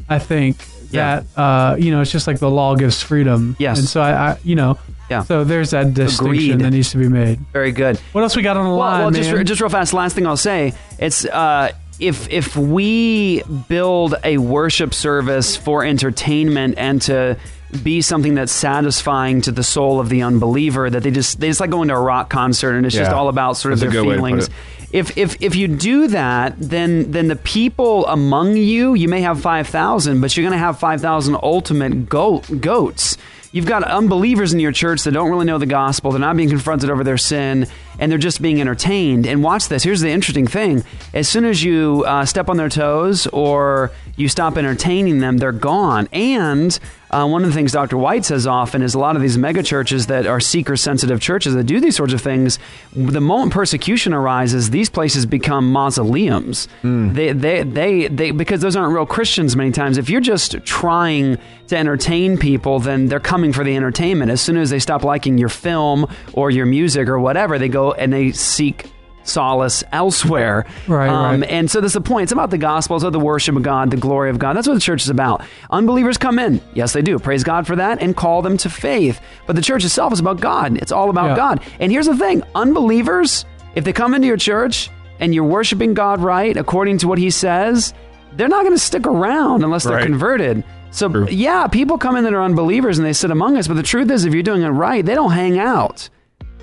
[0.10, 0.57] I think
[0.91, 1.22] Yeah.
[1.36, 3.56] that uh, you know, it's just like the law gives freedom.
[3.60, 3.80] Yes.
[3.80, 4.78] And so I, I you know,
[5.10, 5.24] Yeah.
[5.24, 6.60] So there's that distinction Agreed.
[6.60, 7.40] that needs to be made.
[7.52, 7.98] Very good.
[8.14, 9.38] What else we got on the Well, line, well just, man?
[9.40, 9.94] re- just real fast.
[9.94, 16.76] Last thing I'll say, it's uh, if if we build a worship service for entertainment
[16.78, 17.38] and to
[17.84, 21.60] be something that's satisfying to the soul of the unbeliever, that they just they just
[21.60, 23.94] like going to a rock concert and it's just all about sort of That's a
[23.94, 24.49] their good way to put feelings.
[24.94, 29.41] If, if if you do that, then then the people among you, you may have
[29.41, 33.18] five thousand, but you're going to have five thousand ultimate goat goats.
[33.52, 36.11] You've got unbelievers in your church that don't really know the gospel.
[36.11, 37.68] They're not being confronted over their sin,
[37.99, 39.26] and they're just being entertained.
[39.26, 39.84] And watch this.
[39.84, 44.30] Here's the interesting thing: as soon as you uh, step on their toes or you
[44.30, 46.07] stop entertaining them, they're gone.
[46.11, 46.77] And
[47.10, 47.98] uh, one of the things Dr.
[47.98, 51.53] White says often is a lot of these mega churches that are seeker sensitive churches
[51.56, 52.60] that do these sorts of things,
[52.94, 56.68] the moment persecution arises, these places become mausoleums.
[57.14, 59.98] They, they, they, they, because those aren't real Christians many times.
[59.98, 61.38] If you're just trying
[61.68, 64.31] to entertain people, then they're coming for the entertainment.
[64.31, 67.94] As soon as they stop liking your film or your music or whatever, they go
[67.94, 68.91] and they seek
[69.23, 70.65] solace elsewhere.
[70.87, 71.49] Right, Um, right.
[71.49, 72.23] And so that's the point.
[72.23, 72.95] It's about the gospel.
[72.97, 74.55] It's about the worship of God, the glory of God.
[74.55, 75.43] That's what the church is about.
[75.69, 76.59] Unbelievers come in.
[76.73, 77.17] Yes, they do.
[77.19, 79.21] Praise God for that and call them to faith.
[79.47, 80.77] But the church itself is about God.
[80.77, 81.35] It's all about Yeah.
[81.37, 81.61] God.
[81.79, 83.45] And here's the thing unbelievers,
[83.75, 84.89] if they come into your church
[85.19, 87.93] and you're worshiping God right, according to what He says,
[88.35, 90.05] they're not going to stick around unless they're Right.
[90.05, 90.63] converted.
[90.91, 93.67] So, yeah, people come in that are unbelievers and they sit among us.
[93.67, 96.09] But the truth is, if you're doing it right, they don't hang out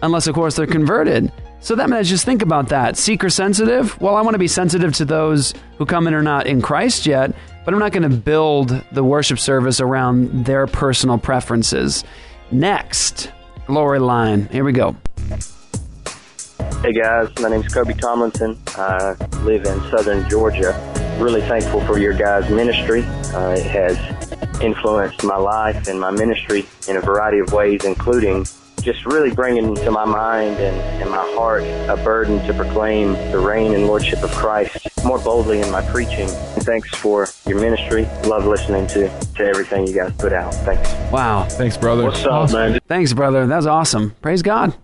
[0.03, 1.33] unless of course they're converted.
[1.63, 2.97] So that means just think about that.
[2.97, 4.01] Seeker sensitive.
[4.01, 7.05] Well, I want to be sensitive to those who come in are not in Christ
[7.05, 7.35] yet,
[7.65, 12.03] but I'm not going to build the worship service around their personal preferences.
[12.51, 13.31] Next,
[13.69, 14.49] Lori Line.
[14.51, 14.97] Here we go.
[16.83, 18.59] Hey guys, my name is Kobe Tomlinson.
[18.69, 20.75] I live in southern Georgia.
[21.21, 23.03] Really thankful for your guys' ministry.
[23.35, 28.47] Uh, it has influenced my life and my ministry in a variety of ways, including
[28.83, 33.39] just really bringing to my mind and, and my heart a burden to proclaim the
[33.39, 36.29] reign and lordship of Christ more boldly in my preaching.
[36.29, 38.05] And thanks for your ministry.
[38.27, 40.55] Love listening to, to everything you guys put out.
[40.55, 40.89] Thanks.
[41.13, 41.45] Wow.
[41.45, 42.05] Thanks, brother.
[42.05, 42.79] What's up, man?
[42.87, 43.47] Thanks, brother.
[43.47, 44.11] That was awesome.
[44.23, 44.75] Praise God.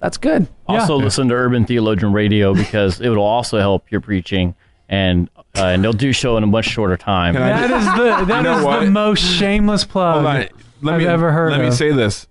[0.00, 0.46] That's good.
[0.66, 4.54] Also, listen to Urban Theologian Radio because it will also help your preaching,
[4.90, 7.32] and uh, and they'll do show in a much shorter time.
[7.34, 8.80] That is the that You know is what?
[8.84, 10.48] the most shameless plug Hold on.
[10.82, 11.66] Let I've me, ever heard Let of.
[11.66, 12.26] me say this: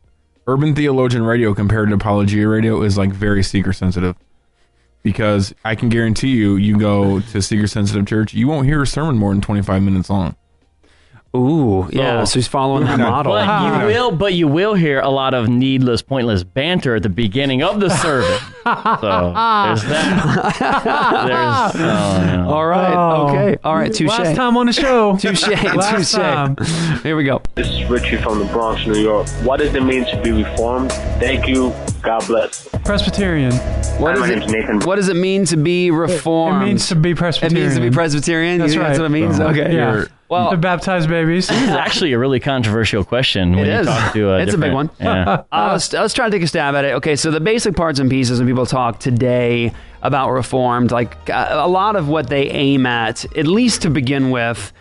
[0.48, 4.16] Urban Theologian Radio compared to Apologia Radio is like very seeker sensitive.
[5.02, 8.88] Because I can guarantee you, you go to seeker sensitive church, you won't hear a
[8.88, 10.36] sermon more than twenty five minutes long.
[11.36, 12.24] Ooh, yeah.
[12.24, 13.34] So he's following that model.
[13.34, 17.10] But you will, but you will hear a lot of needless, pointless banter at the
[17.10, 18.40] beginning of the service.
[18.64, 20.56] so there's that.
[21.28, 22.50] There's, oh, you.
[22.50, 22.94] All right.
[22.94, 23.28] Oh.
[23.30, 23.58] Okay.
[23.64, 23.94] All right.
[23.94, 24.10] Touche.
[24.10, 25.18] Last time on the show.
[25.20, 25.48] Touche.
[25.48, 26.12] Last Touche.
[26.14, 26.56] time.
[27.04, 27.42] Here we go.
[27.56, 29.28] This is Richie from the Bronx, New York.
[29.44, 30.92] What does it mean to be reformed?
[31.20, 31.74] Thank you.
[32.06, 32.68] God bless.
[32.84, 33.52] Presbyterian.
[34.00, 34.40] What Hi, does my it?
[34.40, 34.80] name's Nathan.
[34.82, 36.64] What does it mean to be reformed?
[36.64, 37.58] It means to be Presbyterian.
[37.58, 38.60] It means to be Presbyterian.
[38.60, 38.88] That's You- right.
[38.90, 39.40] That's what it means.
[39.40, 39.74] Okay.
[39.76, 40.06] Yeah.
[40.30, 41.48] Well, to baptize babies.
[41.48, 44.58] This is actually a really controversial question when It you talk to a it's a
[44.58, 44.88] big one.
[44.88, 45.44] different- Yeah.
[45.52, 46.94] uh, let's, let's try to take a stab at it.
[46.96, 49.72] Okay, so the basic parts and pieces when people talk today
[50.02, 54.32] about reformed, like uh, a lot of what they aim at, at least to begin
[54.32, 54.74] with,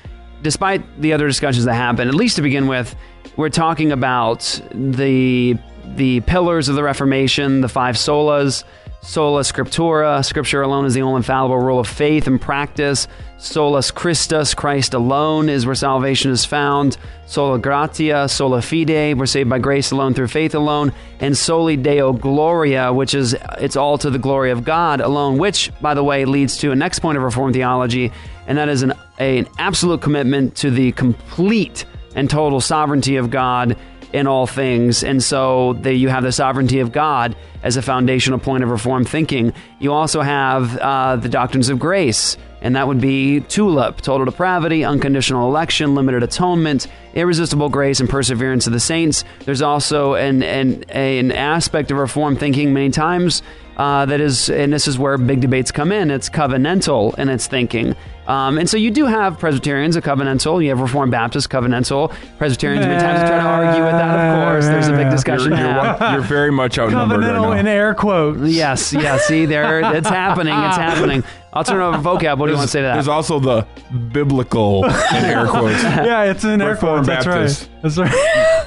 [0.42, 2.94] despite the other discussions that happen, at least to begin with,
[3.36, 5.56] we're talking about the
[5.96, 8.64] the pillars of the Reformation, the five solas.
[9.04, 13.06] Sola Scriptura, Scripture alone is the only infallible rule of faith and practice.
[13.36, 16.96] Solus Christus, Christ alone is where salvation is found.
[17.26, 20.90] Sola Gratia, Sola Fide, we're saved by grace alone through faith alone.
[21.20, 25.70] And Soli Deo Gloria, which is it's all to the glory of God alone, which,
[25.82, 28.10] by the way, leads to a next point of Reformed theology,
[28.46, 31.84] and that is an, an absolute commitment to the complete
[32.14, 33.76] and total sovereignty of God
[34.14, 35.02] in all things.
[35.02, 37.34] And so the, you have the sovereignty of God
[37.64, 39.52] as a foundational point of reform thinking.
[39.80, 44.84] You also have uh, the doctrines of grace, and that would be TULIP, total depravity,
[44.84, 49.24] unconditional election, limited atonement, irresistible grace, and perseverance of the saints.
[49.46, 53.42] There's also an, an, an aspect of reform thinking many times
[53.76, 57.48] uh, that is, and this is where big debates come in, it's covenantal in its
[57.48, 57.96] thinking.
[58.26, 60.62] Um, and so you do have Presbyterians, a covenantal.
[60.62, 62.14] You have Reformed Baptists, covenantal.
[62.38, 64.64] Presbyterians, many times, try to argue with that, of course.
[64.66, 67.52] There's a big discussion You're, you're, one- you're very much outnumbered right Covenantal now.
[67.52, 68.40] in air quotes.
[68.50, 69.24] Yes, yes.
[69.26, 70.54] See, there, it's happening.
[70.54, 71.22] It's happening.
[71.52, 72.38] I'll turn over vocab.
[72.38, 72.94] What do you want to say to that?
[72.94, 73.66] There's also the
[74.12, 74.92] biblical in
[75.24, 75.82] air quotes.
[75.82, 77.26] yeah, it's in air Reformed quotes.
[77.26, 78.16] That's right.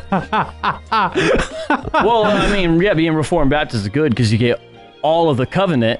[0.10, 0.30] That's
[0.92, 1.94] right.
[2.06, 4.62] well, I mean, yeah, being Reformed Baptist is good because you get
[5.02, 6.00] all of the covenant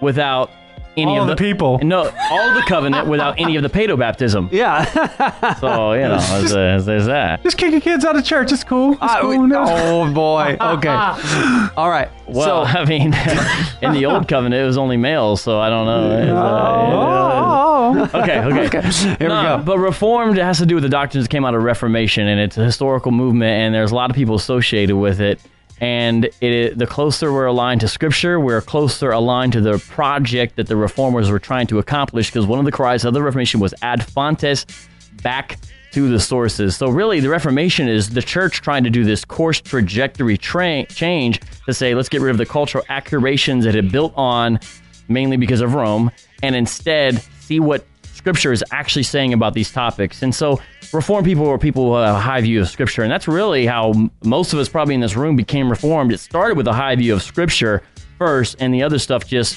[0.00, 0.50] without
[0.96, 1.78] any All of of the people.
[1.82, 4.48] No, all the covenant without any of the paedo baptism.
[4.52, 4.84] Yeah.
[5.60, 7.42] so you know, there's, there's, there's that.
[7.42, 8.52] Just kicking kids out of church.
[8.52, 8.92] It's cool.
[8.92, 9.30] It's Ah, cool.
[9.30, 9.64] we- No.
[9.66, 10.56] oh boy.
[10.74, 10.88] Okay.
[11.76, 12.08] All right.
[12.26, 13.12] Well, so I mean,
[13.82, 16.18] in the old covenant, it was only males, so I don't know.
[16.18, 18.08] It's, Oh.
[18.12, 18.90] uh, okay, okay.
[18.90, 19.62] Here we go.
[19.64, 22.56] But Reformed has to do with the doctrines that came out of Reformation, and it's
[22.56, 25.40] a historical movement, and there's a lot of people associated with it.
[25.80, 30.66] And it, the closer we're aligned to Scripture, we're closer aligned to the project that
[30.66, 32.30] the Reformers were trying to accomplish.
[32.30, 34.66] Because one of the cries of the Reformation was ad fontes,
[35.22, 35.58] back
[35.92, 36.76] to the sources.
[36.76, 41.40] So really, the Reformation is the church trying to do this course trajectory tra- change
[41.66, 44.58] to say, let's get rid of the cultural accurations that it built on,
[45.08, 46.10] mainly because of Rome,
[46.42, 50.22] and instead see what Scripture is actually saying about these topics.
[50.22, 50.60] And so,
[50.94, 53.90] Reformed people were people who have a high view of Scripture, and that's really how
[53.90, 56.12] m- most of us probably in this room became Reformed.
[56.12, 57.82] It started with a high view of Scripture
[58.18, 59.56] first, and the other stuff just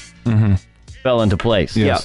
[1.04, 1.78] fell into place.
[1.78, 2.02] Yep.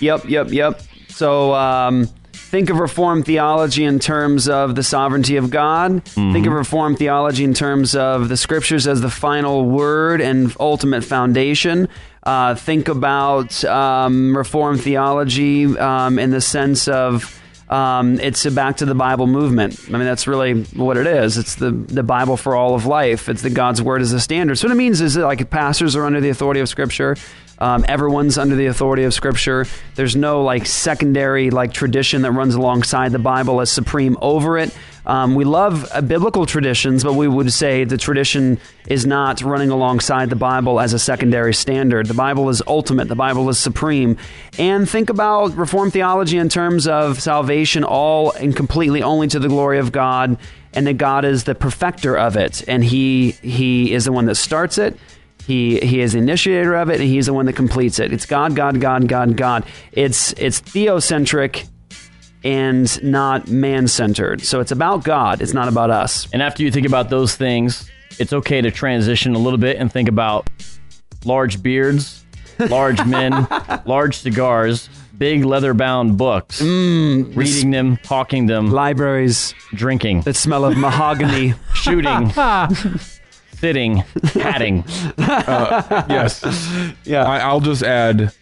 [0.00, 0.80] Yep, yep, yep.
[1.08, 6.02] So um, think of Reformed theology in terms of the sovereignty of God.
[6.04, 11.04] Think of Reformed theology in terms of the scriptures as the final word and ultimate
[11.04, 11.88] foundation.
[12.22, 17.39] Uh, think about um, Reformed theology um, in the sense of
[17.70, 19.80] um, it's a back to the Bible movement.
[19.88, 21.38] I mean, that's really what it is.
[21.38, 23.28] It's the, the Bible for all of life.
[23.28, 24.56] It's the God's word as a standard.
[24.56, 27.16] So what it means is that like pastors are under the authority of Scripture.
[27.60, 29.66] Um, everyone's under the authority of Scripture.
[29.94, 34.76] There's no like secondary like tradition that runs alongside the Bible as supreme over it.
[35.06, 39.70] Um, we love uh, biblical traditions, but we would say the tradition is not running
[39.70, 42.06] alongside the Bible as a secondary standard.
[42.06, 43.08] The Bible is ultimate.
[43.08, 44.16] The Bible is supreme.
[44.58, 49.48] And think about Reformed theology in terms of salvation, all and completely only to the
[49.48, 50.38] glory of God,
[50.72, 54.36] and that God is the perfecter of it, and He He is the one that
[54.36, 54.96] starts it.
[55.46, 58.12] He he is the initiator of it, and he's the one that completes it.
[58.12, 59.64] It's God, God, God, God, God.
[59.90, 61.66] It's it's theocentric
[62.44, 64.42] and not man centered.
[64.42, 65.42] So it's about God.
[65.42, 66.28] It's not about us.
[66.32, 69.92] And after you think about those things, it's okay to transition a little bit and
[69.92, 70.48] think about
[71.24, 72.24] large beards,
[72.58, 73.46] large men,
[73.84, 80.76] large cigars, big leather bound books, reading them, talking them, libraries, drinking, the smell of
[80.76, 82.30] mahogany, shooting,
[83.52, 83.96] sitting,
[84.32, 84.84] hatting.
[85.18, 86.42] Uh, yes.
[87.04, 87.24] Yeah.
[87.24, 88.32] I, I'll just add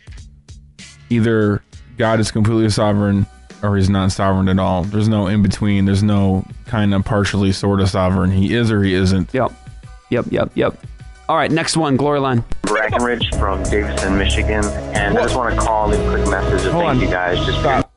[1.10, 1.62] either
[1.96, 3.26] God is completely sovereign
[3.62, 4.85] or he's not sovereign at all.
[4.85, 5.85] There's no in between.
[5.85, 8.30] There's no kind of partially sort of sovereign.
[8.30, 9.32] He is or he isn't.
[9.35, 9.52] Yep.
[10.10, 10.26] Yep.
[10.30, 10.51] Yep.
[10.55, 10.86] Yep.
[11.28, 11.51] All right.
[11.51, 11.97] Next one.
[11.97, 12.44] Glory line.
[12.62, 14.64] Brackenridge from Davison, Michigan,
[14.94, 17.01] and I just want to call leave a quick message of Hold thank on.
[17.01, 17.44] you guys.
[17.47, 17.90] Just Stop.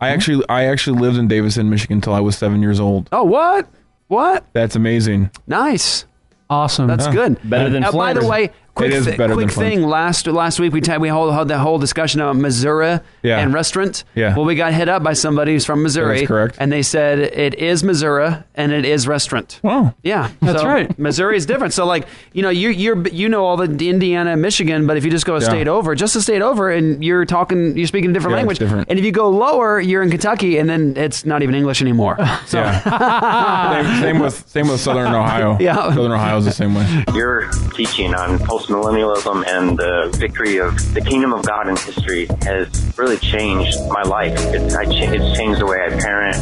[0.00, 3.08] I actually I actually lived in Davison, Michigan until I was seven years old.
[3.12, 3.66] Oh, what?
[4.08, 4.44] What?
[4.52, 5.30] That's amazing.
[5.46, 6.04] Nice.
[6.50, 6.86] Awesome.
[6.86, 7.12] That's Yeah.
[7.12, 7.38] good.
[7.50, 9.78] Better than Uh, By the way, quick, It is better quick than Flanders.
[9.80, 9.88] thing.
[9.88, 13.38] Last last week we had we whole, had that whole discussion about Missouri Yeah.
[13.40, 14.04] and restaurant.
[14.14, 14.36] Yeah.
[14.36, 16.18] Well, we got hit up by somebody who's from Missouri.
[16.18, 16.56] That's correct.
[16.60, 19.58] And they said it is Missouri and it is restaurant.
[19.64, 19.94] Wow.
[20.04, 20.96] Yeah, That's So right.
[21.06, 21.72] Missouri is different.
[21.74, 25.04] So like you know you you're you know all the Indiana, and Michigan, but if
[25.04, 25.48] you just go a Yeah.
[25.48, 28.46] state over, just a state over, and you're talking, you're speaking a different Yeah, it's
[28.46, 28.58] language.
[28.58, 28.88] different.
[28.90, 32.16] And if you go lower, you're in Kentucky, and then it's not even English anymore.
[32.46, 35.56] So same, same with same with Southern Ohio.
[35.66, 35.74] Yeah.
[35.94, 37.04] Southern Ohio is the same way.
[37.14, 42.68] You're teaching on postmillennialism and the victory of the kingdom of God in history has
[42.98, 44.32] really changed my life.
[44.36, 46.36] It's, I, cha- it's changed the way I parent,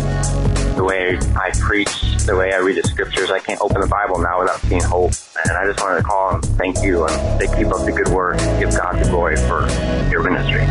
[0.77, 3.31] the way I preach, the way I read the scriptures.
[3.31, 5.13] I can't open the Bible now without seeing hope.
[5.45, 8.09] And I just wanted to call and thank you and say keep up the good
[8.09, 8.39] work.
[8.59, 9.69] Give God the glory for
[10.11, 10.65] your ministry.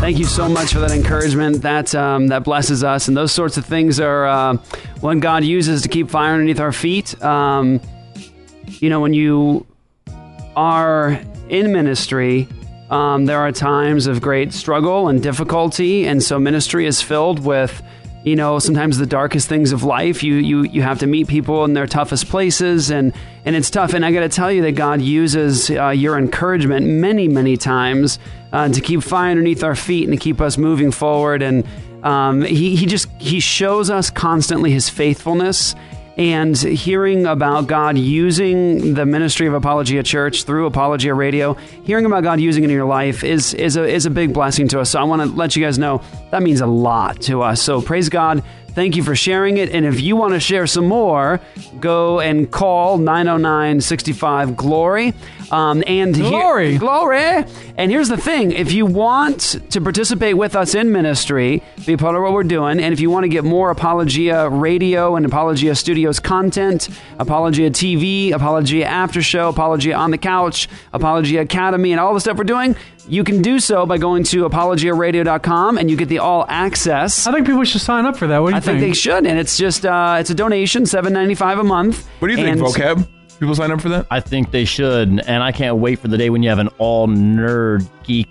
[0.00, 1.62] Thank you so much for that encouragement.
[1.62, 4.56] That um, that blesses us, and those sorts of things are uh,
[5.00, 7.20] what God uses to keep fire underneath our feet.
[7.22, 7.80] Um,
[8.66, 9.66] you know, when you
[10.56, 12.48] are in ministry,
[12.90, 17.82] um, there are times of great struggle and difficulty, and so ministry is filled with,
[18.24, 20.22] you know, sometimes the darkest things of life.
[20.24, 23.12] You you you have to meet people in their toughest places, and
[23.44, 23.94] and it's tough.
[23.94, 28.18] And I got to tell you that God uses uh, your encouragement many many times
[28.52, 31.42] uh, to keep fire underneath our feet and to keep us moving forward.
[31.42, 31.64] And
[32.02, 35.76] um, he he just he shows us constantly His faithfulness
[36.16, 41.54] and hearing about God using the ministry of Apologia Church through Apologia Radio,
[41.84, 44.68] hearing about God using it in your life is is a is a big blessing
[44.68, 44.90] to us.
[44.90, 47.62] So I want to let you guys know that means a lot to us.
[47.62, 48.42] So praise God.
[48.74, 49.70] Thank you for sharing it.
[49.70, 51.40] And if you want to share some more,
[51.80, 55.12] go and call 909 65 Glory.
[55.50, 56.78] Um, and Glory.
[56.78, 57.44] glory.
[57.76, 61.98] And here's the thing if you want to participate with us in ministry, be a
[61.98, 65.26] part of what we're doing, and if you want to get more Apologia Radio and
[65.26, 66.88] Apologia Studios content,
[67.18, 72.36] Apologia TV, Apologia After Show, Apologia on the Couch, Apologia Academy, and all the stuff
[72.36, 72.76] we're doing,
[73.08, 77.26] you can do so by going to apologiaradio.com and you get the all access.
[77.26, 78.38] I think people should sign up for that.
[78.40, 78.76] What do you think?
[78.76, 81.64] I think they should, and it's just uh, it's a donation, seven ninety five a
[81.64, 82.06] month.
[82.20, 83.08] What do you think, And- vocab?
[83.38, 84.06] People sign up for that?
[84.10, 86.68] I think they should, and I can't wait for the day when you have an
[86.76, 88.28] all nerd geek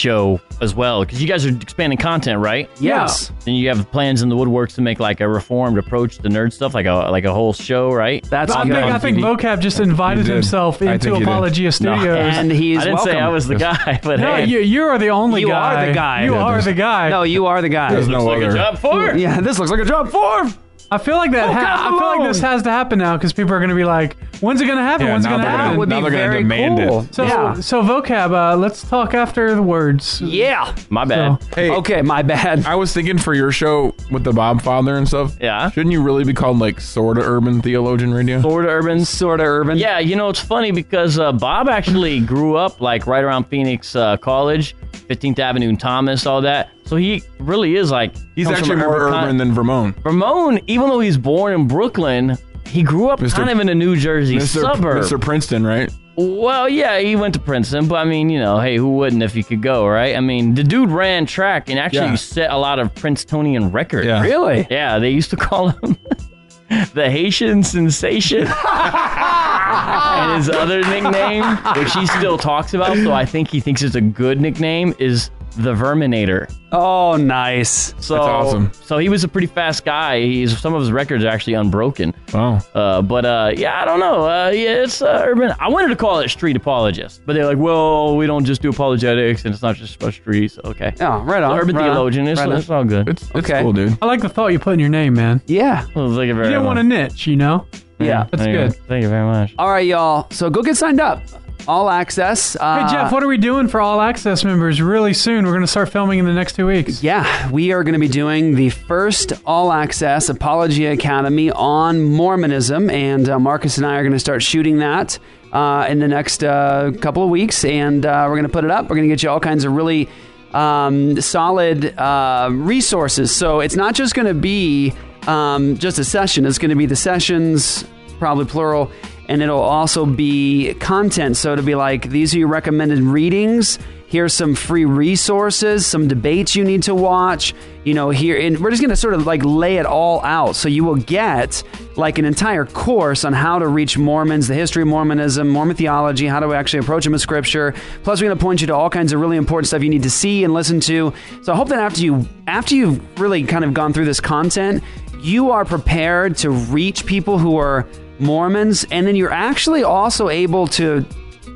[0.00, 2.68] show as well, because you guys are expanding content, right?
[2.80, 3.30] Yes.
[3.46, 6.52] And you have plans in the woodworks to make like a reformed approach to nerd
[6.52, 8.24] stuff, like a like a whole show, right?
[8.30, 11.28] That's I think, I think vocab just invited himself I into think he did.
[11.28, 12.04] Apologia Studios.
[12.04, 12.14] No.
[12.16, 13.18] And he's I didn't say.
[13.18, 14.46] I was the guy, but no, hey.
[14.46, 15.82] you, you are the only You guy.
[15.84, 16.24] are the guy.
[16.24, 17.08] You Yeah, are the guy.
[17.10, 17.90] No, you are the guy.
[17.92, 18.56] There's no like a other.
[18.56, 19.14] job for.
[19.16, 20.50] Yeah, this looks like a job for.
[20.92, 21.48] I feel like that.
[21.48, 23.76] Oh, Ha- I feel like this has to happen now because people are going to
[23.76, 25.06] be like, "When's it going to happen?
[25.06, 26.42] Yeah, When's it now going to they're happen?" gonna- Would be now they're gonna very
[26.42, 26.88] demand it.
[26.88, 27.06] cool.
[27.10, 27.54] So, Yeah.
[27.54, 28.32] so vocab.
[28.32, 30.20] Uh, let's talk after the words.
[30.20, 30.74] Yeah.
[30.88, 31.38] My bad.
[31.54, 32.64] Hey, okay, my bad.
[32.66, 35.36] I was thinking for your show with the Bob Father and stuff.
[35.40, 35.70] Yeah.
[35.70, 38.40] Shouldn't you really be called like sorta urban theologian radio?
[38.40, 39.04] Sort of urban.
[39.04, 39.78] Sort of urban.
[39.78, 43.94] Yeah, you know, it's funny because uh, Bob actually grew up like right around Phoenix
[43.96, 44.74] uh, College,
[45.08, 46.70] 15th Avenue and Thomas, all that.
[46.86, 48.12] So he really is like.
[48.34, 49.92] He's comes actually from more urban urban con- than Vermon.
[50.02, 52.36] Vermon, even though he's born in Brooklyn,
[52.70, 53.34] he grew up Mr.
[53.34, 54.60] kind of in a New Jersey Mr.
[54.62, 55.02] suburb.
[55.02, 55.20] Mr.
[55.20, 55.90] Princeton, right?
[56.16, 59.32] Well, yeah, he went to Princeton, but I mean, you know, hey, who wouldn't if
[59.32, 60.14] he could go, right?
[60.16, 62.14] I mean, the dude ran track and actually Yeah.
[62.16, 64.06] set a lot of Princetonian records.
[64.06, 64.20] Yeah.
[64.22, 64.66] Really?
[64.70, 65.96] Yeah, they used to call him
[66.94, 68.46] the Haitian sensation.
[68.68, 71.44] and his other nickname,
[71.76, 75.30] which he still talks about, so I think he thinks it's a good nickname, is
[75.56, 76.52] the Verminator.
[76.72, 77.94] Oh, nice.
[77.98, 78.72] So, That's awesome.
[78.84, 80.20] So he was a pretty fast guy.
[80.20, 82.14] He's some of his records are actually unbroken.
[82.32, 82.60] Oh.
[82.74, 84.22] Uh, but uh, yeah, I don't know.
[84.28, 85.52] Uh, yeah, it's uh, urban.
[85.58, 88.70] I wanted to call it street apologist, but they're like, well, we don't just do
[88.70, 90.58] apologetics, and it's not just about streets.
[90.64, 90.94] Okay.
[91.00, 91.56] Oh, right on.
[91.56, 92.28] So urban right on, theologian.
[92.28, 92.56] It's, right on.
[92.58, 93.08] it's all good.
[93.08, 93.62] It's, it's Okay.
[93.62, 93.98] cool, dude.
[94.00, 95.42] I like the thought you put in your name, man.
[95.46, 95.86] Yeah.
[95.94, 96.66] Well, thank you very You didn't much.
[96.66, 97.66] want a niche, you know.
[97.98, 98.26] Yeah.
[98.30, 98.64] That's Thank you.
[98.68, 98.76] good.
[98.86, 99.54] Thank you very much.
[99.58, 100.26] All right, y'all.
[100.30, 101.20] So go get signed up.
[101.68, 102.56] All Access.
[102.56, 105.44] Uh, Hey Jeff, what are we doing for all access members really soon?
[105.44, 107.02] We're going to start filming in the next two weeks.
[107.02, 112.90] Yeah, we are going to be doing the first all access Apologia Academy on Mormonism,
[112.90, 115.18] and uh, Marcus and I are going to start shooting that
[115.52, 118.70] uh, in the next uh, couple of weeks, and uh, we're going to put it
[118.70, 118.84] up.
[118.84, 120.08] We're going to get you all kinds of really
[120.52, 123.34] um, solid uh, resources.
[123.34, 124.92] So it's not just going to be
[125.26, 127.84] um, just a session, it's going to be the sessions,
[128.18, 128.90] probably plural.
[129.30, 131.38] And it'll also be content.
[131.38, 133.78] So it'll be like, these are your recommended readings
[134.10, 137.54] here's some free resources, some debates you need to watch.
[137.84, 140.54] You know, here, and we're just going to sort of like lay it all out.
[140.54, 141.62] So you will get
[141.96, 146.26] like an entire course on how to reach Mormons, the history of Mormonism, Mormon theology,
[146.26, 147.74] how to actually approach them with scripture.
[148.02, 150.02] Plus, we're going to point you to all kinds of really important stuff you need
[150.02, 151.14] to see and listen to.
[151.42, 154.84] So I hope that after you, after you've really kind of gone through this content,
[155.20, 157.86] you are prepared to reach people who are
[158.20, 161.04] Mormons, and then you're actually also able to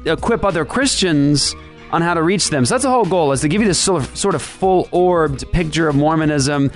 [0.06, 1.54] equip other Christians
[1.92, 2.66] on how to reach them.
[2.66, 4.88] So that's the whole goal is to give you this sort of, sort of full
[4.90, 6.70] orbed picture of Mormonism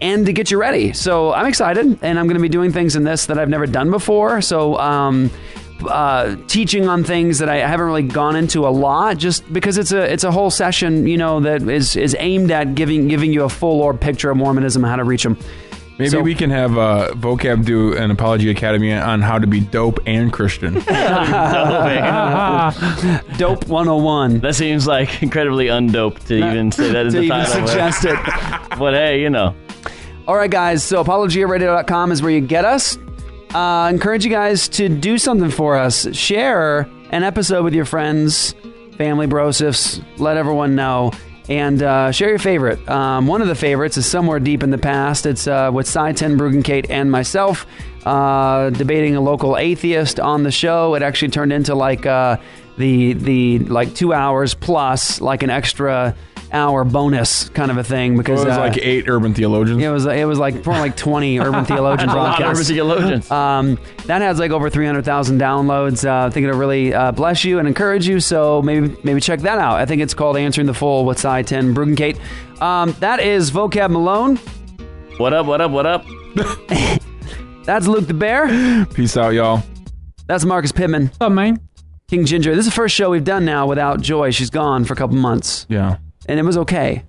[0.00, 0.92] and to get you ready.
[0.92, 3.66] So I'm excited, and I'm going to be doing things in this that I've never
[3.66, 4.40] done before.
[4.40, 5.30] So, um,
[5.86, 9.92] uh, teaching on things that I haven't really gone into a lot, just because it's
[9.92, 13.44] a it's a whole session, you know, that is is aimed at giving giving you
[13.44, 15.38] a full orb picture of Mormonism and how to reach them.
[16.00, 19.60] Maybe So- we can have uh, vocab do an apologia academy on how to be
[19.60, 20.74] dope and Christian.
[23.36, 24.40] Dope 101.
[24.40, 27.66] That seems like incredibly undope to even say that in To the even title.
[27.68, 28.18] suggest it.
[28.78, 29.54] But hey, you know.
[30.26, 30.82] All right, guys.
[30.84, 32.96] So apologiaradio.com is where you get us.
[33.54, 36.06] Uh, encourage you guys to do something for us.
[36.16, 38.54] Share an episode with your friends,
[38.96, 40.02] family, brosifs.
[40.18, 41.10] Let everyone know.
[41.50, 42.88] And uh, share your favorite.
[42.88, 45.26] Um, one of the favorites is somewhere deep in the past.
[45.26, 47.66] It's uh, with Sye Ten Bruggencate and myself
[48.06, 50.94] uh, debating a local atheist on the show.
[50.94, 52.36] It actually turned into like uh,
[52.78, 56.14] the the like two hours plus like an extra
[56.52, 59.82] hour bonus kind of a thing because it was uh, like eight urban theologians.
[59.82, 63.30] it was it was like more like twenty urban theologians A lot of urban theologians.
[63.30, 66.04] Um, that has like over three hundred thousand downloads.
[66.04, 68.20] Uh, I think it'll really uh, bless you and encourage you.
[68.20, 69.76] So maybe maybe check that out.
[69.80, 72.18] I think it's called Answering the Fool with Sye Ten Bruggencate.
[72.60, 74.36] Um, that is Vocab Malone.
[75.18, 75.46] What up?
[75.46, 75.70] What up?
[75.70, 76.04] What up?
[77.64, 78.86] That's Luke the Bear.
[78.86, 79.62] Peace out, y'all.
[80.26, 81.06] That's Marcus Pittman.
[81.06, 81.60] What's up, man?
[82.08, 82.50] King Ginger.
[82.56, 84.30] This is the first show we've done now without Joy.
[84.30, 85.98] She's gone for a couple months, Yeah.
[86.26, 87.02] And it was okay.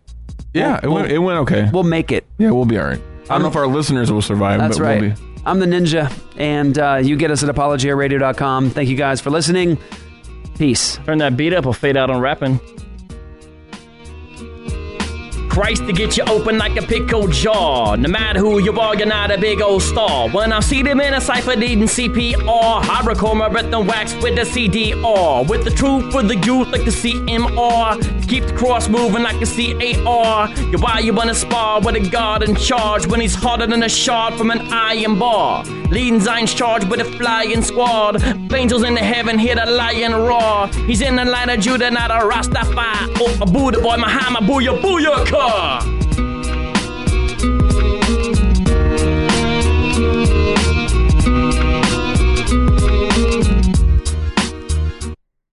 [0.54, 1.70] Yeah, it went, it went okay.
[1.72, 2.26] We'll make it.
[2.38, 3.02] Yeah, we'll be all right.
[3.30, 5.02] I don't know if our listeners will survive, That's but right.
[5.02, 5.22] we'll be.
[5.46, 8.70] I'm the ninja, and uh, you get us at apologiaradio.com.
[8.72, 9.78] Thank you guys for listening.
[10.58, 10.98] Peace.
[11.06, 12.60] Turn that beat up will fade out on rapping.
[15.52, 17.96] Christ to get you open like a pickle jaw.
[17.96, 20.30] No matter who you are, you're not a big old star.
[20.30, 24.14] When I see them in a cipher needing CPR, I record my breath and wax
[24.24, 25.46] with the CDR.
[25.50, 28.30] With the truth for the youth like the CMR.
[28.30, 30.50] Keep the cross moving like a CAR.
[30.72, 33.90] You're why you wanna spar with a God in charge when he's harder than a
[33.90, 35.66] shard from an iron bar.
[35.92, 38.24] Leading Zion's charge with a flying squad.
[38.54, 40.68] Angels in the heaven hear the lion roar.
[40.88, 43.18] He's in the line of Judah, not a Rastafari.
[43.20, 45.82] Oh, a Buddha boy, Muhammad, booyah, booyah, Noah.